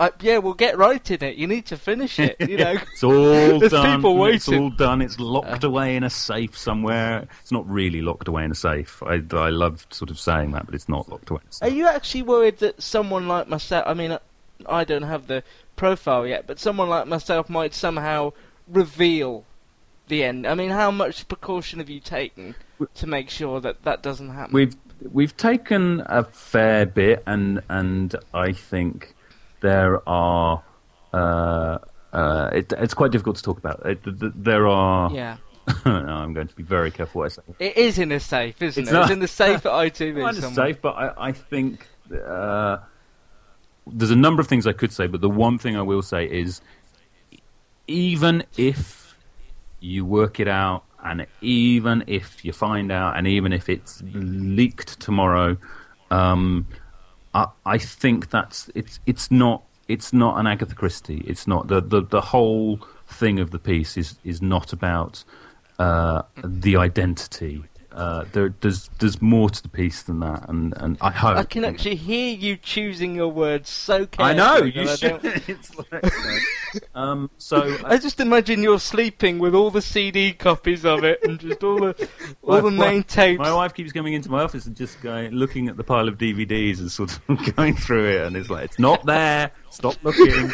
I, 0.00 0.10
yeah, 0.22 0.38
we'll 0.38 0.54
get 0.54 0.78
right 0.78 1.10
in 1.10 1.22
it. 1.22 1.36
You 1.36 1.46
need 1.46 1.66
to 1.66 1.76
finish 1.76 2.18
it. 2.18 2.36
You 2.40 2.56
know, 2.64 2.74
It's 2.92 3.04
all 3.04 3.12
There's 3.58 3.70
done. 3.70 3.98
people 3.98 4.24
It's 4.24 4.48
all 4.48 4.70
done. 4.70 5.02
It's 5.02 5.20
locked 5.20 5.62
uh. 5.62 5.68
away 5.68 5.94
in 5.94 6.04
a 6.04 6.10
safe 6.10 6.56
somewhere. 6.56 7.28
It's 7.42 7.52
not 7.52 7.68
really 7.68 8.00
locked 8.00 8.26
away 8.26 8.44
in 8.44 8.50
a 8.50 8.54
safe. 8.54 9.02
I, 9.02 9.22
I 9.32 9.50
love 9.50 9.86
sort 9.90 10.10
of 10.10 10.18
saying 10.18 10.52
that, 10.52 10.64
but 10.64 10.74
it's 10.74 10.88
not 10.88 11.10
locked 11.10 11.28
away. 11.28 11.42
In 11.42 11.68
a 11.68 11.70
Are 11.70 11.74
you 11.74 11.86
actually 11.86 12.22
worried 12.22 12.58
that 12.58 12.82
someone 12.82 13.28
like 13.28 13.46
myself, 13.46 13.84
I 13.86 13.92
mean, 13.92 14.12
uh, 14.12 14.20
I 14.66 14.84
don't 14.84 15.02
have 15.02 15.26
the 15.26 15.44
profile 15.76 16.26
yet, 16.26 16.46
but 16.46 16.58
someone 16.58 16.88
like 16.88 17.06
myself 17.06 17.50
might 17.50 17.74
somehow 17.74 18.32
reveal 18.68 19.44
the 20.08 20.24
end? 20.24 20.46
I 20.46 20.54
mean, 20.54 20.70
how 20.70 20.90
much 20.90 21.28
precaution 21.28 21.78
have 21.78 21.90
you 21.90 22.00
taken 22.00 22.54
to 22.94 23.06
make 23.06 23.28
sure 23.28 23.60
that 23.60 23.82
that 23.82 24.02
doesn't 24.02 24.30
happen? 24.30 24.54
We've 24.54 24.76
we've 25.12 25.36
taken 25.36 26.02
a 26.06 26.24
fair 26.24 26.86
bit, 26.86 27.22
and 27.26 27.60
and 27.68 28.16
I 28.32 28.52
think 28.52 29.14
there 29.60 30.06
are. 30.08 30.62
Uh, 31.12 31.78
uh, 32.12 32.50
it, 32.52 32.72
it's 32.78 32.94
quite 32.94 33.12
difficult 33.12 33.36
to 33.36 33.42
talk 33.42 33.58
about. 33.58 33.84
It, 33.86 34.02
th- 34.04 34.18
th- 34.18 34.32
there 34.36 34.66
are. 34.66 35.10
yeah. 35.12 35.36
no, 35.86 35.92
I'm 35.92 36.32
going 36.32 36.48
to 36.48 36.56
be 36.56 36.62
very 36.64 36.90
careful 36.90 37.20
what 37.20 37.26
I 37.26 37.28
say. 37.28 37.42
It 37.60 37.76
is 37.76 37.98
in 37.98 38.10
a 38.12 38.18
safe, 38.18 38.60
isn't 38.60 38.82
It's 38.82 38.90
it? 38.90 38.92
not- 38.94 39.02
It's 39.04 39.12
in 39.12 39.20
the 39.20 39.28
safe 39.28 39.64
at 39.66 39.72
ITV 39.72 40.34
somewhere. 40.40 40.66
safe, 40.68 40.80
but 40.82 40.90
I, 40.96 41.28
I 41.28 41.32
think 41.32 41.86
uh, 42.26 42.78
there's 43.86 44.10
a 44.10 44.16
number 44.16 44.40
of 44.40 44.48
things 44.48 44.66
I 44.66 44.72
could 44.72 44.92
say, 44.92 45.06
but 45.06 45.20
the 45.20 45.28
one 45.30 45.58
thing 45.58 45.76
I 45.76 45.82
will 45.82 46.02
say 46.02 46.24
is 46.24 46.60
even 47.86 48.44
if 48.56 49.16
you 49.80 50.04
work 50.04 50.40
it 50.40 50.48
out, 50.48 50.84
and 51.04 51.26
even 51.40 52.04
if 52.06 52.44
you 52.44 52.52
find 52.52 52.90
out, 52.92 53.16
and 53.16 53.26
even 53.26 53.52
if 53.52 53.68
it's 53.68 54.02
leaked 54.12 54.98
tomorrow, 55.00 55.56
um, 56.10 56.66
I, 57.34 57.48
I 57.64 57.78
think 57.78 58.30
that's 58.30 58.70
it's 58.74 59.00
it's 59.06 59.30
not 59.30 59.62
it's 59.88 60.12
not 60.12 60.38
an 60.38 60.46
Agatha 60.46 60.74
Christie. 60.74 61.22
It's 61.26 61.46
not 61.46 61.68
the 61.68 61.80
the, 61.80 62.02
the 62.02 62.20
whole 62.20 62.80
thing 63.06 63.40
of 63.40 63.50
the 63.50 63.58
piece 63.58 63.96
is 63.96 64.16
is 64.24 64.40
not 64.40 64.72
about 64.72 65.24
uh, 65.78 66.22
the 66.44 66.76
identity. 66.76 67.64
Uh, 67.92 68.24
there, 68.32 68.54
there's 68.60 68.88
there's 69.00 69.20
more 69.20 69.50
to 69.50 69.62
the 69.62 69.68
piece 69.68 70.02
than 70.02 70.20
that, 70.20 70.48
and, 70.48 70.74
and 70.76 70.96
I 71.00 71.10
hope 71.10 71.36
I 71.36 71.42
can 71.42 71.64
actually 71.64 71.96
hear 71.96 72.32
you 72.32 72.56
choosing 72.56 73.16
your 73.16 73.28
words 73.28 73.68
so 73.68 74.06
carefully. 74.06 74.40
I 74.40 74.58
know 74.58 74.64
you 74.64 74.86
should. 74.96 75.24
like, 75.92 76.42
Um, 76.94 77.30
so 77.38 77.76
I 77.84 77.98
just 77.98 78.20
imagine 78.20 78.62
you're 78.62 78.80
sleeping 78.80 79.38
with 79.38 79.54
all 79.54 79.70
the 79.70 79.82
CD 79.82 80.32
copies 80.32 80.84
of 80.84 81.04
it 81.04 81.22
and 81.22 81.38
just 81.38 81.62
all 81.62 81.80
the 81.80 82.08
all 82.42 82.60
the 82.60 82.70
main 82.70 83.02
tapes. 83.02 83.38
My 83.38 83.54
wife 83.54 83.74
keeps 83.74 83.92
coming 83.92 84.12
into 84.12 84.30
my 84.30 84.42
office 84.42 84.66
and 84.66 84.76
just 84.76 85.00
going, 85.00 85.32
looking 85.32 85.68
at 85.68 85.76
the 85.76 85.84
pile 85.84 86.08
of 86.08 86.18
DVDs 86.18 86.78
and 86.78 86.90
sort 86.90 87.18
of 87.28 87.54
going 87.56 87.74
through 87.74 88.08
it, 88.08 88.26
and 88.26 88.36
it's 88.36 88.50
like, 88.50 88.64
it's 88.64 88.78
not 88.78 89.04
there. 89.06 89.50
Stop 89.70 89.96
looking. 90.02 90.52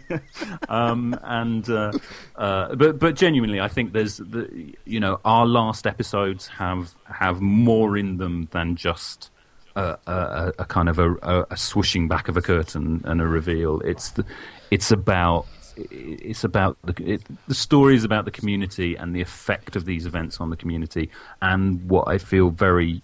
um, 0.68 1.18
and 1.22 1.68
uh, 1.68 1.92
uh, 2.36 2.74
but 2.74 2.98
but 2.98 3.14
genuinely, 3.14 3.60
I 3.60 3.68
think 3.68 3.92
there's 3.92 4.18
the 4.18 4.74
you 4.84 5.00
know 5.00 5.20
our 5.24 5.46
last 5.46 5.86
episodes 5.86 6.46
have 6.48 6.94
have 7.04 7.40
more 7.40 7.96
in 7.96 8.18
them 8.18 8.48
than 8.52 8.76
just. 8.76 9.30
A, 9.76 9.96
a, 10.08 10.52
a 10.58 10.64
kind 10.64 10.88
of 10.88 10.98
a, 10.98 11.12
a, 11.22 11.40
a 11.42 11.54
swooshing 11.54 12.08
back 12.08 12.26
of 12.26 12.36
a 12.36 12.42
curtain 12.42 13.00
and 13.04 13.20
a 13.20 13.26
reveal. 13.28 13.80
It's 13.82 14.10
the, 14.10 14.24
it's 14.70 14.90
about 14.90 15.46
it's 15.76 16.42
about 16.44 16.76
the 16.82 17.12
it, 17.14 17.22
the 17.46 17.54
story 17.54 17.94
is 17.94 18.04
about 18.04 18.24
the 18.24 18.30
community 18.30 18.96
and 18.96 19.14
the 19.14 19.20
effect 19.20 19.76
of 19.76 19.84
these 19.84 20.06
events 20.06 20.40
on 20.40 20.50
the 20.50 20.56
community. 20.56 21.10
And 21.40 21.88
what 21.88 22.08
I 22.08 22.18
feel 22.18 22.50
very 22.50 23.02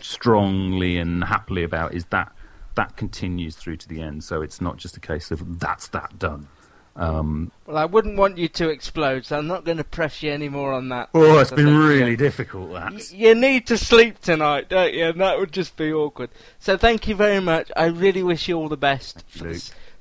strongly 0.00 0.98
and 0.98 1.24
happily 1.24 1.62
about 1.62 1.94
is 1.94 2.04
that 2.06 2.32
that 2.74 2.96
continues 2.96 3.56
through 3.56 3.76
to 3.76 3.88
the 3.88 4.00
end. 4.02 4.24
So 4.24 4.42
it's 4.42 4.60
not 4.60 4.76
just 4.76 4.96
a 4.96 5.00
case 5.00 5.30
of 5.30 5.60
that's 5.60 5.88
that 5.88 6.18
done. 6.18 6.48
Um, 6.96 7.52
well, 7.64 7.76
I 7.76 7.84
wouldn't 7.84 8.16
want 8.16 8.38
you 8.38 8.48
to 8.48 8.70
explode, 8.70 9.24
so 9.24 9.38
I'm 9.38 9.46
not 9.46 9.64
going 9.64 9.78
to 9.78 9.84
press 9.84 10.20
you 10.20 10.32
any 10.32 10.48
more 10.48 10.72
on 10.72 10.88
that. 10.88 11.10
oh, 11.14 11.38
it's 11.38 11.52
been 11.52 11.76
really 11.76 12.10
yeah. 12.10 12.16
difficult. 12.16 12.72
That 12.72 12.92
Y- 12.92 13.00
You 13.12 13.34
need 13.36 13.68
to 13.68 13.78
sleep 13.78 14.20
tonight, 14.20 14.68
don't 14.68 14.92
you? 14.92 15.04
And 15.06 15.20
that 15.20 15.38
would 15.38 15.52
just 15.52 15.76
be 15.76 15.92
awkward. 15.92 16.30
So 16.58 16.76
thank 16.76 17.06
you 17.06 17.14
very 17.14 17.38
much. 17.40 17.70
I 17.76 17.84
really 17.86 18.24
wish 18.24 18.48
you 18.48 18.56
all 18.56 18.68
the 18.68 18.76
best 18.76 19.24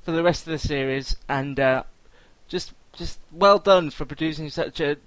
for, 0.07 0.13
Luke. 0.13 0.25
this, 0.25 0.45
for 0.45 0.45
the 0.45 0.47
rest 0.47 0.47
of 0.47 0.51
the 0.51 0.67
series, 0.67 1.15
and 1.29 1.59
uh, 1.59 1.83
just 2.47 2.73
just 2.93 3.19
well 3.31 3.59
done 3.59 3.89
for 3.89 4.05
producing 4.05 4.49
such 4.49 4.79
a 4.79 4.97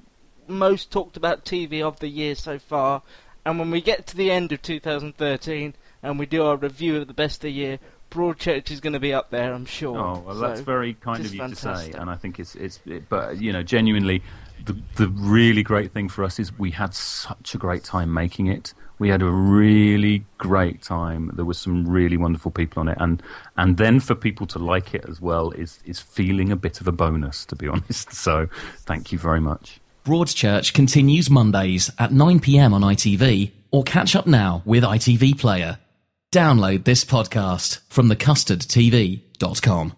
most 0.51 0.91
talked 0.91 1.17
about 1.17 1.45
TV 1.45 1.83
of 1.83 2.01
the 2.01 2.09
year 2.09 2.35
so 2.35 2.59
far. 2.59 3.03
And 3.45 3.59
when 3.59 3.71
we 3.71 3.81
get 3.81 4.07
to 4.09 4.17
the 4.17 4.31
end 4.31 4.53
of 4.53 4.63
2013 4.63 5.75
and 6.03 6.19
we 6.19 6.27
do 6.27 6.45
our 6.45 6.57
review 6.57 6.97
of 6.99 7.07
the 7.07 7.15
best 7.15 7.39
of 7.39 7.43
the 7.43 7.53
year, 7.53 7.79
Broadchurch 8.11 8.71
is 8.71 8.81
going 8.81 8.93
to 8.93 9.01
be 9.01 9.15
up 9.15 9.31
there, 9.31 9.55
I'm 9.55 9.65
sure. 9.65 9.99
Oh 9.99 10.23
well, 10.27 10.37
that's 10.37 10.61
very 10.61 10.95
kind 10.95 11.25
of 11.25 11.33
you 11.33 11.49
to 11.49 11.57
say, 11.57 11.93
and 11.93 12.11
I 12.11 12.17
think 12.17 12.41
it's 12.41 12.55
it's. 12.57 12.81
It, 12.85 13.09
but 13.09 13.41
you 13.41 13.53
know, 13.53 13.63
genuinely, 13.63 14.23
the 14.65 14.77
the 14.97 15.09
really 15.09 15.63
great 15.63 15.93
thing 15.93 16.09
for 16.09 16.25
us 16.25 16.39
is 16.39 16.59
we 16.59 16.73
had 16.73 16.95
such 16.95 17.55
a 17.55 17.59
great 17.59 17.85
time 17.85 18.13
making 18.13 18.49
it. 18.49 18.75
We 19.01 19.09
had 19.09 19.23
a 19.23 19.31
really 19.31 20.25
great 20.39 20.83
time. 20.83 21.33
There 21.35 21.45
was 21.45 21.59
some 21.59 21.89
really 21.89 22.17
wonderful 22.17 22.53
people 22.53 22.81
on 22.81 22.89
it, 22.89 22.99
and 23.01 23.21
and 23.57 23.77
then 23.77 23.99
for 23.99 24.15
people 24.15 24.47
to 24.49 24.59
like 24.59 24.95
it 24.95 25.05
as 25.09 25.21
well 25.21 25.51
is 25.51 25.81
is 25.85 25.99
feeling 25.99 26.53
a 26.53 26.57
bit 26.57 26.81
of 26.81 26.87
a 26.87 26.93
bonus, 26.93 27.45
to 27.47 27.57
be 27.57 27.67
honest. 27.75 28.13
So, 28.13 28.47
thank 28.87 29.11
you 29.11 29.19
very 29.19 29.41
much. 29.41 29.81
Broadchurch 30.05 30.73
continues 30.73 31.29
Mondays 31.29 31.91
at 31.99 32.11
9pm 32.11 32.73
on 32.73 32.83
ITV 32.83 33.53
or 33.71 33.83
catch 33.83 34.15
up 34.15 34.27
now 34.27 34.63
with 34.65 34.83
ITV 34.85 35.39
Player. 35.39 35.79
Download 36.33 36.85
this 36.85 37.05
podcast 37.05 37.81
from 37.89 38.09
thecustardtv.com. 38.09 39.95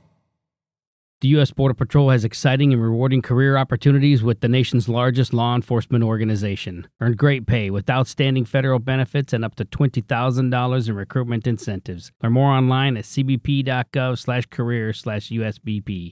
The 1.23 1.29
U.S. 1.29 1.53
Border 1.53 1.75
Patrol 1.75 2.11
has 2.11 2.25
exciting 2.25 2.73
and 2.73 2.83
rewarding 2.83 3.23
career 3.23 3.57
opportunities 3.57 4.25
with 4.25 4.41
the 4.41 4.49
nation's 4.49 4.89
largest 4.89 5.33
law 5.33 5.55
enforcement 5.55 6.03
organization. 6.03 6.89
Earn 7.01 7.13
great 7.13 7.47
pay 7.47 7.71
with 7.71 7.89
outstanding 7.89 8.45
federal 8.45 8.81
benefits 8.81 9.33
and 9.33 9.45
up 9.45 9.55
to 9.55 9.65
$20,000 9.65 10.89
in 10.89 10.97
recruitment 10.97 11.47
incentives. 11.47 12.11
Learn 12.25 12.33
more 12.33 12.51
online 12.51 12.97
at 12.97 13.05
cbp.gov 13.05 14.19
slash 14.19 14.47
career 14.47 14.93
slash 14.93 15.29
USBP. 15.29 16.11